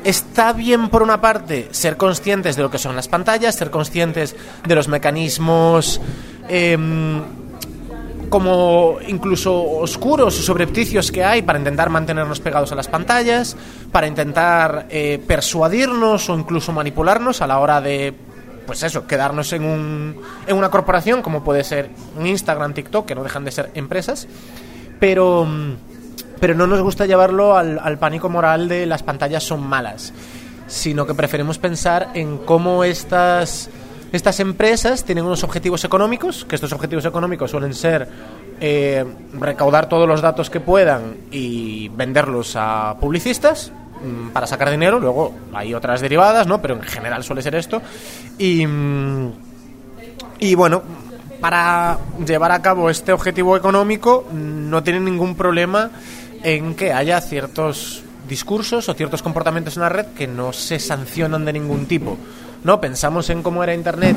está 0.03 0.53
bien 0.53 0.89
por 0.89 1.01
una 1.01 1.19
parte 1.19 1.69
ser 1.71 1.97
conscientes 1.97 2.55
de 2.55 2.61
lo 2.61 2.69
que 2.69 2.77
son 2.77 2.95
las 2.95 3.07
pantallas, 3.07 3.55
ser 3.55 3.71
conscientes 3.71 4.35
de 4.67 4.75
los 4.75 4.87
mecanismos 4.87 5.99
em, 6.47 7.21
como 8.29 8.97
incluso 9.07 9.53
oscuros 9.63 10.39
o 10.39 10.41
sobrepticios 10.43 11.11
que 11.11 11.23
hay 11.23 11.41
para 11.41 11.59
intentar 11.59 11.89
mantenernos 11.89 12.39
pegados 12.39 12.71
a 12.71 12.75
las 12.75 12.87
pantallas, 12.87 13.55
para 13.91 14.07
intentar 14.07 14.87
eh, 14.89 15.21
persuadirnos 15.25 16.29
o 16.29 16.37
incluso 16.37 16.71
manipularnos 16.71 17.41
a 17.41 17.47
la 17.47 17.59
hora 17.59 17.81
de 17.81 18.13
pues 18.65 18.83
eso, 18.83 19.05
quedarnos 19.07 19.53
en, 19.53 19.65
un, 19.65 20.21
en 20.47 20.57
una 20.57 20.69
corporación 20.69 21.21
como 21.21 21.43
puede 21.43 21.63
ser 21.63 21.89
Instagram, 22.23 22.73
TikTok, 22.73 23.05
que 23.05 23.15
no 23.15 23.23
dejan 23.23 23.45
de 23.45 23.51
ser 23.51 23.71
empresas, 23.75 24.27
pero, 24.99 25.47
pero 26.39 26.55
no 26.55 26.67
nos 26.67 26.81
gusta 26.81 27.05
llevarlo 27.05 27.57
al, 27.57 27.79
al 27.79 27.97
pánico 27.99 28.29
moral 28.29 28.67
de 28.67 28.85
las 28.85 29.03
pantallas 29.03 29.43
son 29.43 29.65
malas, 29.65 30.13
sino 30.67 31.05
que 31.05 31.13
preferimos 31.13 31.57
pensar 31.57 32.09
en 32.13 32.37
cómo 32.39 32.83
estas, 32.83 33.69
estas 34.11 34.39
empresas 34.39 35.03
tienen 35.03 35.25
unos 35.25 35.43
objetivos 35.43 35.83
económicos, 35.83 36.45
que 36.45 36.55
estos 36.55 36.73
objetivos 36.73 37.05
económicos 37.05 37.51
suelen 37.51 37.73
ser 37.73 38.07
eh, 38.61 39.03
recaudar 39.33 39.89
todos 39.89 40.07
los 40.07 40.21
datos 40.21 40.49
que 40.49 40.59
puedan 40.59 41.17
y 41.31 41.89
venderlos 41.89 42.55
a 42.55 42.95
publicistas, 42.99 43.73
mm, 44.03 44.29
para 44.29 44.47
sacar 44.47 44.69
dinero, 44.69 44.99
luego 44.99 45.33
hay 45.53 45.73
otras 45.73 46.01
derivadas, 46.01 46.47
¿no? 46.47 46.61
Pero 46.61 46.75
en 46.75 46.81
general 46.83 47.23
suele 47.23 47.41
ser 47.41 47.55
esto. 47.55 47.81
Y, 48.37 48.65
mm, 48.65 49.31
y 50.39 50.55
bueno, 50.55 50.83
para 51.39 51.97
llevar 52.25 52.51
a 52.51 52.61
cabo 52.61 52.89
este 52.89 53.11
objetivo 53.11 53.57
económico 53.57 54.25
no 54.31 54.83
tienen 54.83 55.05
ningún 55.05 55.35
problema 55.35 55.91
en 56.43 56.75
que 56.75 56.93
haya 56.93 57.19
ciertos 57.21 58.03
discursos 58.27 58.87
o 58.87 58.93
ciertos 58.93 59.21
comportamientos 59.21 59.75
en 59.75 59.83
la 59.83 59.89
red 59.89 60.05
que 60.15 60.27
no 60.27 60.53
se 60.53 60.79
sancionan 60.79 61.45
de 61.45 61.53
ningún 61.53 61.85
tipo. 61.85 62.17
No 62.63 62.79
pensamos 62.79 63.29
en 63.29 63.43
cómo 63.43 63.63
era 63.63 63.73
Internet 63.73 64.15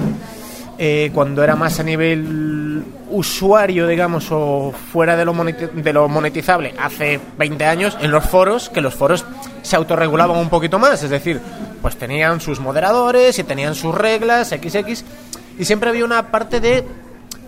eh, 0.78 1.10
cuando 1.14 1.42
era 1.42 1.56
más 1.56 1.80
a 1.80 1.82
nivel 1.82 2.84
usuario, 3.10 3.86
digamos, 3.86 4.28
o 4.30 4.72
fuera 4.92 5.16
de 5.16 5.24
lo, 5.24 5.32
de 5.32 5.92
lo 5.92 6.08
monetizable 6.08 6.74
hace 6.78 7.18
20 7.38 7.64
años, 7.64 7.96
en 8.00 8.10
los 8.10 8.24
foros, 8.24 8.68
que 8.68 8.80
los 8.80 8.94
foros 8.94 9.24
se 9.66 9.74
autorregulaban 9.74 10.38
un 10.38 10.48
poquito 10.48 10.78
más, 10.78 11.02
es 11.02 11.10
decir, 11.10 11.40
pues 11.82 11.96
tenían 11.96 12.40
sus 12.40 12.60
moderadores 12.60 13.36
y 13.40 13.42
tenían 13.42 13.74
sus 13.74 13.92
reglas, 13.92 14.50
XX, 14.50 15.04
y 15.58 15.64
siempre 15.64 15.90
había 15.90 16.04
una 16.04 16.30
parte 16.30 16.60
de 16.60 16.84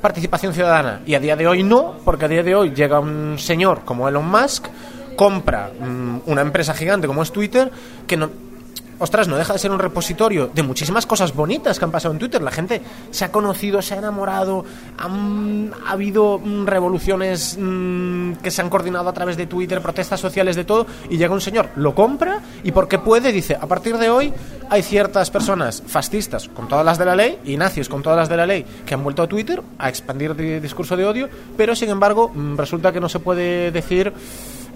participación 0.02 0.52
ciudadana. 0.52 1.00
Y 1.06 1.14
a 1.14 1.20
día 1.20 1.36
de 1.36 1.46
hoy 1.46 1.62
no, 1.62 1.94
porque 2.04 2.24
a 2.24 2.28
día 2.28 2.42
de 2.42 2.56
hoy 2.56 2.70
llega 2.70 2.98
un 2.98 3.38
señor 3.38 3.82
como 3.84 4.08
Elon 4.08 4.28
Musk, 4.28 4.66
compra 5.14 5.70
mm, 5.78 6.22
una 6.26 6.40
empresa 6.40 6.74
gigante 6.74 7.06
como 7.06 7.22
es 7.22 7.30
Twitter, 7.30 7.70
que 8.08 8.16
no, 8.16 8.30
ostras, 8.98 9.28
no 9.28 9.36
deja 9.36 9.52
de 9.52 9.58
ser 9.58 9.70
un 9.70 9.78
repositorio 9.78 10.50
de 10.52 10.62
muchísimas 10.62 11.06
cosas 11.06 11.34
bonitas 11.34 11.78
que 11.78 11.84
han 11.84 11.90
pasado 11.90 12.12
en 12.12 12.18
Twitter. 12.18 12.42
La 12.42 12.50
gente 12.50 12.82
se 13.10 13.24
ha 13.24 13.32
conocido, 13.32 13.80
se 13.82 13.94
ha 13.94 13.98
enamorado, 13.98 14.64
han, 14.96 15.72
ha 15.86 15.92
habido 15.92 16.38
mm, 16.38 16.66
revoluciones 16.66 17.56
mm, 17.60 18.32
que 18.42 18.50
se 18.50 18.60
han 18.62 18.70
coordinado 18.70 19.08
a 19.08 19.12
través 19.12 19.36
de 19.36 19.46
Twitter, 19.46 19.80
protestas 19.80 20.20
sociales, 20.20 20.56
de 20.56 20.64
todo, 20.64 20.86
y 21.10 21.16
llega 21.16 21.32
un 21.34 21.40
señor, 21.40 21.68
lo 21.76 21.94
compra 21.94 22.40
y 22.64 22.72
porque 22.72 22.98
puede, 22.98 23.32
dice, 23.32 23.56
a 23.60 23.66
partir 23.66 23.96
de 23.98 24.10
hoy 24.10 24.32
hay 24.70 24.82
ciertas 24.82 25.30
personas 25.30 25.82
fascistas 25.86 26.48
con 26.48 26.68
todas 26.68 26.84
las 26.84 26.98
de 26.98 27.04
la 27.04 27.16
ley 27.16 27.38
y 27.44 27.56
nazis 27.56 27.88
con 27.88 28.02
todas 28.02 28.18
las 28.18 28.28
de 28.28 28.36
la 28.36 28.46
ley 28.46 28.64
que 28.84 28.94
han 28.94 29.02
vuelto 29.02 29.22
a 29.22 29.26
Twitter 29.26 29.62
a 29.78 29.88
expandir 29.88 30.34
di- 30.36 30.60
discurso 30.60 30.96
de 30.96 31.06
odio, 31.06 31.28
pero 31.56 31.74
sin 31.74 31.88
embargo 31.90 32.28
mm, 32.34 32.56
resulta 32.56 32.92
que 32.92 33.00
no 33.00 33.08
se 33.08 33.18
puede 33.20 33.70
decir 33.70 34.12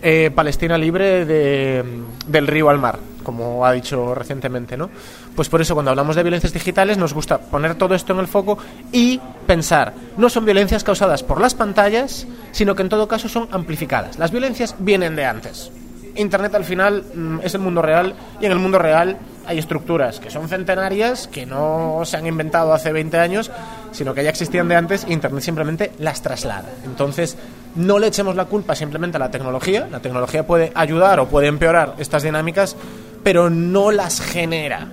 eh, 0.03 0.30
Palestina 0.34 0.76
libre 0.76 1.24
de, 1.24 1.84
del 2.26 2.46
río 2.46 2.68
al 2.68 2.78
mar, 2.78 2.98
como 3.22 3.64
ha 3.64 3.72
dicho 3.72 4.14
recientemente, 4.14 4.76
¿no? 4.76 4.90
Pues 5.34 5.48
por 5.48 5.61
eso 5.61 5.74
cuando 5.74 5.90
hablamos 5.90 6.16
de 6.16 6.22
violencias 6.22 6.53
digitales 6.53 6.98
nos 6.98 7.14
gusta 7.14 7.38
poner 7.38 7.76
todo 7.76 7.94
esto 7.94 8.12
en 8.12 8.18
el 8.18 8.26
foco 8.26 8.59
y 8.90 9.20
pensar, 9.46 9.94
no 10.16 10.28
son 10.28 10.44
violencias 10.44 10.84
causadas 10.84 11.22
por 11.22 11.40
las 11.40 11.55
pantallas, 11.55 12.26
sino 12.50 12.74
que 12.74 12.82
en 12.82 12.88
todo 12.88 13.09
caso 13.09 13.28
son 13.28 13.48
amplificadas. 13.53 14.18
Las 14.18 14.30
violencias 14.30 14.74
vienen 14.78 15.16
de 15.16 15.24
antes. 15.24 15.70
Internet 16.16 16.55
al 16.55 16.64
final 16.64 17.05
mm, 17.14 17.38
es 17.42 17.55
el 17.55 17.61
mundo 17.61 17.80
real 17.80 18.14
y 18.40 18.46
en 18.46 18.53
el 18.53 18.59
mundo 18.59 18.78
real 18.78 19.16
hay 19.46 19.59
estructuras 19.59 20.20
que 20.20 20.30
son 20.30 20.48
centenarias, 20.48 21.26
que 21.26 21.46
no 21.46 22.03
se 22.05 22.16
han 22.16 22.26
inventado 22.26 22.72
hace 22.72 22.92
20 22.92 23.18
años, 23.18 23.50
sino 23.92 24.14
que 24.14 24.22
ya 24.22 24.30
existían 24.30 24.68
de 24.68 24.76
antes 24.76 25.05
e 25.05 25.12
Internet 25.12 25.42
simplemente 25.42 25.92
las 25.98 26.22
traslada. 26.22 26.68
Entonces, 26.84 27.36
no 27.76 27.98
le 27.98 28.08
echemos 28.08 28.36
la 28.36 28.44
culpa 28.44 28.74
simplemente 28.74 29.16
a 29.16 29.20
la 29.20 29.30
tecnología. 29.30 29.88
La 29.90 30.00
tecnología 30.00 30.46
puede 30.46 30.72
ayudar 30.74 31.20
o 31.20 31.28
puede 31.28 31.46
empeorar 31.46 31.94
estas 31.98 32.22
dinámicas, 32.22 32.76
pero 33.22 33.50
no 33.50 33.90
las 33.90 34.20
genera, 34.20 34.88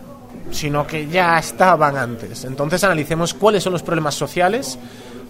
sino 0.52 0.86
que 0.88 1.08
ya 1.08 1.38
estaban 1.38 1.98
antes. 1.98 2.46
Entonces, 2.46 2.84
analicemos 2.84 3.34
cuáles 3.34 3.64
son 3.64 3.74
los 3.74 3.84
problemas 3.84 4.16
sociales 4.16 4.78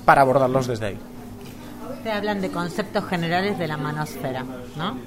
para 0.05 0.21
abordarlos 0.21 0.67
desde 0.67 0.87
ahí. 0.87 0.97
Te 2.03 2.11
hablan 2.11 2.41
de 2.41 2.49
conceptos 2.49 3.05
generales 3.05 3.57
de 3.57 3.67
la 3.67 3.77
manosfera, 3.77 4.45
¿no? 4.77 4.97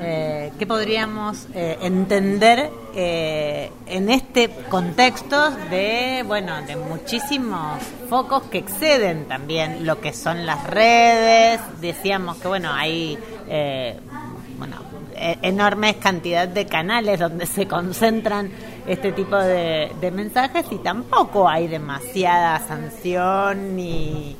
Eh, 0.00 0.52
¿Qué 0.58 0.66
podríamos 0.66 1.46
eh, 1.54 1.78
entender 1.82 2.70
eh, 2.94 3.70
en 3.86 4.10
este 4.10 4.50
contexto 4.68 5.50
de, 5.70 6.24
bueno, 6.26 6.62
de 6.62 6.76
muchísimos 6.76 7.82
focos 8.08 8.44
que 8.44 8.58
exceden 8.58 9.26
también 9.26 9.86
lo 9.86 10.00
que 10.00 10.12
son 10.12 10.46
las 10.46 10.64
redes? 10.66 11.60
Decíamos 11.80 12.38
que, 12.38 12.48
bueno, 12.48 12.70
hay, 12.72 13.18
eh, 13.48 13.98
bueno, 14.58 14.76
e- 15.14 15.38
enormes 15.42 15.96
cantidad 15.96 16.48
de 16.48 16.66
canales 16.66 17.20
donde 17.20 17.46
se 17.46 17.66
concentran 17.68 18.50
este 18.86 19.12
tipo 19.12 19.36
de, 19.36 19.92
de 20.00 20.10
mensajes 20.10 20.64
y 20.70 20.78
tampoco 20.78 21.48
hay 21.48 21.68
demasiada 21.68 22.58
sanción 22.60 23.76
ni 23.76 24.36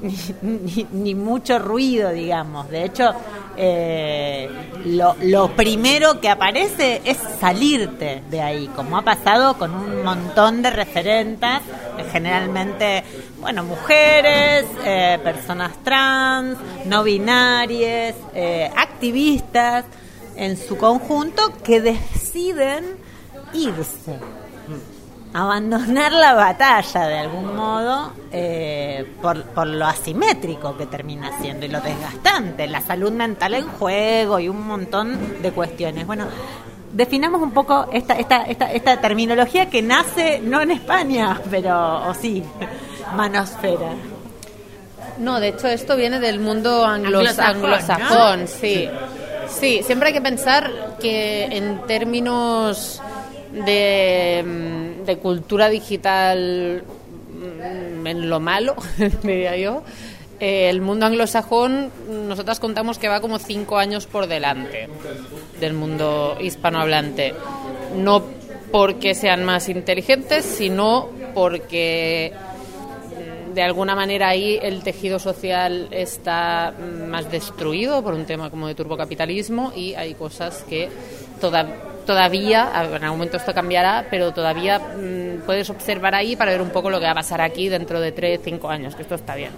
ni, 0.92 1.14
mucho 1.14 1.58
ruido, 1.58 2.10
digamos. 2.10 2.68
De 2.70 2.84
hecho, 2.84 3.10
eh, 3.56 4.48
lo, 4.84 5.54
primero 5.54 6.20
que 6.20 6.28
aparece 6.28 7.02
es 7.04 7.18
salirte 7.38 8.22
de 8.30 8.40
ahí, 8.40 8.68
como 8.68 8.96
ha 8.96 9.02
pasado 9.02 9.58
con 9.58 9.74
un 9.74 10.02
montón 10.02 10.62
de 10.62 10.70
referentas, 10.70 11.62
eh, 11.98 12.04
generalmente, 12.10 13.04
bueno, 13.40 13.64
mujeres, 13.64 14.64
eh, 14.84 15.18
personas 15.22 15.72
trans, 15.82 16.58
no 16.86 17.02
binarias, 17.02 18.14
activistas 18.76 19.84
en 20.36 20.56
su 20.56 20.76
conjunto 20.76 21.52
que 21.62 21.80
deciden 21.80 22.96
irse 23.52 24.18
abandonar 25.32 26.12
la 26.12 26.34
batalla 26.34 27.06
de 27.06 27.18
algún 27.18 27.54
modo 27.54 28.12
eh, 28.32 29.06
por, 29.22 29.42
por 29.44 29.66
lo 29.66 29.86
asimétrico 29.86 30.76
que 30.76 30.86
termina 30.86 31.30
siendo 31.40 31.66
y 31.66 31.68
lo 31.68 31.80
desgastante, 31.80 32.66
la 32.66 32.80
salud 32.80 33.12
mental 33.12 33.54
en 33.54 33.66
juego 33.68 34.38
y 34.40 34.48
un 34.48 34.66
montón 34.66 35.40
de 35.42 35.52
cuestiones. 35.52 36.06
Bueno, 36.06 36.26
definamos 36.92 37.40
un 37.42 37.52
poco 37.52 37.86
esta, 37.92 38.14
esta, 38.14 38.42
esta, 38.42 38.72
esta 38.72 39.00
terminología 39.00 39.70
que 39.70 39.82
nace 39.82 40.40
no 40.40 40.60
en 40.60 40.72
España, 40.72 41.40
pero 41.50 42.08
o 42.08 42.14
sí, 42.14 42.42
manosfera. 43.14 43.92
No, 45.18 45.38
de 45.38 45.48
hecho 45.48 45.68
esto 45.68 45.96
viene 45.96 46.18
del 46.18 46.40
mundo 46.40 46.84
anglos- 46.86 47.38
Anglosajón, 47.38 47.56
anglosajón, 47.56 48.48
sí. 48.48 48.88
Sí, 49.48 49.82
siempre 49.84 50.08
hay 50.08 50.14
que 50.14 50.20
pensar 50.22 50.96
que 51.00 51.44
en 51.44 51.80
términos 51.86 53.02
de, 53.52 54.44
mm, 54.46 54.89
de 55.04 55.18
cultura 55.18 55.68
digital 55.68 56.82
mm, 57.32 58.06
en 58.06 58.30
lo 58.30 58.40
malo, 58.40 58.76
diría 59.22 59.56
yo, 59.56 59.82
eh, 60.40 60.70
el 60.70 60.80
mundo 60.80 61.04
anglosajón, 61.04 61.90
nosotras 62.08 62.60
contamos 62.60 62.98
que 62.98 63.08
va 63.08 63.20
como 63.20 63.38
cinco 63.38 63.76
años 63.76 64.06
por 64.06 64.26
delante 64.26 64.88
del 65.60 65.74
mundo 65.74 66.38
hispanohablante. 66.40 67.34
No 67.96 68.24
porque 68.72 69.14
sean 69.14 69.44
más 69.44 69.68
inteligentes, 69.68 70.46
sino 70.46 71.10
porque 71.34 72.32
mm, 72.32 73.52
de 73.52 73.62
alguna 73.62 73.94
manera 73.94 74.28
ahí 74.28 74.58
el 74.62 74.82
tejido 74.82 75.18
social 75.18 75.88
está 75.90 76.72
mm, 76.72 77.10
más 77.10 77.30
destruido 77.30 78.02
por 78.02 78.14
un 78.14 78.24
tema 78.24 78.48
como 78.48 78.66
de 78.66 78.74
turbocapitalismo 78.74 79.72
y 79.76 79.92
hay 79.94 80.14
cosas 80.14 80.64
que 80.66 80.88
todavía, 82.10 82.72
en 82.74 83.04
algún 83.04 83.18
momento 83.18 83.36
esto 83.36 83.54
cambiará, 83.54 84.04
pero 84.10 84.32
todavía 84.32 84.80
mm, 84.80 85.42
puedes 85.46 85.70
observar 85.70 86.16
ahí 86.16 86.34
para 86.34 86.50
ver 86.50 86.60
un 86.60 86.70
poco 86.70 86.90
lo 86.90 86.98
que 86.98 87.04
va 87.04 87.12
a 87.12 87.14
pasar 87.14 87.40
aquí 87.40 87.68
dentro 87.68 88.00
de 88.00 88.10
tres, 88.10 88.40
cinco 88.42 88.68
años, 88.68 88.96
que 88.96 89.02
esto 89.02 89.14
está 89.14 89.36
bien. 89.36 89.52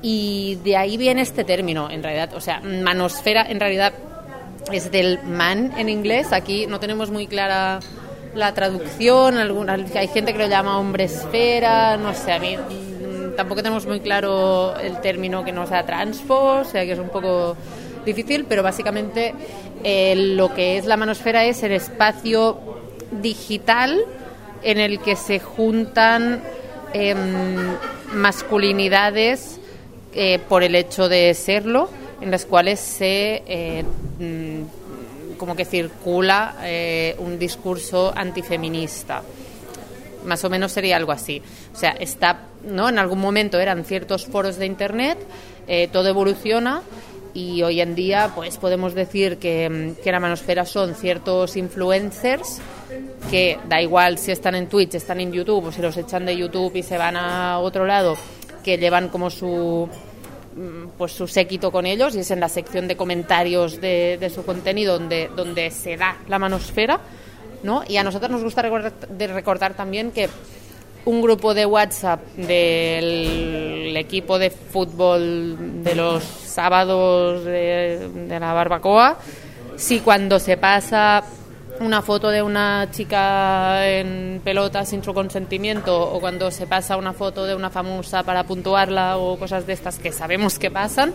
Y 0.00 0.58
de 0.64 0.78
ahí 0.78 0.96
viene 0.96 1.20
este 1.20 1.44
término, 1.44 1.90
en 1.90 2.02
realidad, 2.02 2.32
o 2.32 2.40
sea, 2.40 2.62
manosfera 2.62 3.44
en 3.46 3.60
realidad 3.60 3.92
es 4.72 4.90
del 4.90 5.22
man 5.24 5.74
en 5.76 5.90
inglés, 5.90 6.32
aquí 6.32 6.66
no 6.66 6.80
tenemos 6.80 7.10
muy 7.10 7.26
clara 7.26 7.80
la 8.34 8.54
traducción, 8.54 9.36
hay 9.36 10.08
gente 10.08 10.32
que 10.32 10.38
lo 10.38 10.46
llama 10.46 10.78
hombre 10.78 11.04
esfera, 11.04 11.98
no 11.98 12.14
sé, 12.14 12.32
a 12.32 12.38
mí 12.38 12.56
mm, 12.56 13.36
tampoco 13.36 13.62
tenemos 13.62 13.84
muy 13.84 14.00
claro 14.00 14.74
el 14.78 15.02
término 15.02 15.44
que 15.44 15.52
no 15.52 15.66
sea 15.66 15.84
transfo, 15.84 16.60
o 16.60 16.64
sea 16.64 16.86
que 16.86 16.92
es 16.92 16.98
un 16.98 17.10
poco 17.10 17.58
difícil, 18.04 18.46
pero 18.48 18.62
básicamente 18.62 19.34
eh, 19.82 20.14
lo 20.16 20.54
que 20.54 20.78
es 20.78 20.86
la 20.86 20.96
manosfera 20.96 21.44
es 21.44 21.62
el 21.62 21.72
espacio 21.72 22.58
digital 23.22 24.00
en 24.62 24.78
el 24.78 24.98
que 25.00 25.16
se 25.16 25.40
juntan 25.40 26.42
em, 26.92 27.18
masculinidades 28.12 29.60
eh, 30.14 30.38
por 30.48 30.62
el 30.62 30.74
hecho 30.74 31.08
de 31.08 31.34
serlo, 31.34 31.90
en 32.20 32.30
las 32.30 32.46
cuales 32.46 32.80
se 32.80 33.42
eh, 33.46 33.84
mm, 34.18 35.36
como 35.36 35.56
que 35.56 35.64
circula 35.64 36.54
un 37.18 37.38
discurso 37.38 38.12
antifeminista. 38.16 39.22
Más 40.24 40.42
o 40.44 40.48
menos 40.48 40.72
sería 40.72 40.96
algo 40.96 41.12
así. 41.12 41.42
O 41.74 41.76
sea, 41.76 41.90
está, 41.90 42.44
¿no? 42.64 42.88
En 42.88 42.98
algún 42.98 43.18
momento 43.18 43.58
eran 43.58 43.84
ciertos 43.84 44.24
foros 44.24 44.56
de 44.56 44.64
internet, 44.64 45.18
todo 45.92 46.08
evoluciona 46.08 46.82
y 47.34 47.62
hoy 47.62 47.80
en 47.80 47.94
día 47.94 48.32
pues 48.34 48.56
podemos 48.56 48.94
decir 48.94 49.38
que, 49.38 49.94
que 50.02 50.12
la 50.12 50.20
manosfera 50.20 50.64
son 50.64 50.94
ciertos 50.94 51.56
influencers 51.56 52.60
que 53.30 53.58
da 53.68 53.82
igual 53.82 54.18
si 54.18 54.30
están 54.32 54.54
en 54.54 54.68
Twitch, 54.68 54.94
están 54.94 55.20
en 55.20 55.32
YouTube 55.32 55.66
o 55.66 55.72
si 55.72 55.82
los 55.82 55.96
echan 55.96 56.24
de 56.24 56.36
YouTube 56.36 56.76
y 56.76 56.82
se 56.82 56.96
van 56.96 57.16
a 57.16 57.58
otro 57.58 57.86
lado, 57.86 58.16
que 58.62 58.78
llevan 58.78 59.08
como 59.08 59.30
su 59.30 59.88
Mm, 60.56 60.90
pues 60.96 61.10
su 61.10 61.26
séquito 61.26 61.72
con 61.72 61.84
ellos 61.84 62.14
y 62.14 62.20
es 62.20 62.30
en 62.30 62.38
la 62.38 62.48
sección 62.48 62.86
de 62.86 62.96
comentarios 62.96 63.80
de, 63.80 64.30
su 64.32 64.44
contenido 64.44 65.00
donde, 65.00 65.28
donde 65.34 65.72
se 65.72 65.96
da 65.96 66.18
la 66.28 66.38
manosfera, 66.38 67.00
¿no? 67.64 67.82
Y 67.88 67.96
a 67.96 68.04
nosotros 68.04 68.30
nos 68.30 68.44
gusta 68.44 68.62
recordar, 68.62 68.92
de 68.92 69.26
recordar 69.26 69.74
también 69.74 70.12
que 70.12 70.28
un 71.06 71.20
grupo 71.22 71.54
de 71.54 71.66
WhatsApp 71.66 72.24
del 72.36 73.96
equipo 73.96 74.38
de 74.38 74.50
fútbol 74.50 75.82
de 75.82 75.96
los 75.96 76.22
sábados 76.54 77.44
de, 77.44 78.38
la 78.40 78.52
barbacoa, 78.52 79.18
si 79.76 80.00
cuando 80.00 80.38
se 80.38 80.56
pasa 80.56 81.24
una 81.80 82.02
foto 82.02 82.30
de 82.30 82.40
una 82.40 82.88
chica 82.92 83.84
en 83.88 84.40
pelota 84.44 84.84
sin 84.84 85.02
su 85.02 85.12
consentimiento 85.12 86.00
o 86.00 86.20
cuando 86.20 86.52
se 86.52 86.68
pasa 86.68 86.96
una 86.96 87.12
foto 87.12 87.44
de 87.44 87.54
una 87.56 87.68
famosa 87.68 88.22
para 88.22 88.44
puntuarla 88.44 89.18
o 89.18 89.36
cosas 89.36 89.66
de 89.66 89.72
estas 89.72 89.98
que 89.98 90.12
sabemos 90.12 90.58
que 90.58 90.70
pasan 90.70 91.12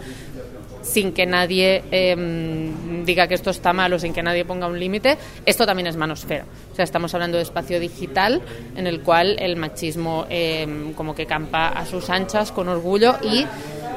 sin 0.82 1.14
que 1.14 1.26
nadie 1.26 1.84
em, 1.92 3.06
diga 3.06 3.28
que 3.28 3.36
esto 3.36 3.50
está 3.50 3.74
mal 3.74 3.94
o 3.94 4.00
sin 4.00 4.14
que 4.14 4.24
nadie 4.24 4.46
ponga 4.46 4.68
un 4.68 4.80
límite, 4.80 5.18
esto 5.46 5.66
también 5.66 5.88
es 5.88 5.96
manosfera. 5.96 6.46
O 6.72 6.76
sea, 6.76 6.84
estamos 6.84 7.14
hablando 7.14 7.38
de 7.38 7.44
espacio 7.44 7.80
digital 7.80 8.42
en 8.76 8.88
el 8.88 9.02
cual 9.02 9.36
el 9.40 9.56
machismo 9.56 10.26
em, 10.30 10.94
como 10.94 11.16
que 11.16 11.26
campa 11.26 11.70
a 11.70 11.86
sus 11.86 12.10
anchas 12.10 12.52
con 12.52 12.70
orgullo 12.70 13.16
y 13.22 13.46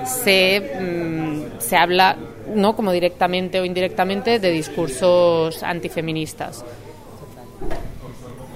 se, 0.05 0.61
mm, 0.81 1.32
se 1.63 1.77
habla 1.77 2.17
no 2.55 2.77
como 2.77 2.93
directamente 2.93 3.61
o 3.61 3.65
indirectamente 3.65 4.39
de 4.39 4.51
discursos 4.51 5.63
antifeministas. 5.63 6.65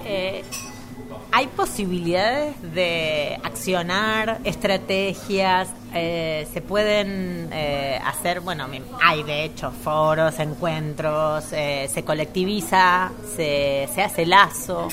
Eh, 0.05 0.43
¿Hay 1.33 1.49
posibilidades 1.49 2.55
de 2.75 3.39
accionar 3.43 4.41
estrategias? 4.45 5.69
Eh, 5.93 6.47
¿Se 6.53 6.63
pueden 6.63 7.51
eh, 7.53 8.01
hacer, 8.03 8.41
bueno, 8.41 8.67
hay 9.03 9.23
de 9.23 9.45
hecho 9.45 9.71
foros, 9.71 10.39
encuentros, 10.39 11.45
se 11.45 12.03
colectiviza, 12.07 13.11
se, 13.37 13.89
se 13.95 14.03
hace 14.03 14.25
lazo? 14.25 14.89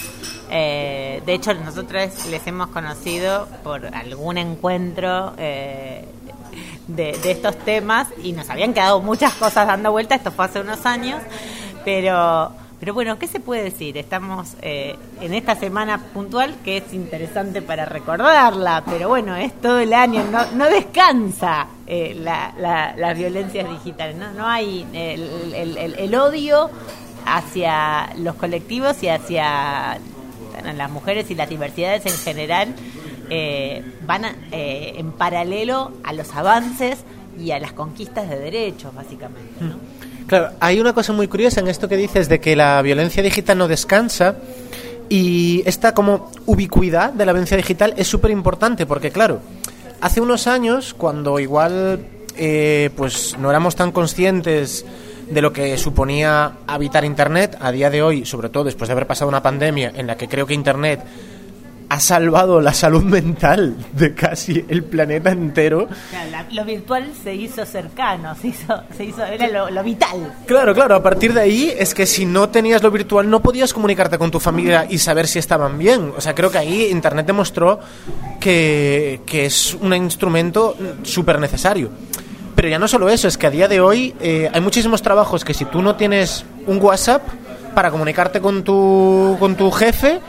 de 0.50 1.34
hecho, 1.34 1.54
nosotros 1.56 2.28
les 2.28 2.46
hemos 2.46 2.68
conocido 2.68 3.48
por 3.64 3.88
algún 3.88 4.38
encuentro 4.38 5.34
de, 6.88 7.12
estos 7.24 7.58
temas 7.60 8.08
y 8.22 8.34
nos 8.34 8.50
habían 8.50 8.74
quedado 8.74 9.02
muchas 9.02 9.34
cosas 9.34 9.68
dando 9.68 9.92
vuelta, 9.92 10.16
esto 10.16 10.32
fue 10.32 10.46
hace 10.46 10.60
unos 10.60 10.86
años, 10.86 11.22
pero, 11.86 12.52
pero 12.80 12.94
bueno, 12.94 13.18
¿qué 13.20 13.28
se 13.28 13.40
puede 13.40 13.64
decir? 13.64 13.98
Estamos 13.98 14.56
eh, 14.62 14.96
en 15.22 15.34
esta 15.34 15.56
semana 15.56 15.98
puntual 15.98 16.56
que 16.64 16.78
es 16.78 16.94
interesante 16.94 17.62
para 17.62 17.86
recordarla, 17.86 18.84
pero 18.86 19.10
bueno, 19.10 19.36
es 19.36 19.54
todo 19.62 19.80
el 19.80 19.94
año, 19.94 20.24
no, 20.32 20.46
no 20.54 20.66
descansa 20.66 21.68
eh, 21.88 22.16
la, 22.20 22.54
la, 22.58 22.96
las 22.96 23.18
violencias 23.18 23.70
digitales, 23.70 24.16
no, 24.16 24.32
no 24.34 24.48
hay 24.48 24.86
el, 24.94 25.54
el, 25.54 25.96
el 25.98 26.16
odio 26.16 26.70
hacia 27.26 28.10
los 28.18 28.36
colectivos 28.36 29.02
y 29.04 29.08
hacia 29.08 29.98
las 30.76 30.92
mujeres 30.92 31.30
y 31.32 31.36
las 31.36 31.50
diversidades 31.50 32.06
en 32.06 32.18
general 32.18 32.76
eh, 33.30 33.84
van 34.06 34.26
eh, 34.52 34.94
en 34.98 35.12
paralelo 35.12 35.92
a 36.04 36.14
los 36.14 36.34
avances 36.34 37.00
y 37.40 37.52
a 37.52 37.60
las 37.60 37.74
conquistas 37.74 38.30
de 38.30 38.40
derechos, 38.40 38.94
básicamente. 38.94 39.64
Mm. 39.64 40.28
Claro, 40.28 40.52
hay 40.60 40.80
una 40.80 40.94
cosa 40.94 41.14
muy 41.14 41.28
curiosa 41.28 41.60
en 41.60 41.68
esto 41.68 41.90
que 41.90 41.98
dices 41.98 42.30
de 42.30 42.40
que 42.40 42.56
la 42.56 42.82
violencia 42.82 43.22
digital 43.22 43.58
no 43.58 43.68
descansa 43.68 44.36
y 45.10 45.64
esta 45.66 45.94
como 45.94 46.32
ubicuidad 46.46 47.12
de 47.12 47.26
la 47.26 47.34
violencia 47.34 47.58
digital 47.58 47.94
es 47.98 48.08
súper 48.08 48.32
importante 48.32 48.86
porque, 48.86 49.12
claro, 49.12 49.42
hace 50.02 50.22
unos 50.22 50.48
años, 50.48 50.94
cuando 50.94 51.40
igual 51.40 52.08
eh, 52.38 52.90
pues 52.96 53.38
no 53.38 53.50
éramos 53.50 53.76
tan 53.76 53.92
conscientes 53.92 54.86
de 55.30 55.42
lo 55.42 55.54
que 55.54 55.78
suponía 55.78 56.54
habitar 56.68 57.06
Internet, 57.06 57.58
a 57.60 57.72
día 57.72 57.90
de 57.90 58.02
hoy, 58.02 58.26
sobre 58.26 58.50
todo 58.50 58.66
después 58.66 58.88
de 58.88 58.94
haber 58.94 59.08
pasado 59.08 59.30
una 59.30 59.42
pandemia 59.42 59.92
en 59.96 60.08
la 60.08 60.18
que 60.18 60.28
creo 60.28 60.46
que 60.46 60.54
Internet 60.54 61.02
ha 61.94 62.00
salvado 62.00 62.60
la 62.60 62.74
salud 62.74 63.04
mental 63.04 63.76
de 63.92 64.16
casi 64.16 64.66
el 64.68 64.84
planeta 64.84 65.30
entero. 65.30 65.88
lo 66.52 66.66
virtual 66.66 67.12
se 67.24 67.36
hizo 67.36 67.68
cercano, 67.68 68.34
se 68.34 68.48
hizo, 68.48 68.82
se 68.98 69.04
hizo 69.06 69.24
era 69.24 69.70
lo, 69.70 69.84
vital. 69.84 70.34
Claro, 70.48 70.74
claro, 70.74 70.96
a 70.96 71.04
partir 71.04 71.34
de 71.34 71.42
ahí 71.42 71.72
es 71.78 71.94
que 71.94 72.08
si 72.08 72.26
no 72.26 72.50
tenías 72.50 72.82
lo 72.82 72.90
virtual 72.90 73.30
no 73.30 73.42
podías 73.44 73.72
comunicarte 73.74 74.18
con 74.18 74.32
tu 74.32 74.40
familia 74.40 74.88
y 74.90 74.98
saber 74.98 75.28
si 75.28 75.38
estaban 75.38 75.78
bien. 75.78 76.14
O 76.18 76.22
sea, 76.22 76.34
creo 76.34 76.50
que 76.50 76.58
ahí 76.58 76.88
Internet 76.90 77.28
demostró 77.28 77.80
que, 78.40 79.22
que 79.28 79.46
es 79.46 79.76
un 79.76 79.94
instrumento 79.94 80.76
súper 81.04 81.40
necesario. 81.40 81.92
Pero 82.56 82.70
ya 82.70 82.80
no 82.80 82.88
solo 82.88 83.08
eso, 83.08 83.28
es 83.28 83.38
que 83.38 83.46
a 83.46 83.52
día 83.52 83.68
de 83.68 83.82
hoy 83.82 84.16
eh, 84.20 84.50
hay 84.52 84.62
muchísimos 84.62 85.04
trabajos 85.04 85.46
que 85.46 85.54
si 85.54 85.66
tú 85.66 85.84
no 85.84 85.96
tienes 85.96 86.44
un 86.66 86.82
WhatsApp 86.82 87.22
para 87.76 87.92
comunicarte 87.92 88.42
con 88.42 88.64
tu, 88.64 89.36
con 89.40 89.56
tu 89.56 89.70
jefe, 89.70 90.22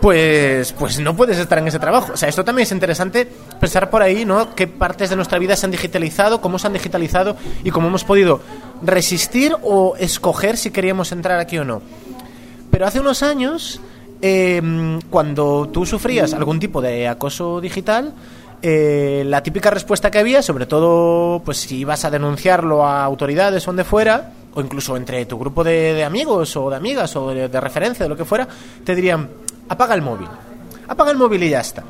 pues, 0.00 0.72
pues 0.72 1.00
no 1.00 1.16
puedes 1.16 1.38
estar 1.38 1.58
en 1.58 1.68
ese 1.68 1.78
trabajo. 1.78 2.12
O 2.12 2.16
sea, 2.16 2.28
esto 2.28 2.44
también 2.44 2.64
es 2.64 2.72
interesante 2.72 3.28
pensar 3.60 3.90
por 3.90 4.02
ahí, 4.02 4.24
¿no? 4.24 4.54
Qué 4.54 4.68
partes 4.68 5.10
de 5.10 5.16
nuestra 5.16 5.38
vida 5.38 5.56
se 5.56 5.66
han 5.66 5.72
digitalizado, 5.72 6.40
cómo 6.40 6.58
se 6.58 6.68
han 6.68 6.72
digitalizado 6.72 7.36
y 7.64 7.70
cómo 7.70 7.88
hemos 7.88 8.04
podido 8.04 8.40
resistir 8.82 9.56
o 9.62 9.96
escoger 9.96 10.56
si 10.56 10.70
queríamos 10.70 11.10
entrar 11.10 11.40
aquí 11.40 11.58
o 11.58 11.64
no. 11.64 11.82
Pero 12.70 12.86
hace 12.86 13.00
unos 13.00 13.22
años, 13.24 13.80
em, 14.22 15.00
cuando 15.10 15.68
tú 15.72 15.84
sufrías 15.84 16.32
algún 16.32 16.60
tipo 16.60 16.80
de 16.80 17.08
acoso 17.08 17.60
digital, 17.60 18.14
eh, 18.62 19.24
la 19.26 19.42
típica 19.42 19.70
respuesta 19.70 20.10
que 20.10 20.18
había, 20.18 20.42
sobre 20.42 20.66
todo 20.66 21.42
pues 21.44 21.58
si 21.58 21.78
ibas 21.78 22.04
a 22.04 22.10
denunciarlo 22.10 22.84
a 22.86 23.04
autoridades 23.04 23.66
o 23.66 23.70
donde 23.70 23.84
fuera, 23.84 24.32
o 24.54 24.60
incluso 24.60 24.96
entre 24.96 25.26
tu 25.26 25.38
grupo 25.38 25.64
de, 25.64 26.04
amigos 26.04 26.56
o 26.56 26.70
de 26.70 26.76
amigas 26.76 27.14
o 27.16 27.30
de, 27.30 27.48
de 27.48 27.60
referencia, 27.60 28.04
de 28.04 28.08
lo 28.08 28.16
que 28.16 28.24
fuera, 28.24 28.48
te 28.84 28.94
dirían, 28.94 29.28
apaga 29.68 29.94
el 29.94 30.02
móvil. 30.02 30.28
Apaga 30.88 31.10
el 31.10 31.18
móvil 31.18 31.42
y 31.42 31.50
ya 31.50 31.60
está. 31.60 31.84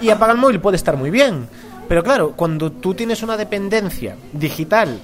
Y 0.00 0.10
apaga 0.10 0.32
el 0.32 0.38
móvil 0.38 0.60
puede 0.60 0.76
estar 0.76 0.96
muy 0.96 1.10
bien. 1.10 1.48
Pero 1.88 2.02
claro, 2.02 2.32
cuando 2.36 2.70
tú 2.70 2.94
tienes 2.94 3.22
una 3.22 3.36
dependencia 3.36 4.16
digital 4.32 4.98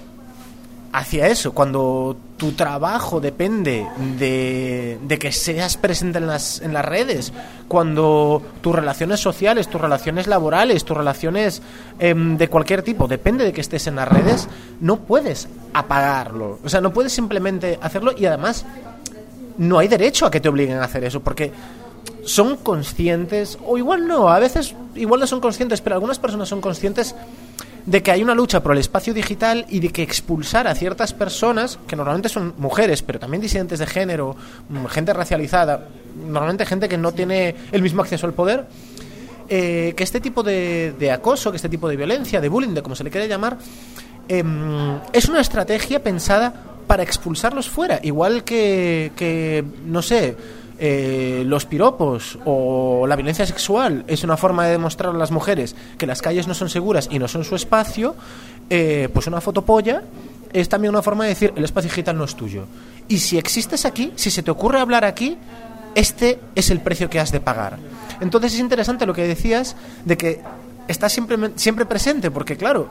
hacia 0.93 1.27
eso, 1.27 1.53
cuando 1.53 2.17
tu 2.37 2.53
trabajo 2.53 3.21
depende 3.21 3.85
de, 4.19 5.19
que 5.19 5.33
seas 5.33 5.77
presente 5.77 6.19
en 6.19 6.29
las, 6.29 6.61
en 6.61 6.73
las 6.73 6.85
redes, 6.85 7.33
cuando 7.67 8.43
tus 8.61 8.75
relaciones 8.75 9.19
sociales, 9.19 9.69
tus 9.69 9.81
relaciones 9.81 10.27
laborales, 10.29 10.85
tus 10.85 10.97
relaciones 10.97 11.63
em, 11.99 12.37
de 12.37 12.49
cualquier 12.49 12.83
tipo 12.83 13.09
depende 13.09 13.45
de 13.45 13.53
que 13.53 13.61
estés 13.61 13.87
en 13.89 13.97
las 13.97 14.07
redes, 14.07 14.49
no 14.81 15.01
puedes 15.01 15.49
apagarlo. 15.73 16.61
O 16.63 16.69
sea, 16.69 16.81
no 16.81 16.93
puedes 16.93 17.13
simplemente 17.13 17.77
hacerlo 17.83 18.13
y 18.17 18.27
además 18.27 18.65
no 19.59 19.79
hay 19.79 19.89
derecho 19.89 20.27
a 20.27 20.31
que 20.31 20.41
te 20.41 20.49
obliguen 20.49 20.79
a 20.79 20.85
hacer 20.85 21.03
eso, 21.03 21.21
porque 21.21 21.51
son 22.25 22.57
conscientes, 22.57 23.59
o 23.67 23.79
igual 23.79 24.07
no, 24.07 24.29
a 24.29 24.39
veces 24.39 24.75
igual 24.95 25.21
no 25.21 25.27
son 25.27 25.41
conscientes, 25.41 25.81
pero 25.81 25.97
algunas 25.97 26.19
personas 26.19 26.49
son 26.49 26.61
conscientes 26.61 27.15
de 27.87 28.03
que 28.03 28.11
hay 28.11 28.23
una 28.23 28.35
lucha 28.35 28.63
por 28.63 28.73
el 28.73 28.79
espacio 28.79 29.13
digital 29.13 29.67
y 29.69 29.81
de 29.81 29.91
que 29.91 30.03
expulsar 30.03 30.67
a 30.67 30.75
ciertas 30.75 31.13
personas, 31.13 31.79
que 31.87 31.97
normalmente 31.97 32.29
son 32.29 32.55
mujeres, 32.57 33.03
pero 33.03 33.19
también 33.19 33.43
disidentes 33.43 33.79
de 33.79 33.87
género, 33.87 34.37
mm, 34.69 34.87
gente 34.87 35.13
racializada, 35.13 35.89
normalmente 36.27 36.65
gente 36.65 36.89
que 36.89 36.97
no 36.97 37.13
tiene 37.13 37.55
el 37.73 37.83
mismo 37.83 38.03
acceso 38.03 38.27
al 38.27 38.33
poder, 38.33 38.67
eh, 39.49 39.93
que 39.97 40.03
este 40.03 40.21
tipo 40.21 40.43
de, 40.43 40.95
de 40.99 41.11
acoso, 41.11 41.51
que 41.51 41.57
este 41.57 41.69
tipo 41.69 41.89
de 41.89 41.97
violencia, 41.97 42.41
de 42.41 42.49
bullying, 42.49 42.73
de 42.75 42.83
como 42.83 42.95
se 42.95 43.05
le 43.05 43.11
quiere 43.11 43.29
llamar, 43.29 43.59
em, 44.29 44.99
es 45.13 45.29
una 45.29 45.41
estrategia 45.41 46.03
pensada 46.03 46.55
para 46.87 47.03
expulsarlos 47.03 47.69
fuera, 47.69 48.01
igual 48.03 48.45
que, 48.45 49.13
que 49.17 49.63
no 49.85 50.01
sé, 50.01 50.37
eh, 50.79 51.43
los 51.47 51.67
piropos 51.67 52.39
o 52.45 53.07
la 53.07 53.17
violencia 53.17 53.47
sexual 53.47 54.05
es 54.09 54.25
una 54.25 54.37
forma 54.37 54.67
de 54.67 54.73
demostrar 54.73 55.15
a 55.15 55.19
las 55.19 55.31
mujeres 55.31 55.77
que 55.99 56.07
las 56.07 56.21
calles 56.21 56.49
no 56.49 56.55
son 56.55 56.69
seguras 56.69 57.09
y 57.11 57.19
no 57.19 57.29
son 57.29 57.45
su 57.45 57.55
espacio, 57.55 58.15
eh, 58.71 59.09
pues 59.13 59.27
una 59.27 59.41
fotopolla 59.41 60.03
es 60.53 60.69
también 60.69 60.91
una 60.91 61.03
forma 61.03 61.25
de 61.25 61.31
decir 61.31 61.53
el 61.57 61.65
espacio 61.65 61.91
digital 61.91 62.17
no 62.17 62.25
es 62.25 62.35
tuyo. 62.35 62.67
Y 63.09 63.19
si 63.19 63.39
existes 63.39 63.85
aquí, 63.85 64.13
si 64.17 64.31
se 64.31 64.43
te 64.43 64.51
ocurre 64.51 64.81
hablar 64.81 65.05
aquí, 65.05 65.37
este 65.95 66.39
es 66.55 66.71
el 66.71 66.81
precio 66.81 67.11
que 67.11 67.21
has 67.21 67.33
de 67.33 67.41
pagar. 67.41 67.79
Entonces 68.21 68.55
es 68.55 68.61
interesante 68.61 69.07
lo 69.07 69.15
que 69.15 69.27
decías 69.27 69.77
de 70.05 70.17
que 70.17 70.41
estás 70.89 71.13
siempre, 71.13 71.37
siempre 71.57 71.87
presente, 71.87 72.31
porque 72.31 72.57
claro, 72.57 72.89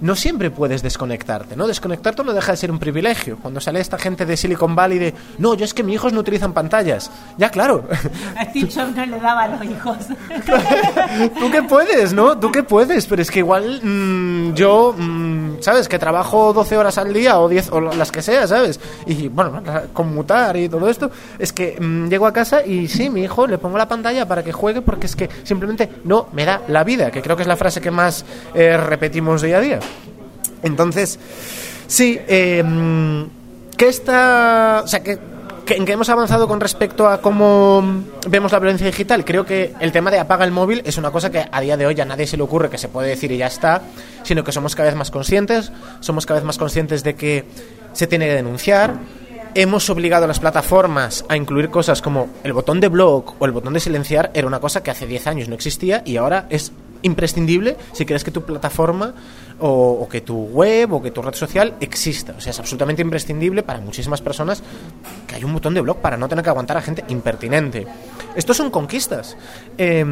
no 0.00 0.14
siempre 0.14 0.50
puedes 0.50 0.82
desconectarte, 0.82 1.56
¿no? 1.56 1.66
Desconectarte 1.66 2.24
no 2.24 2.32
deja 2.32 2.52
de 2.52 2.56
ser 2.56 2.70
un 2.70 2.78
privilegio. 2.78 3.38
Cuando 3.40 3.60
sale 3.60 3.80
esta 3.80 3.98
gente 3.98 4.26
de 4.26 4.36
Silicon 4.36 4.74
Valley 4.74 4.98
de, 4.98 5.14
no, 5.38 5.54
yo 5.54 5.64
es 5.64 5.74
que 5.74 5.82
mis 5.82 5.94
hijos 5.94 6.12
no 6.12 6.20
utilizan 6.20 6.52
pantallas. 6.52 7.10
Ya, 7.38 7.50
claro. 7.50 7.88
A 8.36 8.44
Steve 8.46 8.68
Jobs 8.74 8.94
no 8.94 9.06
le 9.06 9.20
daba 9.20 9.44
a 9.44 9.48
los 9.48 9.64
hijos. 9.64 9.96
Tú 11.38 11.50
qué 11.50 11.62
puedes, 11.62 12.12
¿no? 12.12 12.38
Tú 12.38 12.50
qué 12.52 12.62
puedes, 12.62 13.06
pero 13.06 13.22
es 13.22 13.30
que 13.30 13.40
igual 13.40 13.80
mm, 13.82 14.54
yo, 14.54 14.94
mm, 14.96 15.60
¿sabes? 15.60 15.88
Que 15.88 15.98
trabajo 15.98 16.52
12 16.52 16.76
horas 16.76 16.98
al 16.98 17.12
día 17.12 17.38
o 17.38 17.48
10 17.48 17.70
o 17.72 17.80
las 17.80 18.12
que 18.12 18.22
sea, 18.22 18.46
¿sabes? 18.46 18.80
Y 19.06 19.28
bueno, 19.28 19.62
conmutar 19.92 20.56
y 20.56 20.68
todo 20.68 20.88
esto, 20.88 21.10
es 21.38 21.52
que 21.52 21.78
mm, 21.80 22.08
llego 22.08 22.26
a 22.26 22.32
casa 22.32 22.64
y 22.64 22.88
sí, 22.88 23.10
mi 23.10 23.22
hijo 23.22 23.46
le 23.46 23.58
pongo 23.58 23.78
la 23.78 23.88
pantalla 23.88 24.26
para 24.26 24.42
que 24.42 24.52
juegue 24.52 24.82
porque 24.82 25.06
es 25.06 25.16
que 25.16 25.28
simplemente 25.44 25.90
no 26.04 26.28
me 26.32 26.44
da 26.44 26.62
la 26.68 26.84
vida, 26.84 27.10
que 27.10 27.22
creo 27.22 27.35
que 27.36 27.42
es 27.42 27.48
la 27.48 27.56
frase 27.56 27.80
que 27.80 27.90
más 27.90 28.24
eh, 28.54 28.76
repetimos 28.76 29.42
día 29.42 29.58
a 29.58 29.60
día. 29.60 29.80
Entonces, 30.62 31.18
sí, 31.86 32.18
¿qué 32.26 33.28
está...? 33.78 34.82
O 34.84 34.88
sea, 34.88 35.02
que 35.02 35.18
¿En 35.68 35.84
qué 35.84 35.92
hemos 35.92 36.08
avanzado 36.08 36.46
con 36.46 36.60
respecto 36.60 37.08
a 37.08 37.20
cómo 37.20 37.82
vemos 38.28 38.52
la 38.52 38.60
violencia 38.60 38.86
digital? 38.86 39.24
Creo 39.24 39.44
que 39.44 39.74
el 39.80 39.90
tema 39.90 40.12
de 40.12 40.20
apaga 40.20 40.44
el 40.44 40.52
móvil 40.52 40.80
es 40.84 40.96
una 40.96 41.10
cosa 41.10 41.30
que 41.30 41.44
a 41.50 41.60
día 41.60 41.76
de 41.76 41.86
hoy 41.86 42.00
a 42.00 42.04
nadie 42.04 42.26
se 42.26 42.36
le 42.36 42.44
ocurre 42.44 42.70
que 42.70 42.78
se 42.78 42.88
puede 42.88 43.08
decir 43.08 43.32
y 43.32 43.38
ya 43.38 43.48
está, 43.48 43.82
sino 44.22 44.44
que 44.44 44.52
somos 44.52 44.76
cada 44.76 44.88
vez 44.88 44.96
más 44.96 45.10
conscientes, 45.10 45.72
somos 45.98 46.24
cada 46.24 46.38
vez 46.38 46.46
más 46.46 46.56
conscientes 46.56 47.02
de 47.02 47.16
que 47.16 47.44
se 47.92 48.06
tiene 48.06 48.26
que 48.26 48.34
denunciar. 48.34 48.94
Hemos 49.56 49.90
obligado 49.90 50.26
a 50.26 50.28
las 50.28 50.38
plataformas 50.38 51.24
a 51.28 51.36
incluir 51.36 51.68
cosas 51.68 52.00
como 52.00 52.28
el 52.44 52.52
botón 52.52 52.80
de 52.80 52.88
blog 52.88 53.34
o 53.40 53.44
el 53.44 53.52
botón 53.52 53.72
de 53.72 53.80
silenciar, 53.80 54.30
era 54.34 54.46
una 54.46 54.60
cosa 54.60 54.84
que 54.84 54.92
hace 54.92 55.06
10 55.06 55.26
años 55.26 55.48
no 55.48 55.56
existía 55.56 56.02
y 56.04 56.16
ahora 56.16 56.46
es 56.48 56.70
imprescindible 57.02 57.76
si 57.92 58.04
quieres 58.04 58.24
que 58.24 58.30
tu 58.30 58.42
plataforma 58.42 59.14
o, 59.58 59.98
o, 60.02 60.08
que 60.08 60.20
tu 60.20 60.36
web 60.36 60.92
o 60.92 61.02
que 61.02 61.10
tu 61.10 61.22
red 61.22 61.34
social 61.34 61.74
exista. 61.80 62.34
O 62.36 62.40
sea, 62.40 62.50
es 62.50 62.58
absolutamente 62.58 63.02
imprescindible 63.02 63.62
para 63.62 63.80
muchísimas 63.80 64.20
personas 64.20 64.62
que 65.26 65.34
hay 65.34 65.44
un 65.44 65.52
botón 65.54 65.74
de 65.74 65.80
blog 65.80 65.98
para 65.98 66.16
no 66.16 66.28
tener 66.28 66.44
que 66.44 66.50
aguantar 66.50 66.76
a 66.76 66.82
gente 66.82 67.04
impertinente. 67.08 67.86
Estos 68.34 68.56
son 68.56 68.70
conquistas. 68.70 69.36
Eh, 69.78 70.04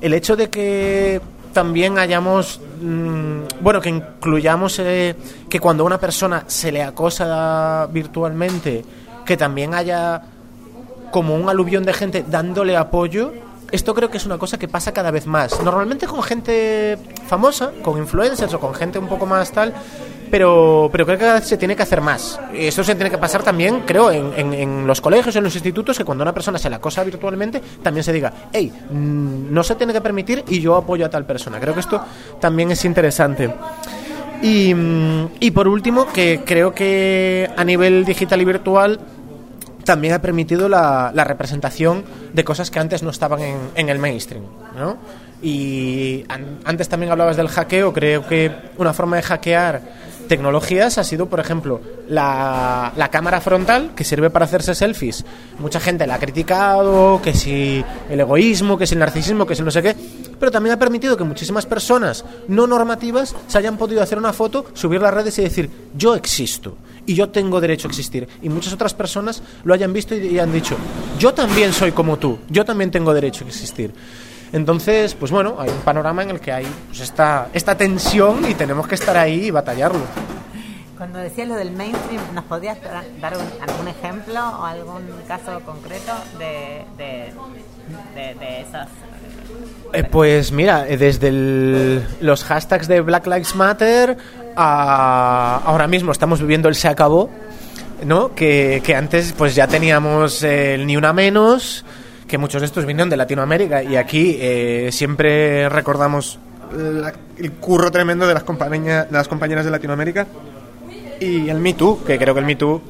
el 0.00 0.14
hecho 0.14 0.36
de 0.36 0.50
que 0.50 1.20
también 1.52 1.98
hayamos, 1.98 2.60
mmm, 2.80 3.42
bueno, 3.60 3.80
que 3.80 3.90
incluyamos 3.90 4.78
eh, 4.78 5.14
que 5.48 5.60
cuando 5.60 5.84
a 5.84 5.86
una 5.86 5.98
persona 5.98 6.44
se 6.46 6.72
le 6.72 6.82
acosa 6.82 7.86
virtualmente, 7.92 8.84
que 9.24 9.36
también 9.36 9.74
haya 9.74 10.22
como 11.10 11.36
un 11.36 11.48
aluvión 11.48 11.84
de 11.84 11.92
gente 11.92 12.24
dándole 12.26 12.76
apoyo 12.76 13.32
esto 13.72 13.94
creo 13.94 14.10
que 14.10 14.18
es 14.18 14.26
una 14.26 14.38
cosa 14.38 14.58
que 14.58 14.68
pasa 14.68 14.92
cada 14.92 15.10
vez 15.10 15.26
más. 15.26 15.60
Normalmente 15.62 16.06
con 16.06 16.22
gente 16.22 16.98
famosa, 17.26 17.72
con 17.82 17.98
influencers 17.98 18.52
o 18.54 18.60
con 18.60 18.74
gente 18.74 18.98
un 18.98 19.08
poco 19.08 19.24
más 19.24 19.50
tal, 19.50 19.72
pero, 20.30 20.88
pero 20.92 21.06
creo 21.06 21.18
que 21.18 21.40
se 21.40 21.56
tiene 21.56 21.74
que 21.74 21.82
hacer 21.82 22.02
más. 22.02 22.38
Eso 22.52 22.84
se 22.84 22.94
tiene 22.94 23.10
que 23.10 23.18
pasar 23.18 23.42
también, 23.42 23.80
creo, 23.86 24.10
en, 24.10 24.54
en, 24.54 24.86
los 24.86 25.00
colegios, 25.00 25.34
en 25.36 25.44
los 25.44 25.54
institutos, 25.54 25.96
que 25.96 26.04
cuando 26.04 26.22
una 26.22 26.34
persona 26.34 26.58
se 26.58 26.68
la 26.70 26.76
acosa 26.76 27.02
virtualmente, 27.02 27.60
también 27.82 28.04
se 28.04 28.12
diga, 28.12 28.32
hey, 28.52 28.72
no 28.90 29.64
se 29.64 29.74
tiene 29.74 29.92
que 29.92 30.00
permitir 30.00 30.44
y 30.48 30.60
yo 30.60 30.76
apoyo 30.76 31.06
a 31.06 31.10
tal 31.10 31.24
persona. 31.24 31.58
Creo 31.58 31.74
que 31.74 31.80
esto 31.80 32.02
también 32.40 32.70
es 32.70 32.84
interesante. 32.84 33.54
Y, 34.42 34.74
y 35.40 35.50
por 35.50 35.68
último, 35.68 36.06
que 36.12 36.42
creo 36.44 36.74
que 36.74 37.50
a 37.56 37.64
nivel 37.64 38.04
digital 38.04 38.42
y 38.42 38.44
virtual 38.44 39.00
también 39.84 40.14
ha 40.14 40.22
permitido 40.22 40.68
la, 40.68 41.12
representación 41.24 42.04
de 42.32 42.44
cosas 42.44 42.70
que 42.70 42.78
antes 42.78 43.02
no 43.02 43.10
estaban 43.10 43.40
en, 43.74 43.88
el 43.88 43.98
mainstream, 43.98 44.44
¿no? 44.76 44.96
Y 45.42 46.24
an, 46.28 46.60
antes 46.64 46.88
también 46.88 47.10
hablabas 47.10 47.36
del 47.36 47.48
hackeo, 47.48 47.92
creo 47.92 48.26
que 48.26 48.52
una 48.78 48.92
forma 48.92 49.16
de 49.16 49.22
hackear 49.22 49.82
tecnologías 50.28 50.98
ha 50.98 51.04
sido, 51.04 51.26
por 51.26 51.40
ejemplo, 51.40 51.80
la, 52.08 52.92
la, 52.96 53.10
cámara 53.10 53.40
frontal, 53.40 53.92
que 53.94 54.04
sirve 54.04 54.30
para 54.30 54.44
hacerse 54.44 54.74
selfies. 54.74 55.24
Mucha 55.58 55.80
gente 55.80 56.06
la 56.06 56.14
ha 56.14 56.18
criticado, 56.18 57.20
que 57.22 57.34
si 57.34 57.84
el 58.08 58.20
egoísmo, 58.20 58.78
que 58.78 58.86
si 58.86 58.94
el 58.94 59.00
narcisismo, 59.00 59.46
que 59.46 59.54
si 59.54 59.62
no 59.62 59.70
sé 59.70 59.82
qué, 59.82 59.96
pero 60.38 60.50
también 60.50 60.74
ha 60.74 60.78
permitido 60.78 61.16
que 61.16 61.24
muchísimas 61.24 61.66
personas 61.66 62.24
no 62.48 62.66
normativas 62.66 63.34
se 63.46 63.58
hayan 63.58 63.76
podido 63.76 64.02
hacer 64.02 64.18
una 64.18 64.32
foto, 64.32 64.64
subir 64.72 65.00
las 65.00 65.12
redes 65.14 65.38
y 65.38 65.42
decir, 65.42 65.70
yo 65.94 66.14
existo 66.14 66.76
y 67.06 67.14
yo 67.14 67.30
tengo 67.30 67.60
derecho 67.60 67.88
a 67.88 67.90
existir. 67.90 68.28
Y 68.42 68.48
muchas 68.48 68.72
otras 68.72 68.94
personas 68.94 69.42
lo 69.64 69.74
hayan 69.74 69.92
visto 69.92 70.14
y, 70.14 70.26
y 70.26 70.38
han 70.38 70.52
dicho, 70.52 70.76
yo 71.18 71.34
también 71.34 71.72
soy 71.72 71.92
como 71.92 72.18
tú, 72.18 72.38
yo 72.48 72.64
también 72.64 72.90
tengo 72.90 73.12
derecho 73.14 73.44
a 73.44 73.48
existir. 73.48 73.92
Entonces, 74.52 75.14
pues 75.14 75.30
bueno, 75.30 75.56
hay 75.58 75.70
un 75.70 75.78
panorama 75.78 76.22
en 76.22 76.30
el 76.30 76.40
que 76.40 76.52
hay 76.52 76.66
pues 76.88 77.00
esta, 77.00 77.48
esta 77.54 77.76
tensión 77.76 78.48
y 78.48 78.54
tenemos 78.54 78.86
que 78.86 78.94
estar 78.94 79.16
ahí 79.16 79.46
y 79.46 79.50
batallarlo. 79.50 80.02
Cuando 80.98 81.18
decías 81.18 81.48
lo 81.48 81.56
del 81.56 81.72
mainstream, 81.72 82.22
¿nos 82.34 82.44
podías 82.44 82.78
dar 83.20 83.36
un, 83.36 83.44
algún 83.68 83.88
ejemplo 83.88 84.40
o 84.40 84.64
algún 84.64 85.02
caso 85.26 85.60
concreto 85.64 86.12
de, 86.38 86.84
de, 86.96 87.32
de, 88.14 88.34
de 88.34 88.60
esas 88.60 88.88
eh, 89.92 90.04
pues 90.04 90.52
mira, 90.52 90.84
desde 90.84 91.28
el, 91.28 92.02
los 92.20 92.44
hashtags 92.44 92.88
de 92.88 93.02
Black 93.02 93.26
Lives 93.26 93.54
Matter 93.54 94.16
a 94.56 95.60
ahora 95.64 95.86
mismo 95.86 96.12
estamos 96.12 96.40
viviendo 96.40 96.68
el 96.68 96.74
se 96.74 96.88
acabó, 96.88 97.30
¿no? 98.04 98.34
Que, 98.34 98.82
antes 98.96 99.34
pues 99.36 99.54
ya 99.54 99.66
teníamos 99.66 100.42
el 100.42 100.86
ni 100.86 100.96
una 100.96 101.12
menos, 101.12 101.84
que 102.26 102.38
muchos 102.38 102.62
de 102.62 102.66
estos 102.66 102.86
vinieron 102.86 103.10
de 103.10 103.16
Latinoamérica 103.16 103.82
y 103.82 103.96
aquí 103.96 104.38
eh, 104.40 104.88
siempre 104.92 105.68
recordamos 105.68 106.38
la, 106.74 107.12
el 107.36 107.52
curro 107.52 107.90
tremendo 107.90 108.26
de 108.26 108.32
las, 108.32 108.44
compañeras, 108.44 109.10
de 109.10 109.16
las 109.16 109.28
compañeras 109.28 109.66
de 109.66 109.70
Latinoamérica 109.70 110.26
y 111.20 111.50
el 111.50 111.58
Me 111.58 111.74
Too, 111.74 112.02
que 112.04 112.18
creo 112.18 112.32
que 112.32 112.40
el 112.40 112.46
Me 112.46 112.56
Too 112.56 112.80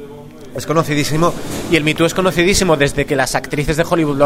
es 0.55 0.67
conocidísimo 0.67 1.33
y 1.69 1.75
el 1.75 1.83
Me 1.83 1.95
Too 1.95 2.07
es 2.07 2.15
conocidísimo 2.15 2.77
desde 2.77 3.07
que 3.07 3.17
las 3.17 3.35
actrices 3.35 3.77
de 3.77 3.85
Hollywood 3.89 4.19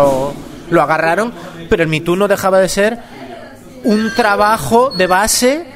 lo 0.71 0.83
agarraron, 0.83 1.33
pero 1.69 1.83
el 1.83 1.89
Me 1.89 2.01
Too 2.01 2.17
no 2.17 2.29
dejaba 2.29 2.59
de 2.61 2.69
ser 2.69 2.99
un 3.85 4.13
trabajo 4.15 4.91
de 4.91 5.07
base 5.07 5.67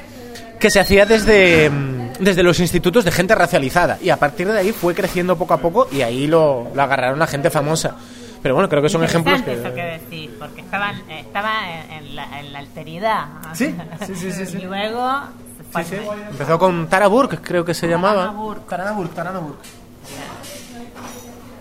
que 0.58 0.70
se 0.70 0.80
hacía 0.80 1.06
desde, 1.06 1.70
desde 2.18 2.42
los 2.42 2.60
institutos 2.60 3.04
de 3.04 3.10
gente 3.10 3.34
racializada 3.34 3.98
y 4.02 4.10
a 4.10 4.16
partir 4.18 4.46
de 4.48 4.58
ahí 4.58 4.72
fue 4.72 4.94
creciendo 4.94 5.36
poco 5.36 5.54
a 5.54 5.58
poco 5.58 5.88
y 5.90 6.02
ahí 6.02 6.26
lo, 6.26 6.70
lo 6.74 6.82
agarraron 6.82 7.20
a 7.22 7.26
gente 7.26 7.50
famosa. 7.50 7.96
Pero 8.42 8.54
bueno, 8.54 8.68
creo 8.68 8.82
que 8.82 8.88
son 8.88 9.04
ejemplos 9.04 9.42
que... 9.42 9.52
eso 9.52 9.74
que 9.74 9.82
decís, 9.82 10.30
porque 10.38 10.62
estaban, 10.62 10.96
estaba 11.10 11.52
en, 11.70 11.92
en, 11.92 12.16
la, 12.16 12.40
en 12.40 12.52
la 12.52 12.58
alteridad. 12.60 13.26
Sí, 13.52 13.74
sí, 14.06 14.14
sí, 14.14 14.32
sí, 14.32 14.46
sí. 14.46 14.58
Y 14.58 14.62
luego... 14.62 15.10
Sí, 15.76 15.84
sí. 15.90 15.96
Empezó 16.30 16.58
con 16.58 16.88
Tara 16.88 17.06
Burke, 17.06 17.38
creo 17.38 17.64
que 17.64 17.74
se 17.74 17.86
Tarana 17.86 18.08
llamaba. 18.08 18.30
Burke. 18.32 18.68
Tarana 18.68 18.92
Burke, 18.92 19.14
Tarana 19.14 19.38
Burke. 19.38 19.68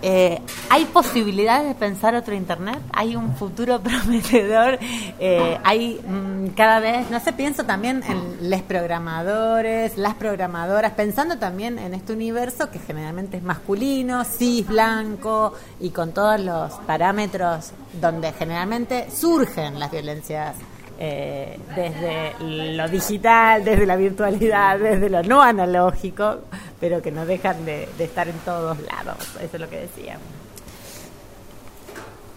Eh, 0.02 0.40
¿Hay 0.70 0.86
posibilidades 0.86 1.68
de 1.68 1.74
pensar 1.74 2.14
otro 2.14 2.34
Internet? 2.34 2.78
¿Hay 2.92 3.16
un 3.16 3.34
futuro 3.36 3.80
prometedor? 3.82 4.78
Eh, 5.18 5.58
hay 5.62 6.00
mm, 6.06 6.54
cada 6.56 6.80
vez, 6.80 7.10
no 7.10 7.20
sé, 7.20 7.32
pienso 7.32 7.64
también 7.64 8.02
en 8.08 8.50
los 8.50 8.62
programadores, 8.62 9.98
las 9.98 10.14
programadoras, 10.14 10.92
pensando 10.92 11.38
también 11.38 11.78
en 11.78 11.94
este 11.94 12.12
universo 12.12 12.70
que 12.70 12.78
generalmente 12.78 13.36
es 13.36 13.42
masculino, 13.42 14.24
cis, 14.24 14.66
blanco 14.66 15.54
y 15.80 15.90
con 15.90 16.12
todos 16.12 16.40
los 16.40 16.72
parámetros 16.86 17.72
donde 18.00 18.32
generalmente 18.32 19.10
surgen 19.10 19.78
las 19.78 19.90
violencias 19.90 20.56
eh, 21.02 21.58
desde 21.74 22.34
lo 22.76 22.86
digital, 22.86 23.64
desde 23.64 23.86
la 23.86 23.96
virtualidad, 23.96 24.78
desde 24.78 25.08
lo 25.08 25.22
no 25.22 25.40
analógico, 25.40 26.40
pero 26.78 27.00
que 27.00 27.10
no 27.10 27.24
dejan 27.24 27.64
de, 27.64 27.88
estar 27.98 28.28
en 28.28 28.36
todos 28.40 28.76
lados. 28.82 29.16
Eso 29.40 29.54
es 29.54 29.60
lo 29.60 29.70
que 29.70 29.80
decía. 29.80 30.18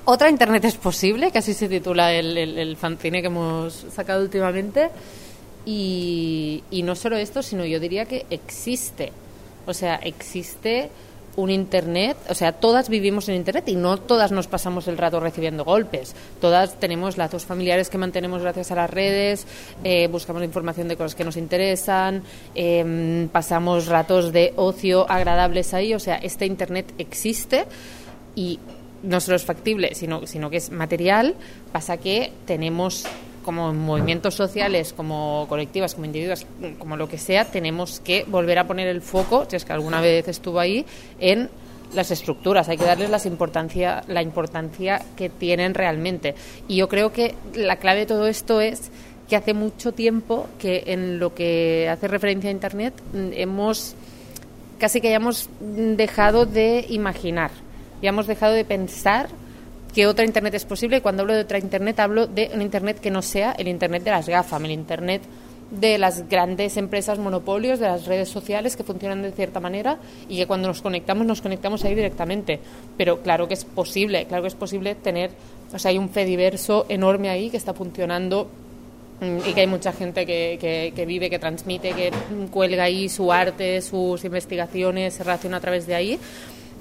Otra 0.06 0.30
Internet 0.30 0.64
es 0.64 0.76
posible, 0.76 1.30
que 1.30 1.40
así 1.40 1.54
se 1.54 1.68
titula 1.68 2.14
el, 2.14 2.38
el, 2.38 2.78
fanzine 2.78 3.20
que 3.20 3.28
hemos 3.28 3.86
sacado 3.94 4.22
últimamente. 4.22 4.90
Y 5.66 6.64
no 6.86 6.96
solo 6.96 7.18
esto, 7.18 7.44
sino 7.44 7.66
yo 7.66 7.82
diría 7.82 8.06
que 8.06 8.26
existe. 8.30 9.12
O 9.66 9.74
sea, 9.74 9.96
existe 9.96 10.90
un 11.36 11.50
Internet, 11.50 12.18
o 12.30 12.36
sea, 12.36 12.52
todas 12.52 12.90
vivimos 12.90 13.28
en 13.30 13.36
Internet 13.36 13.68
y 13.68 13.76
no 13.76 13.98
todas 13.98 14.32
nos 14.32 14.48
pasamos 14.48 14.88
el 14.88 14.98
rato 14.98 15.20
recibiendo 15.20 15.64
golpes. 15.64 16.16
Todas 16.40 16.80
tenemos 16.80 17.18
lazos 17.18 17.46
familiares 17.46 17.90
que 17.90 17.98
mantenemos 17.98 18.42
gracias 18.42 18.72
a 18.72 18.76
las 18.76 18.90
redes, 18.90 19.48
eh, 19.84 20.08
buscamos 20.08 20.44
información 20.44 20.88
de 20.88 20.98
cosas 20.98 21.16
que 21.16 21.24
nos 21.24 21.38
interesan, 21.38 22.24
em, 22.54 23.28
pasamos 23.30 23.88
ratos 23.88 24.32
de 24.32 24.54
ocio 24.56 25.10
agradables 25.10 25.74
ahí. 25.74 25.94
O 25.94 26.00
sea, 26.00 26.16
este 26.18 26.46
Internet 26.46 26.94
existe 26.98 27.66
y 28.36 28.60
no 29.02 29.20
solo 29.20 29.36
es 29.36 29.44
factible, 29.44 29.96
sino, 29.96 30.26
sino 30.28 30.50
que 30.50 30.58
es 30.58 30.72
material. 30.72 31.36
Pasa 31.72 31.98
que 31.98 32.32
tenemos 32.46 33.06
como 33.44 33.74
movimientos 33.74 34.36
sociales, 34.36 34.94
como 34.94 35.46
colectivas, 35.48 35.94
como 35.94 36.06
individuos, 36.06 36.46
como 36.80 36.98
lo 36.98 37.08
que 37.08 37.18
sea, 37.18 37.46
tenemos 37.46 38.00
que 38.00 38.26
volver 38.28 38.60
a 38.60 38.68
poner 38.68 38.88
el 38.88 39.02
foco, 39.02 39.46
si 39.50 39.56
es 39.56 39.66
que 39.66 39.74
alguna 39.74 40.02
vez 40.02 40.28
estuvo 40.28 40.60
ahí, 40.60 40.86
en 41.20 41.50
las 41.94 42.12
estructuras, 42.12 42.70
hay 42.70 42.78
que 42.78 42.86
darles 42.86 43.10
las 43.10 43.26
importancia, 43.26 44.04
la 44.08 44.22
importancia 44.22 45.02
que 45.16 45.30
tienen 45.30 45.74
realmente. 45.74 46.36
Y 46.68 46.78
yo 46.78 46.88
creo 46.88 47.12
que 47.12 47.36
la 47.54 47.76
clave 47.76 48.02
de 48.02 48.06
todo 48.08 48.28
esto 48.28 48.62
es 48.62 48.90
que 49.30 49.36
hace 49.36 49.54
mucho 49.54 49.94
tiempo 49.94 50.48
que 50.60 50.84
en 50.88 51.20
lo 51.20 51.34
que 51.34 51.88
hace 51.90 52.08
referencia 52.08 52.50
a 52.50 52.54
Internet 52.54 52.94
mm, 53.14 53.30
hemos 53.34 53.96
casi 54.80 55.00
que 55.00 55.10
hayamos 55.10 55.50
dejado 55.62 56.46
de 56.46 56.86
imaginar, 56.90 57.52
ya 58.02 58.10
hemos 58.10 58.28
dejado 58.28 58.54
de 58.54 58.66
pensar 58.66 59.30
que 59.94 60.08
otra 60.08 60.26
Internet 60.26 60.56
es 60.56 60.66
posible. 60.66 61.02
Cuando 61.02 61.22
hablo 61.22 61.36
de 61.36 61.42
otra 61.42 61.60
Internet, 61.60 62.00
hablo 62.00 62.28
de 62.28 62.52
un 62.54 62.62
Internet 62.62 63.00
que 63.00 63.12
no 63.12 63.22
sea 63.22 63.52
el 63.54 63.68
Internet 63.68 64.04
de 64.04 64.12
las 64.12 64.28
GAFAM, 64.28 64.66
el 64.66 64.72
Internet 64.72 65.22
de 65.72 65.98
las 65.98 66.28
grandes 66.30 66.78
empresas 66.78 67.18
monopolios, 67.18 67.80
de 67.80 67.88
las 67.88 68.06
redes 68.06 68.30
sociales 68.30 68.76
que 68.76 68.84
funcionan 68.84 69.24
de 69.24 69.32
cierta 69.32 69.60
manera 69.60 69.98
y 70.30 70.38
que 70.38 70.46
cuando 70.46 70.68
nos 70.68 70.82
conectamos, 70.82 71.26
nos 71.26 71.42
conectamos 71.42 71.84
ahí 71.84 71.96
directamente. 71.96 72.60
Pero 72.98 73.22
claro 73.22 73.48
que 73.48 73.56
es 73.56 73.66
posible, 73.66 74.26
claro 74.26 74.44
que 74.44 74.50
es 74.50 74.56
posible 74.56 74.96
tener, 74.96 75.32
o 75.74 75.80
sea, 75.80 75.90
hay 75.90 75.98
un 75.98 76.10
fediverso 76.10 76.86
enorme 76.90 77.30
ahí 77.30 77.50
que 77.50 77.58
está 77.58 77.74
funcionando 77.74 78.48
mm, 79.22 79.50
y 79.50 79.54
que 79.54 79.62
hay 79.62 79.68
mucha 79.68 79.94
gente 79.94 80.26
que, 80.26 80.58
que, 80.60 80.94
que, 80.96 81.06
vive, 81.06 81.30
que 81.30 81.40
transmite, 81.40 81.92
que 81.94 82.12
cuelga 82.52 82.84
ahí 82.84 83.10
su 83.10 83.32
arte, 83.32 83.82
sus 83.82 84.24
investigaciones, 84.26 85.16
se 85.16 85.24
relaciona 85.24 85.58
a 85.58 85.62
través 85.62 85.88
de 85.88 85.96
ahí 85.96 86.20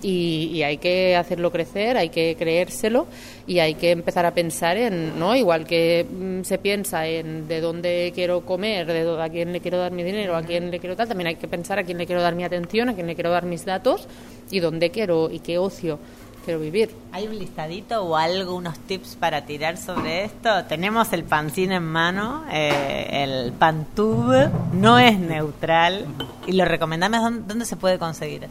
y, 0.03 0.63
hay 0.63 0.79
que 0.79 1.17
hacerlo 1.17 1.51
crecer, 1.51 1.97
hay 1.97 2.09
que 2.09 2.37
creérselo 2.39 3.07
y 3.47 3.59
hay 3.59 3.75
que 3.75 3.91
empezar 3.91 4.27
a 4.27 4.35
pensar 4.35 4.77
en, 4.77 5.19
¿no? 5.19 5.35
Igual 5.35 5.67
que 5.67 6.05
mm, 6.05 6.43
se 6.43 6.59
piensa 6.59 7.07
en 7.07 7.49
de 7.49 7.61
dónde 7.61 8.13
quiero 8.15 8.43
comer, 8.43 8.87
de 8.87 9.23
a 9.23 9.29
quién 9.29 9.53
le 9.53 9.61
quiero 9.61 9.79
dar 9.79 9.93
mi 9.93 10.03
dinero, 10.03 10.37
a 10.37 10.43
quién 10.43 10.71
le 10.71 10.79
quiero 10.79 10.97
tal, 10.97 11.09
también 11.09 11.29
hay 11.29 11.37
que 11.37 11.49
pensar 11.49 11.79
a 11.79 11.85
quién 11.85 11.99
le 11.99 12.07
quiero 12.07 12.23
dar 12.23 12.35
mi 12.35 12.45
atención, 12.45 12.89
a 12.89 12.95
quién 12.95 13.07
le 13.07 13.15
quiero 13.15 13.31
dar 13.31 13.45
mis 13.45 13.65
datos 13.65 14.07
y 14.51 14.61
dónde 14.61 14.91
quiero 14.91 15.31
y 15.31 15.41
qué 15.41 15.59
ocio 15.59 15.99
quiero 16.45 16.61
vivir. 16.61 16.91
¿Hay 17.13 17.27
un 17.27 17.39
listadito 17.39 18.03
o 18.03 18.17
algo, 18.17 18.55
unos 18.55 18.79
tips 18.81 19.17
para 19.17 19.45
tirar 19.45 19.77
sobre 19.77 20.25
esto? 20.25 20.65
Tenemos 20.65 21.13
el 21.13 21.25
pancín 21.25 21.73
en 21.73 21.85
mano, 21.85 22.45
eh, 22.53 23.09
el 23.23 23.53
Pantube 23.53 24.51
no 24.73 24.99
es 24.99 25.19
neutral 25.19 26.07
y 26.47 26.53
lo 26.53 26.65
recomendamos. 26.65 27.47
¿Dónde, 27.47 27.65
se 27.65 27.77
puede 27.77 27.99
conseguir? 27.99 28.49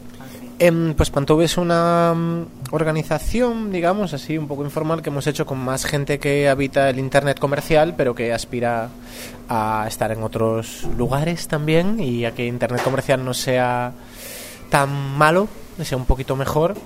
Eh, 0.64 0.94
pues 0.96 1.10
Pantube 1.10 1.46
es 1.46 1.56
una 1.56 2.14
mm, 2.14 2.46
organización, 2.70 3.72
digamos, 3.72 4.14
así 4.14 4.38
un 4.38 4.46
poco 4.46 4.62
informal 4.62 5.02
que 5.02 5.10
hemos 5.10 5.26
hecho 5.26 5.44
con 5.44 5.58
más 5.58 5.84
gente 5.84 6.20
que 6.20 6.48
habita 6.48 6.88
el 6.88 7.00
Internet 7.00 7.40
comercial, 7.40 7.94
pero 7.96 8.14
que 8.14 8.32
aspira 8.32 8.88
a 9.48 9.84
estar 9.88 10.12
en 10.12 10.22
otros 10.22 10.84
lugares 10.96 11.48
también 11.48 11.98
y 11.98 12.26
a 12.26 12.30
que 12.30 12.46
Internet 12.46 12.80
comercial 12.84 13.24
no 13.24 13.34
sea 13.34 13.90
tan 14.70 14.88
malo, 15.18 15.48
sea 15.82 15.98
un 15.98 16.06
poquito 16.06 16.36
mejor. 16.36 16.76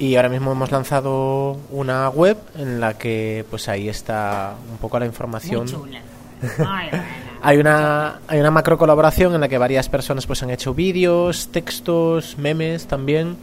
Y 0.00 0.16
ahora 0.16 0.28
mismo 0.28 0.50
hemos 0.50 0.72
lanzado 0.72 1.56
una 1.70 2.08
web 2.08 2.36
en 2.56 2.80
la 2.80 2.98
que 2.98 3.44
pues 3.48 3.68
ahí 3.68 3.88
está 3.88 4.54
un 4.72 4.78
poco 4.78 4.98
la 4.98 5.06
información. 5.06 5.66
Hay 7.42 7.58
una 7.58 8.20
hay 8.28 8.40
una 8.40 8.50
macro 8.50 8.78
colaboración 8.78 9.34
en 9.34 9.40
la 9.40 9.48
que 9.48 9.58
varias 9.58 9.88
personas 9.88 10.26
pues 10.26 10.42
han 10.42 10.50
hecho 10.50 10.74
vídeos, 10.74 11.48
textos, 11.48 12.36
memes 12.38 12.86
también 12.86 13.36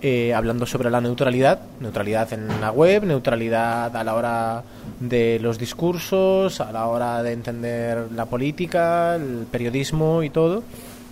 eh, 0.00 0.34
hablando 0.34 0.66
sobre 0.66 0.90
la 0.90 1.00
neutralidad, 1.00 1.60
neutralidad 1.80 2.32
en 2.32 2.60
la 2.60 2.72
web, 2.72 3.04
neutralidad 3.04 3.96
a 3.96 4.02
la 4.02 4.14
hora 4.14 4.62
de 4.98 5.38
los 5.40 5.58
discursos, 5.58 6.60
a 6.60 6.72
la 6.72 6.86
hora 6.86 7.22
de 7.22 7.32
entender 7.32 8.10
la 8.12 8.26
política, 8.26 9.14
el 9.14 9.46
periodismo 9.50 10.22
y 10.22 10.30
todo 10.30 10.62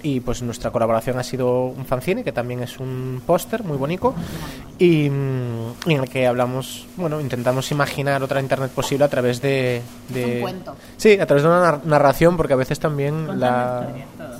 y 0.02 0.20
pues 0.20 0.42
nuestra 0.42 0.70
colaboración 0.70 1.18
ha 1.18 1.22
sido 1.22 1.64
un 1.64 1.84
fanzine 1.84 2.24
que 2.24 2.32
también 2.32 2.62
es 2.62 2.78
un 2.78 3.22
póster 3.26 3.64
muy 3.64 3.76
bonito 3.76 4.14
y, 4.78 5.08
mm, 5.10 5.90
en 5.90 6.00
el 6.00 6.08
que 6.08 6.26
hablamos 6.26 6.86
bueno 6.96 7.20
intentamos 7.20 7.70
imaginar 7.70 8.22
otra 8.22 8.40
internet 8.40 8.70
posible 8.70 9.04
a 9.04 9.08
través 9.08 9.40
de, 9.40 9.82
un 10.14 10.40
cuento. 10.40 10.76
Sí 10.96 11.18
a 11.18 11.26
través 11.26 11.42
de 11.42 11.48
una 11.48 11.80
narración 11.84 12.36
porque 12.36 12.54
a 12.54 12.56
veces 12.56 12.78
también 12.78 13.38
la 13.38 13.88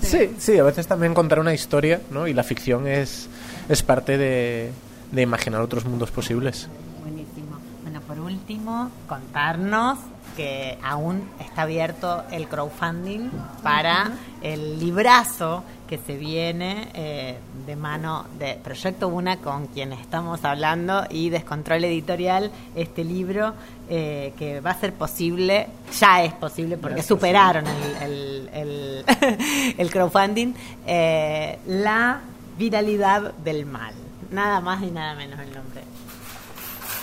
sí 0.01 0.35
sí 0.39 0.59
a 0.59 0.65
veces 0.65 0.87
también 0.87 1.15
contar 1.15 1.39
una 1.41 1.55
historia 1.55 2.01
no 2.11 2.27
y 2.27 2.35
la 2.35 2.43
ficción 2.43 2.87
es 2.87 3.29
es 3.69 3.83
parte 3.83 4.19
de, 4.19 4.71
de 5.13 5.23
imaginar 5.23 5.61
otros 5.61 5.85
mundos 5.85 6.11
posibles. 6.11 6.69
Buenísimo. 7.03 7.59
Bueno 7.83 8.01
por 8.01 8.19
último 8.19 8.91
contarnos 9.09 9.99
que 10.41 10.79
aún 10.83 11.29
está 11.39 11.63
abierto 11.63 12.25
el 12.31 12.49
crowdfunding 12.49 13.29
para 13.63 14.13
el 14.41 14.81
librazo 14.81 15.63
que 15.87 15.99
se 15.99 16.17
viene 16.17 16.89
eh, 16.95 17.39
de 17.67 17.77
mano 17.77 18.25
de 18.39 18.55
Proyecto 18.55 19.09
Una 19.09 19.37
con 19.37 19.67
quien 19.67 19.93
estamos 19.93 20.43
hablando 20.47 21.05
y 21.11 21.29
Descontrol 21.29 21.85
Editorial, 21.85 22.51
este 22.75 23.05
libro 23.05 23.53
eh, 23.91 24.33
que 24.39 24.63
va 24.63 24.71
a 24.71 24.81
ser 24.81 24.95
posible, 24.95 25.67
ya 25.99 26.25
es 26.25 26.33
posible 26.33 26.79
porque 26.79 27.03
superaron 27.03 27.67
el, 28.01 28.49
el, 28.55 29.05
el, 29.77 29.91
crowdfunding, 29.91 30.55
eh, 30.87 31.59
la 31.67 32.23
viralidad 32.57 33.35
del 33.35 33.67
mal. 33.67 33.93
Nada 34.31 34.63
más 34.63 34.83
y 34.83 34.91
nada 34.91 35.15
menos 35.17 35.39
el 35.39 35.53
nombre. 35.53 35.83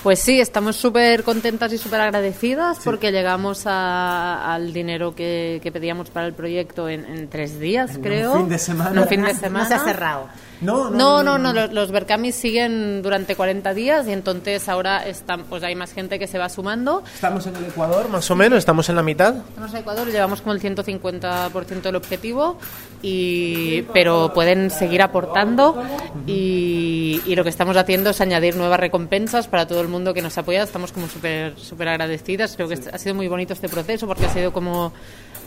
Pues 0.03 0.19
sí, 0.19 0.39
estamos 0.39 0.75
súper 0.75 1.23
contentas 1.23 1.73
y 1.73 1.77
súper 1.77 2.01
agradecidas 2.01 2.79
porque 2.83 3.11
llegamos 3.11 3.63
al 3.65 4.71
dinero 4.71 5.15
que, 5.15 5.59
pedíamos 5.73 6.09
para 6.09 6.27
el 6.27 6.33
proyecto 6.33 6.87
en, 6.87 7.27
tres 7.29 7.59
días, 7.59 7.97
creo. 8.01 8.33
Un 8.33 8.39
fin 8.41 8.49
de 8.49 8.59
semana. 8.59 9.05
fin 9.07 9.23
de 9.23 9.33
semana. 9.33 9.63
No 9.63 9.67
se 9.67 9.73
ha 9.75 9.79
cerrado. 9.79 10.29
No, 10.61 10.89
no, 10.89 11.23
no, 11.23 11.37
no, 11.37 11.53
los, 11.53 11.71
los 11.71 11.91
Berkamis 11.91 12.35
siguen 12.35 13.01
durante 13.01 13.35
40 13.35 13.73
días 13.73 14.07
y 14.07 14.11
entonces 14.11 14.67
ahora 14.69 15.05
están, 15.05 15.43
pues 15.43 15.63
hay 15.63 15.75
más 15.75 15.93
gente 15.93 16.17
que 16.19 16.27
se 16.27 16.37
va 16.37 16.49
sumando. 16.49 17.03
Estamos 17.13 17.45
en 17.47 17.55
el 17.55 17.65
Ecuador, 17.65 18.09
más 18.09 18.29
o 18.31 18.35
menos, 18.35 18.59
estamos 18.59 18.89
en 18.89 18.95
la 18.95 19.03
mitad. 19.03 19.35
Estamos 19.35 19.73
en 19.73 19.79
Ecuador, 19.79 20.07
llevamos 20.07 20.41
como 20.41 20.53
el 20.53 20.61
150% 20.61 21.81
del 21.81 21.95
objetivo, 21.95 22.57
y, 23.01 23.83
pero 23.93 24.31
pueden 24.33 24.71
seguir 24.71 25.01
aportando 25.01 25.83
y, 26.25 27.21
y, 27.25 27.35
lo 27.35 27.43
que 27.43 27.49
estamos 27.49 27.77
haciendo 27.77 28.09
es 28.09 28.21
añadir 28.21 28.55
nuevas 28.55 28.79
recompensas 28.79 29.47
para 29.47 29.67
todo 29.67 29.81
el 29.81 29.87
mundo 29.87 30.13
que 30.13 30.21
nos 30.21 30.37
apoya. 30.37 30.63
Estamos 30.63 30.91
como 30.91 31.07
súper 31.07 31.57
súper 31.57 31.89
agradecidas. 31.89 32.55
Creo 32.55 32.67
que 32.67 32.79
ha 32.91 32.97
sido 32.97 33.13
muy 33.13 33.27
bonito 33.27 33.53
este 33.53 33.69
proceso 33.69 34.07
porque 34.07 34.25
ha 34.25 34.33
sido 34.33 34.51
como 34.51 34.93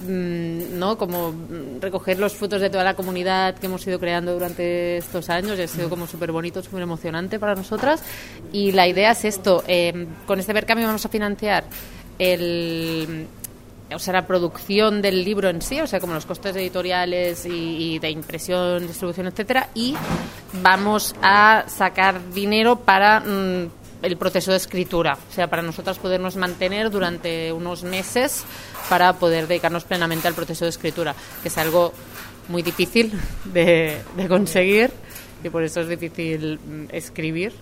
¿no? 0.06 0.96
Como 0.98 1.34
recoger 1.80 2.18
los 2.18 2.34
frutos 2.34 2.60
de 2.60 2.70
toda 2.70 2.84
la 2.84 2.94
comunidad 2.94 3.56
que 3.56 3.66
hemos 3.66 3.86
ido 3.86 3.98
creando 3.98 4.32
durante 4.32 4.98
estos 4.98 5.30
años 5.30 5.58
y 5.58 5.62
ha 5.62 5.68
sido 5.68 5.88
como 5.88 6.06
súper 6.06 6.32
bonito, 6.32 6.62
súper 6.62 6.82
emocionante 6.82 7.38
para 7.38 7.54
nosotras. 7.54 8.02
Y 8.52 8.72
la 8.72 8.88
idea 8.88 9.12
es 9.12 9.24
esto, 9.24 9.64
eh, 9.66 10.06
con 10.26 10.40
este 10.40 10.52
Berkami 10.52 10.84
vamos 10.84 11.04
a 11.04 11.08
financiar 11.08 11.64
el 12.18 13.26
o 13.92 13.98
sea, 13.98 14.12
la 14.12 14.26
producción 14.26 15.02
del 15.02 15.24
libro 15.24 15.48
en 15.48 15.60
sí, 15.62 15.80
o 15.80 15.86
sea, 15.86 16.00
como 16.00 16.14
los 16.14 16.26
costes 16.26 16.54
editoriales 16.56 17.44
y, 17.46 17.94
y 17.94 17.98
de 17.98 18.10
impresión, 18.10 18.86
distribución, 18.86 19.26
etcétera, 19.26 19.68
y 19.74 19.94
vamos 20.62 21.14
a 21.22 21.64
sacar 21.66 22.30
dinero 22.32 22.76
para 22.76 23.20
mm, 23.20 23.79
el 24.02 24.16
proceso 24.16 24.50
de 24.50 24.56
escritura, 24.56 25.18
o 25.30 25.32
sea, 25.32 25.48
para 25.48 25.62
nosotras 25.62 25.98
podernos 25.98 26.36
mantener 26.36 26.90
durante 26.90 27.52
unos 27.52 27.82
meses 27.82 28.44
para 28.88 29.12
poder 29.14 29.46
dedicarnos 29.46 29.84
plenamente 29.84 30.28
al 30.28 30.34
proceso 30.34 30.64
de 30.64 30.70
escritura, 30.70 31.14
que 31.42 31.48
es 31.48 31.58
algo 31.58 31.92
muy 32.48 32.62
difícil 32.62 33.12
de, 33.44 33.98
de 34.16 34.28
conseguir 34.28 34.90
y 35.42 35.48
por 35.48 35.62
eso 35.62 35.80
es 35.80 35.88
difícil 35.88 36.58
mm, 36.58 36.84
escribir. 36.94 37.52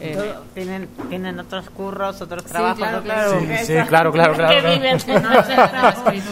Eh, 0.00 0.32
tienen, 0.54 0.88
tienen 1.08 1.38
otros 1.38 1.70
curros, 1.70 2.20
otros 2.20 2.42
Sí, 2.42 2.48
trabajos. 2.48 2.78
claro, 2.78 3.02
claro. 3.02 3.40
Sí, 3.40 3.46
sí, 3.66 3.72
claro, 3.86 4.10
claro, 4.10 4.34
claro, 4.34 4.60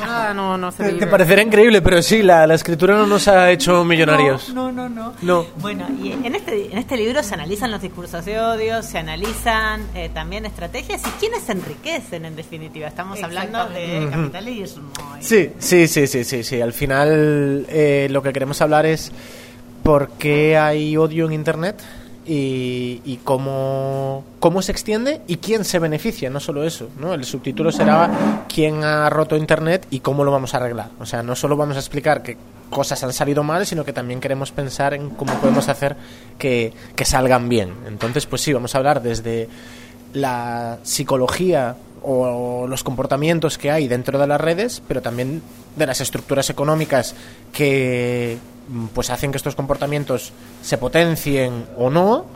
no, 0.07 0.35
no, 0.35 0.59
no 0.59 0.73
se 0.73 0.79
Te, 0.83 0.89
vive. 0.93 0.99
te 1.01 1.07
parecerá 1.07 1.43
increíble, 1.43 1.81
pero 1.83 2.03
sí, 2.03 2.23
la, 2.23 2.47
la 2.47 2.55
escritura 2.55 2.95
no 2.97 3.07
nos 3.07 3.29
ha 3.29 3.51
hecho 3.51 3.85
millonarios. 3.85 4.53
No, 4.53 4.73
no, 4.73 4.89
no. 4.89 5.15
No. 5.23 5.47
Bueno, 5.59 5.87
y 6.03 6.13
en 6.13 6.35
este, 6.35 6.73
en 6.73 6.79
este 6.79 6.97
libro 6.97 7.23
se 7.23 7.35
analizan 7.35 7.71
los 7.71 7.81
discursos 7.81 8.25
de 8.25 8.41
odio, 8.41 8.83
se 8.83 8.99
analizan 8.99 9.83
eh, 9.95 10.11
también 10.13 10.47
estrategias 10.47 11.03
y 11.07 11.11
quiénes 11.21 11.43
se 11.43 11.53
enriquecen 11.53 12.25
en 12.25 12.37
definitiva. 12.37 12.89
Estamos 12.89 13.23
hablando 13.23 13.69
de 13.69 14.09
capitalismo. 14.11 14.91
y- 15.21 15.25
Sí, 15.25 15.53
sí, 15.59 15.87
sí, 15.87 16.07
sí, 16.07 16.25
sí, 16.25 16.43
sí. 16.45 16.61
Al 16.61 16.73
final 16.73 17.67
eh, 17.69 18.09
lo 18.11 18.23
que 18.23 18.33
queremos 18.33 18.61
hablar 18.61 18.87
es 18.87 19.13
por 19.83 20.11
qué 20.11 20.59
hay 20.59 20.97
odio 20.97 21.27
en 21.27 21.33
Internet 21.33 21.81
y, 22.33 23.03
y 23.05 23.16
cómo, 23.24 24.22
cómo 24.39 24.62
se 24.62 24.70
extiende 24.70 25.20
y 25.26 25.39
quién 25.39 25.64
se 25.64 25.81
beneficia, 25.81 26.31
no 26.31 26.39
solo 26.39 26.62
eso. 26.62 26.89
¿no? 27.01 27.12
El 27.12 27.24
subtítulo 27.24 27.72
será 27.72 28.45
quién 28.49 28.85
ha 28.85 29.11
roto 29.11 29.37
Internet 29.37 29.89
y 29.91 29.99
cómo 29.99 30.22
lo 30.22 30.31
vamos 30.31 30.55
a 30.55 30.59
arreglar. 30.59 30.91
O 31.01 31.07
sea, 31.07 31.24
no 31.24 31.35
solo 31.35 31.57
vamos 31.57 31.74
a 31.74 31.81
explicar 31.81 32.22
que 32.22 32.37
cosas 32.70 33.03
han 33.03 33.12
salido 33.12 33.43
mal, 33.43 33.66
sino 33.66 33.85
que 33.85 33.93
también 33.93 34.20
queremos 34.20 34.53
pensar 34.53 34.95
en 34.95 35.11
cómo 35.11 35.35
podemos 35.41 35.68
hacer 35.68 35.97
que, 36.39 36.72
que 36.95 37.05
salgan 37.05 37.49
bien. 37.49 37.74
Entonces, 37.89 38.26
pues 38.26 38.43
sí, 38.43 38.53
vamos 38.53 38.76
a 38.76 38.78
hablar 38.78 39.03
desde 39.03 39.49
la 40.12 40.78
psicología 40.85 41.74
o 42.01 42.68
los 42.68 42.85
comportamientos 42.85 43.59
que 43.59 43.72
hay 43.72 43.89
dentro 43.89 44.20
de 44.20 44.28
las 44.28 44.41
redes, 44.41 44.85
pero 44.87 45.03
también 45.03 45.43
de 45.74 45.87
las 45.87 46.01
estructuras 46.01 46.49
económicas 46.49 47.16
que 47.53 48.39
pues 48.95 49.11
hacen 49.11 49.31
que 49.31 49.37
estos 49.37 49.55
comportamientos 49.55 50.33
se 50.62 50.79
potencien 50.79 51.66
o 51.77 51.91
no 51.91 52.27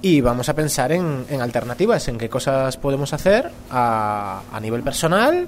y 0.00 0.20
vamos 0.20 0.48
a 0.48 0.54
pensar 0.54 0.92
en, 0.92 1.24
en 1.28 1.40
alternativas, 1.40 2.08
en 2.08 2.18
qué 2.18 2.28
cosas 2.28 2.76
podemos 2.76 3.12
hacer 3.12 3.50
a, 3.70 4.42
a 4.52 4.60
nivel 4.60 4.82
personal, 4.82 5.46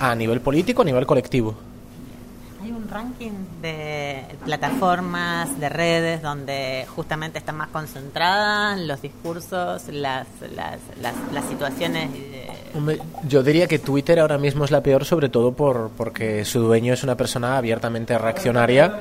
a 0.00 0.14
nivel 0.14 0.40
político, 0.40 0.82
a 0.82 0.84
nivel 0.84 1.06
colectivo. 1.06 1.54
Hay 2.62 2.70
un 2.70 2.88
ranking 2.88 3.32
de 3.60 4.24
plataformas, 4.44 5.58
de 5.58 5.68
redes, 5.68 6.22
donde 6.22 6.86
justamente 6.94 7.38
están 7.38 7.56
más 7.56 7.68
concentradas 7.68 8.78
los 8.80 9.02
discursos, 9.02 9.88
las, 9.88 10.26
las, 10.54 10.78
las, 11.00 11.14
las 11.32 11.44
situaciones. 11.46 12.08
Yo 13.28 13.42
diría 13.42 13.66
que 13.66 13.80
Twitter 13.80 14.20
ahora 14.20 14.38
mismo 14.38 14.64
es 14.64 14.70
la 14.70 14.80
peor, 14.80 15.04
sobre 15.04 15.28
todo 15.28 15.52
por 15.52 15.90
porque 15.96 16.44
su 16.44 16.60
dueño 16.60 16.94
es 16.94 17.02
una 17.02 17.16
persona 17.16 17.56
abiertamente 17.56 18.16
reaccionaria 18.16 19.00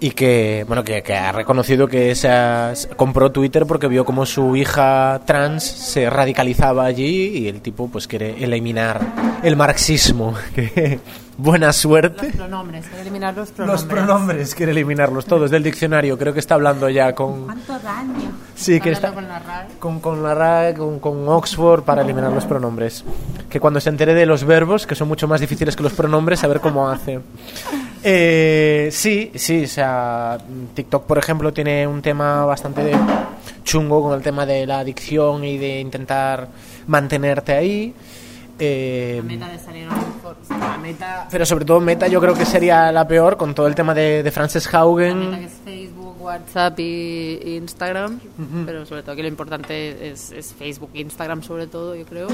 y 0.00 0.10
que 0.10 0.64
bueno 0.66 0.84
que, 0.84 1.02
que 1.02 1.14
ha 1.14 1.32
reconocido 1.32 1.86
que 1.88 2.14
se 2.14 2.28
ha- 2.28 2.72
compró 2.96 3.30
Twitter 3.32 3.64
porque 3.66 3.88
vio 3.88 4.04
como 4.04 4.26
su 4.26 4.54
hija 4.56 5.20
trans 5.24 5.62
se 5.64 6.10
radicalizaba 6.10 6.84
allí 6.84 7.38
y 7.38 7.48
el 7.48 7.60
tipo 7.60 7.88
pues 7.88 8.06
quiere 8.06 8.42
eliminar 8.44 9.00
el 9.42 9.56
marxismo. 9.56 10.34
Que 10.54 11.00
buena 11.36 11.72
suerte. 11.72 12.30
pronombres, 12.30 12.84
hay 12.86 12.92
que 12.92 13.00
eliminar 13.00 13.34
los 13.34 13.50
pronombres. 13.50 13.82
Los 13.82 13.90
pronombres 13.92 14.54
quiere 14.54 14.70
eliminarlos 14.70 15.26
todos 15.26 15.50
del 15.50 15.64
diccionario. 15.64 16.16
Creo 16.16 16.32
que 16.32 16.38
está 16.38 16.54
hablando 16.54 16.88
ya 16.88 17.12
con 17.12 17.46
¿Cuánto 17.46 17.76
daño? 17.80 18.30
sí 18.54 18.78
que 18.80 18.90
está 18.92 19.12
con 19.12 19.26
la 19.26 19.40
RAE. 19.40 19.66
con, 19.80 19.98
con 19.98 20.22
la 20.22 20.32
RAE, 20.34 20.74
con, 20.74 21.00
con 21.00 21.28
Oxford 21.28 21.82
para 21.82 22.02
eliminar 22.02 22.30
los 22.30 22.44
pronombres. 22.44 23.04
Que 23.50 23.58
cuando 23.58 23.80
se 23.80 23.88
entere 23.90 24.14
de 24.14 24.26
los 24.26 24.44
verbos, 24.44 24.86
que 24.86 24.94
son 24.94 25.08
mucho 25.08 25.26
más 25.26 25.40
difíciles 25.40 25.74
que 25.74 25.82
los 25.82 25.92
pronombres, 25.92 26.44
a 26.44 26.46
ver 26.46 26.60
cómo 26.60 26.88
hace. 26.88 27.18
Eh, 28.06 28.90
sí, 28.92 29.32
sí, 29.34 29.64
o 29.64 29.68
sea, 29.68 30.38
TikTok, 30.74 31.04
por 31.04 31.16
ejemplo, 31.16 31.52
tiene 31.54 31.86
un 31.86 32.02
tema 32.02 32.44
bastante 32.44 32.92
chungo 33.64 34.02
con 34.02 34.12
el 34.14 34.22
tema 34.22 34.44
de 34.44 34.66
la 34.66 34.80
adicción 34.80 35.42
y 35.42 35.56
de 35.56 35.80
intentar 35.80 36.48
mantenerte 36.86 37.54
ahí. 37.54 37.94
Eh, 38.58 39.22
Meta 39.24 39.48
de 39.48 39.58
salir 39.58 39.88
a. 39.88 40.14
La 40.50 40.78
meta, 40.78 41.28
pero 41.30 41.44
sobre 41.44 41.64
todo 41.64 41.80
Meta 41.80 42.06
yo 42.06 42.20
creo 42.20 42.34
que 42.34 42.44
sería 42.44 42.92
la 42.92 43.08
peor 43.08 43.36
con 43.36 43.54
todo 43.54 43.66
el 43.66 43.74
tema 43.74 43.94
de, 43.94 44.22
de 44.22 44.30
Frances 44.30 44.70
la 44.72 44.84
meta 44.84 44.96
que 44.96 45.10
Haugen. 45.10 45.34
es 45.34 45.52
Facebook, 45.64 46.16
WhatsApp 46.20 46.78
y 46.78 47.40
y 47.42 47.56
Instagram. 47.56 48.20
Pero 48.66 48.86
sobre 48.86 49.02
todo 49.02 49.12
aquí 49.12 49.22
lo 49.22 49.28
importante 49.28 50.10
es, 50.10 50.30
es 50.30 50.52
Facebook 50.52 50.90
e 50.94 51.00
Instagram 51.00 51.42
sobre 51.42 51.66
todo, 51.66 51.94
yo 51.94 52.04
creo. 52.04 52.28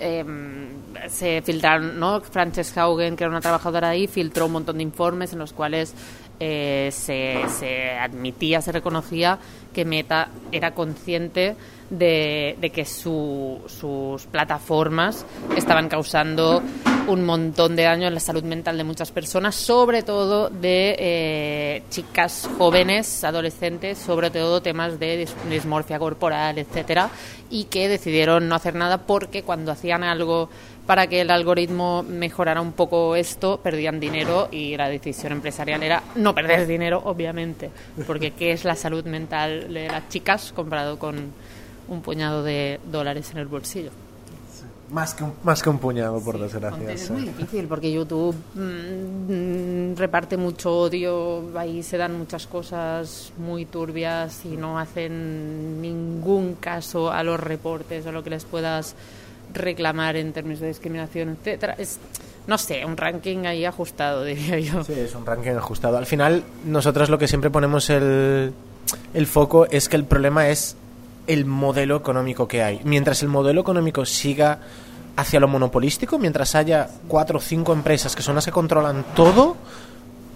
Em, 0.00 0.68
se 1.08 1.42
filtraron, 1.42 1.98
¿no? 1.98 2.20
Frances 2.20 2.76
Haugen, 2.76 3.16
que 3.16 3.24
era 3.24 3.30
una 3.30 3.40
trabajadora 3.40 3.90
ahí, 3.90 4.06
filtró 4.06 4.46
un 4.46 4.52
montón 4.52 4.76
de 4.76 4.82
informes 4.82 5.32
en 5.32 5.38
los 5.38 5.52
cuales 5.52 5.94
eh, 6.40 6.90
se 6.92 7.90
admitía, 7.98 8.60
se 8.62 8.72
reconocía 8.72 9.38
que 9.72 9.84
Meta 9.84 10.28
era 10.52 10.72
consciente 10.72 11.56
de, 11.90 12.56
que 12.74 12.84
su- 12.84 13.60
sus 13.66 14.26
plataformas 14.26 15.24
estaban 15.56 15.88
causando 15.88 16.62
un 17.06 17.24
montón 17.24 17.74
de 17.74 17.84
daño 17.84 18.06
en 18.06 18.12
la 18.14 18.20
salud 18.20 18.42
mental 18.42 18.76
de 18.76 18.84
muchas 18.84 19.10
personas, 19.10 19.54
sobre 19.54 20.02
todo 20.02 20.50
de 20.50 20.94
eh, 20.98 21.82
chicas 21.88 22.48
jóvenes, 22.58 23.24
adolescentes, 23.24 23.96
sobre 23.96 24.30
todo 24.30 24.60
temas 24.60 24.98
de 25.00 25.24
dis- 25.26 25.48
dismorfia 25.48 25.98
corporal, 25.98 26.58
etcétera, 26.58 27.08
y 27.48 27.64
que 27.64 27.88
decidieron 27.88 28.46
no 28.48 28.54
hacer 28.54 28.74
nada 28.74 28.98
porque 29.06 29.42
cuando 29.42 29.72
hacían 29.72 30.04
algo 30.04 30.50
para 30.86 31.06
que 31.06 31.22
el 31.22 31.30
algoritmo 31.30 32.02
mejorara 32.02 32.60
un 32.60 32.72
poco 32.72 33.16
esto, 33.16 33.60
perdían 33.62 34.00
dinero 34.00 34.48
y 34.50 34.76
la 34.76 34.88
decisión 34.90 35.32
empresarial 35.32 35.82
era 35.82 36.02
no 36.14 36.34
perder 36.34 36.66
dinero, 36.66 37.00
obviamente, 37.04 37.70
porque 38.06 38.30
¿qué 38.32 38.52
es 38.52 38.64
la 38.64 38.74
salud 38.74 39.04
mental 39.04 39.72
de 39.72 39.88
las 39.88 40.08
chicas 40.10 40.52
comparado 40.54 40.98
con 40.98 41.32
un 41.88 42.02
puñado 42.02 42.42
de 42.42 42.80
dólares 42.90 43.30
en 43.32 43.38
el 43.38 43.46
bolsillo? 43.46 43.90
Más 44.90 45.12
que 45.12 45.22
un, 45.22 45.34
más 45.42 45.62
que 45.62 45.68
un 45.68 45.78
puñado, 45.78 46.18
por 46.20 46.38
desgracia. 46.38 46.90
Es 46.90 47.10
muy 47.10 47.22
difícil 47.22 47.66
porque 47.66 47.92
YouTube 47.92 48.34
mm, 48.54 49.92
mm, 49.92 49.96
reparte 49.96 50.38
mucho 50.38 50.74
odio, 50.74 51.44
ahí 51.58 51.82
se 51.82 51.98
dan 51.98 52.16
muchas 52.16 52.46
cosas 52.46 53.32
muy 53.36 53.66
turbias 53.66 54.46
y 54.46 54.56
no 54.56 54.78
hacen 54.78 55.82
ningún 55.82 56.54
caso 56.54 57.12
a 57.12 57.22
los 57.22 57.38
reportes 57.38 58.06
o 58.06 58.12
lo 58.12 58.24
que 58.24 58.30
les 58.30 58.46
puedas 58.46 58.94
reclamar 59.52 60.16
en 60.16 60.32
términos 60.32 60.60
de 60.60 60.68
discriminación, 60.68 61.36
etcétera. 61.38 61.74
Es, 61.76 61.98
no 62.46 62.56
sé, 62.56 62.82
un 62.86 62.96
ranking 62.96 63.44
ahí 63.44 63.66
ajustado, 63.66 64.24
diría 64.24 64.58
yo. 64.58 64.84
Sí, 64.84 64.94
es 64.94 65.14
un 65.14 65.26
ranking 65.26 65.50
ajustado. 65.50 65.98
Al 65.98 66.06
final, 66.06 66.44
nosotros 66.64 67.10
lo 67.10 67.18
que 67.18 67.28
siempre 67.28 67.50
ponemos 67.50 67.90
el, 67.90 68.54
el 69.12 69.26
foco 69.26 69.66
es 69.66 69.90
que 69.90 69.96
el 69.96 70.04
problema 70.04 70.48
es 70.48 70.76
el 71.28 71.44
modelo 71.44 71.94
económico 71.94 72.48
que 72.48 72.62
hay. 72.64 72.80
Mientras 72.82 73.22
el 73.22 73.28
modelo 73.28 73.60
económico 73.60 74.04
siga 74.04 74.58
hacia 75.16 75.38
lo 75.40 75.46
monopolístico, 75.46 76.18
mientras 76.18 76.54
haya 76.56 76.88
cuatro 77.06 77.38
o 77.38 77.40
cinco 77.40 77.72
empresas 77.72 78.16
que 78.16 78.22
son 78.22 78.34
las 78.34 78.44
que 78.44 78.50
controlan 78.50 79.04
todo, 79.14 79.56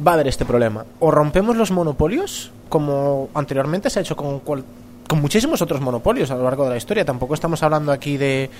va 0.06 0.12
a 0.12 0.14
haber 0.14 0.28
este 0.28 0.44
problema. 0.44 0.84
O 1.00 1.10
rompemos 1.10 1.56
los 1.56 1.70
monopolios, 1.70 2.50
como 2.68 3.28
anteriormente 3.34 3.90
se 3.90 3.98
ha 3.98 4.02
hecho 4.02 4.16
con, 4.16 4.40
cual- 4.40 4.64
con 5.08 5.20
muchísimos 5.20 5.62
otros 5.62 5.80
monopolios 5.80 6.30
a 6.30 6.36
lo 6.36 6.44
largo 6.44 6.64
de 6.64 6.70
la 6.70 6.76
historia. 6.76 7.04
Tampoco 7.04 7.34
estamos 7.34 7.62
hablando 7.62 7.90
aquí 7.92 8.16
de... 8.16 8.50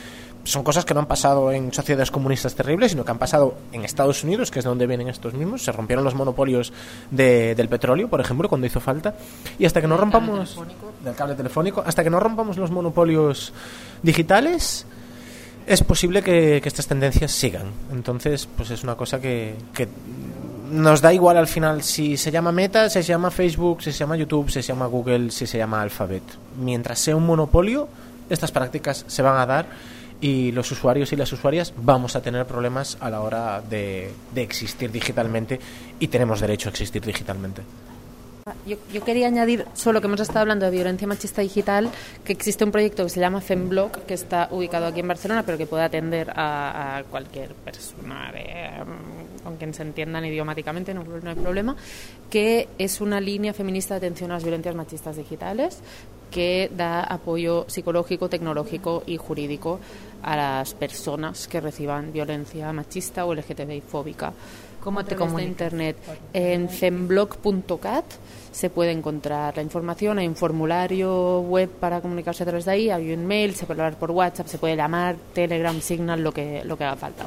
Son 0.45 0.65
cosas 0.65 0.85
que 0.85 0.93
no 0.93 1.01
han 1.01 1.07
pasado 1.07 1.53
en 1.53 1.73
sociedades 1.73 2.11
comunistas 2.11 2.55
terribles, 2.57 2.91
sino 2.91 3.05
que 3.05 3.11
han 3.13 3.19
pasado 3.19 3.55
en 3.73 3.85
Estados 3.85 4.25
Unidos, 4.25 4.51
que 4.51 4.59
es 4.59 4.65
de 4.65 4.69
donde 4.71 4.89
vienen 4.89 5.09
estos 5.09 5.35
mismos. 5.35 5.63
Se 5.63 5.71
rompieron 5.71 6.05
los 6.05 6.15
monopolios 6.17 6.73
de- 7.13 7.55
del 7.55 7.69
petróleo, 7.69 8.09
por 8.09 8.21
ejemplo, 8.21 8.49
cuando 8.49 8.67
hizo 8.67 8.81
falta. 8.81 9.15
Y 9.59 9.65
hasta 9.67 9.81
que 9.81 9.87
no 9.87 9.97
rompamos... 9.97 10.59
Del 11.05 11.15
cable 11.15 11.35
telefónico. 11.37 11.83
Hasta 11.87 12.03
que 12.03 12.11
no 12.11 12.19
rompamos 12.19 12.57
los 12.57 12.71
monopolios 12.73 13.53
digitales, 14.03 14.85
es 15.67 15.83
posible 15.85 16.23
que, 16.23 16.61
que 16.61 16.69
estas 16.69 16.87
tendencias 16.89 17.31
sigan. 17.31 17.71
Entonces, 17.93 18.49
pues 18.57 18.71
es 18.71 18.83
una 18.83 18.97
cosa 18.97 19.21
que, 19.21 19.55
que 19.75 19.87
nos 20.73 21.01
da 21.01 21.13
igual 21.13 21.37
al 21.37 21.47
final 21.47 21.83
si 21.85 22.17
se 22.17 22.31
llama 22.33 22.51
Meta, 22.51 22.89
si 22.91 23.03
se 23.03 23.09
llama 23.09 23.31
Facebook, 23.31 23.83
si 23.83 23.93
se 23.93 23.99
llama 23.99 24.17
YouTube, 24.17 24.49
si 24.51 24.55
se 24.63 24.69
llama 24.73 24.87
Google, 24.87 25.31
si 25.31 25.47
se 25.47 25.59
llama 25.59 25.83
Alphabet. 25.83 26.23
Mientras 26.59 26.99
sea 26.99 27.15
un 27.15 27.27
monopolio, 27.27 27.89
estas 28.29 28.51
prácticas 28.51 29.05
se 29.07 29.23
van 29.23 29.37
a 29.39 29.47
dar 29.47 29.67
y 30.23 30.53
los 30.53 30.71
usuarios 30.71 31.13
y 31.13 31.17
las 31.17 31.33
usuarias 31.33 31.75
vamos 31.77 32.17
a 32.17 32.23
tener 32.23 32.47
problemas 32.47 32.97
a 33.01 33.11
la 33.11 33.21
hora 33.21 33.61
de, 33.61 34.11
de 34.33 34.43
existir 34.43 34.91
digitalmente 34.91 35.61
y 35.99 36.07
tenemos 36.07 36.41
derecho 36.41 36.69
a 36.69 36.71
existir 36.71 37.03
digitalmente. 37.05 37.63
Yo, 38.67 38.77
yo, 38.93 39.05
quería 39.05 39.27
añadir, 39.27 39.67
solo 39.75 40.01
que 40.01 40.07
hemos 40.07 40.21
estado 40.21 40.41
hablando 40.41 40.65
de 40.65 40.73
violencia 40.73 41.07
machista 41.07 41.43
digital, 41.43 41.91
que 42.25 42.33
existe 42.33 42.65
un 42.65 42.73
proyecto 42.73 43.05
que 43.05 43.11
se 43.11 43.21
llama 43.21 43.41
FemBlock, 43.41 44.05
que 44.05 44.15
está 44.15 44.49
ubicado 44.51 44.87
aquí 44.87 45.01
en 45.01 45.09
Barcelona, 45.09 45.45
pero 45.45 45.59
que 45.59 45.67
puede 45.67 45.85
atender 45.85 46.33
a, 46.35 47.03
cualquier 47.11 47.55
persona 47.55 48.33
um, 48.83 49.45
con 49.45 49.57
quien 49.57 49.75
se 49.75 49.83
entiendan 49.83 50.25
idiomáticamente, 50.25 50.93
no, 50.93 51.05
no 51.05 51.31
hay 51.31 51.37
problema, 51.37 51.77
que 52.31 52.69
es 52.79 53.01
una 53.01 53.21
línea 53.21 53.53
feminista 53.53 53.95
de 53.95 54.07
atención 54.07 54.31
a 54.33 54.35
las 54.35 54.45
violencias 54.45 54.75
machistas 54.75 55.17
digitales 55.17 55.79
que 56.33 56.71
da 56.75 57.05
apoyo 57.05 57.67
psicológico, 57.69 58.29
tecnológico 58.29 59.05
y 59.07 59.19
jurídico 59.19 59.79
a 60.23 60.35
las 60.35 60.75
personas 60.75 61.47
que 61.47 61.61
reciban 61.61 62.13
violencia 62.13 62.73
machista 62.73 63.27
o 63.27 63.35
LGTBI 63.35 63.83
fóbica. 63.83 64.33
¿Cómo 64.81 65.05
te 65.05 65.15
comunicas? 65.15 65.49
internet 65.49 65.97
en 66.33 66.69
femblog.cat 66.69 68.05
se 68.51 68.69
puede 68.69 68.91
encontrar 68.91 69.57
la 69.57 69.63
información, 69.63 70.19
hay 70.19 70.27
un 70.27 70.35
formulario 70.35 71.41
web 71.41 71.71
para 71.71 72.01
comunicarse 72.01 72.43
a 72.43 72.47
través 72.47 72.65
de 72.65 72.73
ahí, 72.73 72.91
hay 72.91 73.13
un 73.13 73.25
mail, 73.27 73.55
se 73.55 73.65
puede 73.65 73.81
hablar 73.81 73.99
por 73.99 74.11
WhatsApp, 74.11 74.49
se 74.49 74.59
puede 74.59 74.75
llamar, 74.77 75.17
Telegram, 75.33 75.81
Signal, 75.81 76.23
lo 76.23 76.33
que, 76.33 76.63
lo 76.65 76.77
que 76.77 76.85
haga 76.85 76.97
falta. 76.97 77.27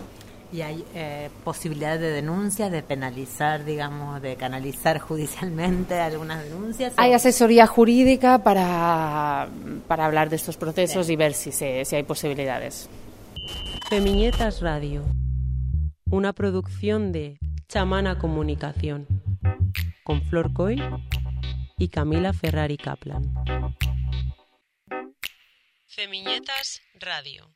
¿Y 0.52 0.62
hay 0.62 0.86
eh, 0.94 1.30
posibilidad 1.44 2.00
de 2.00 2.12
denuncias, 2.12 2.72
de 2.72 2.82
penalizar, 2.82 3.66
digamos, 3.66 4.22
de 4.22 4.36
canalizar 4.36 5.00
judicialmente 5.08 6.00
algunas 6.00 6.44
denuncias? 6.44 6.94
Hay 6.98 7.14
asesoría 7.14 7.68
jurídica 7.68 8.44
para, 8.44 9.50
para 9.88 10.06
hablar 10.06 10.30
de 10.30 10.36
estos 10.36 10.58
procesos 10.58 11.08
Bien. 11.08 11.20
y 11.20 11.24
ver 11.24 11.34
si, 11.34 11.52
se, 11.52 11.86
si 11.86 11.96
hay 11.96 12.04
posibilidades. 12.04 12.90
Femiñetas 13.90 14.62
Radio, 14.62 15.04
una 16.10 16.34
producción 16.34 17.12
de 17.12 17.38
Chamana 17.68 18.18
Comunicación, 18.18 19.08
con 20.04 20.22
Flor 20.24 20.54
Coy 20.54 20.82
y 21.78 21.90
Camila 21.90 22.34
Ferrari 22.34 22.78
Kaplan. 22.78 23.34
Femiñetas 25.88 26.82
Radio. 27.00 27.55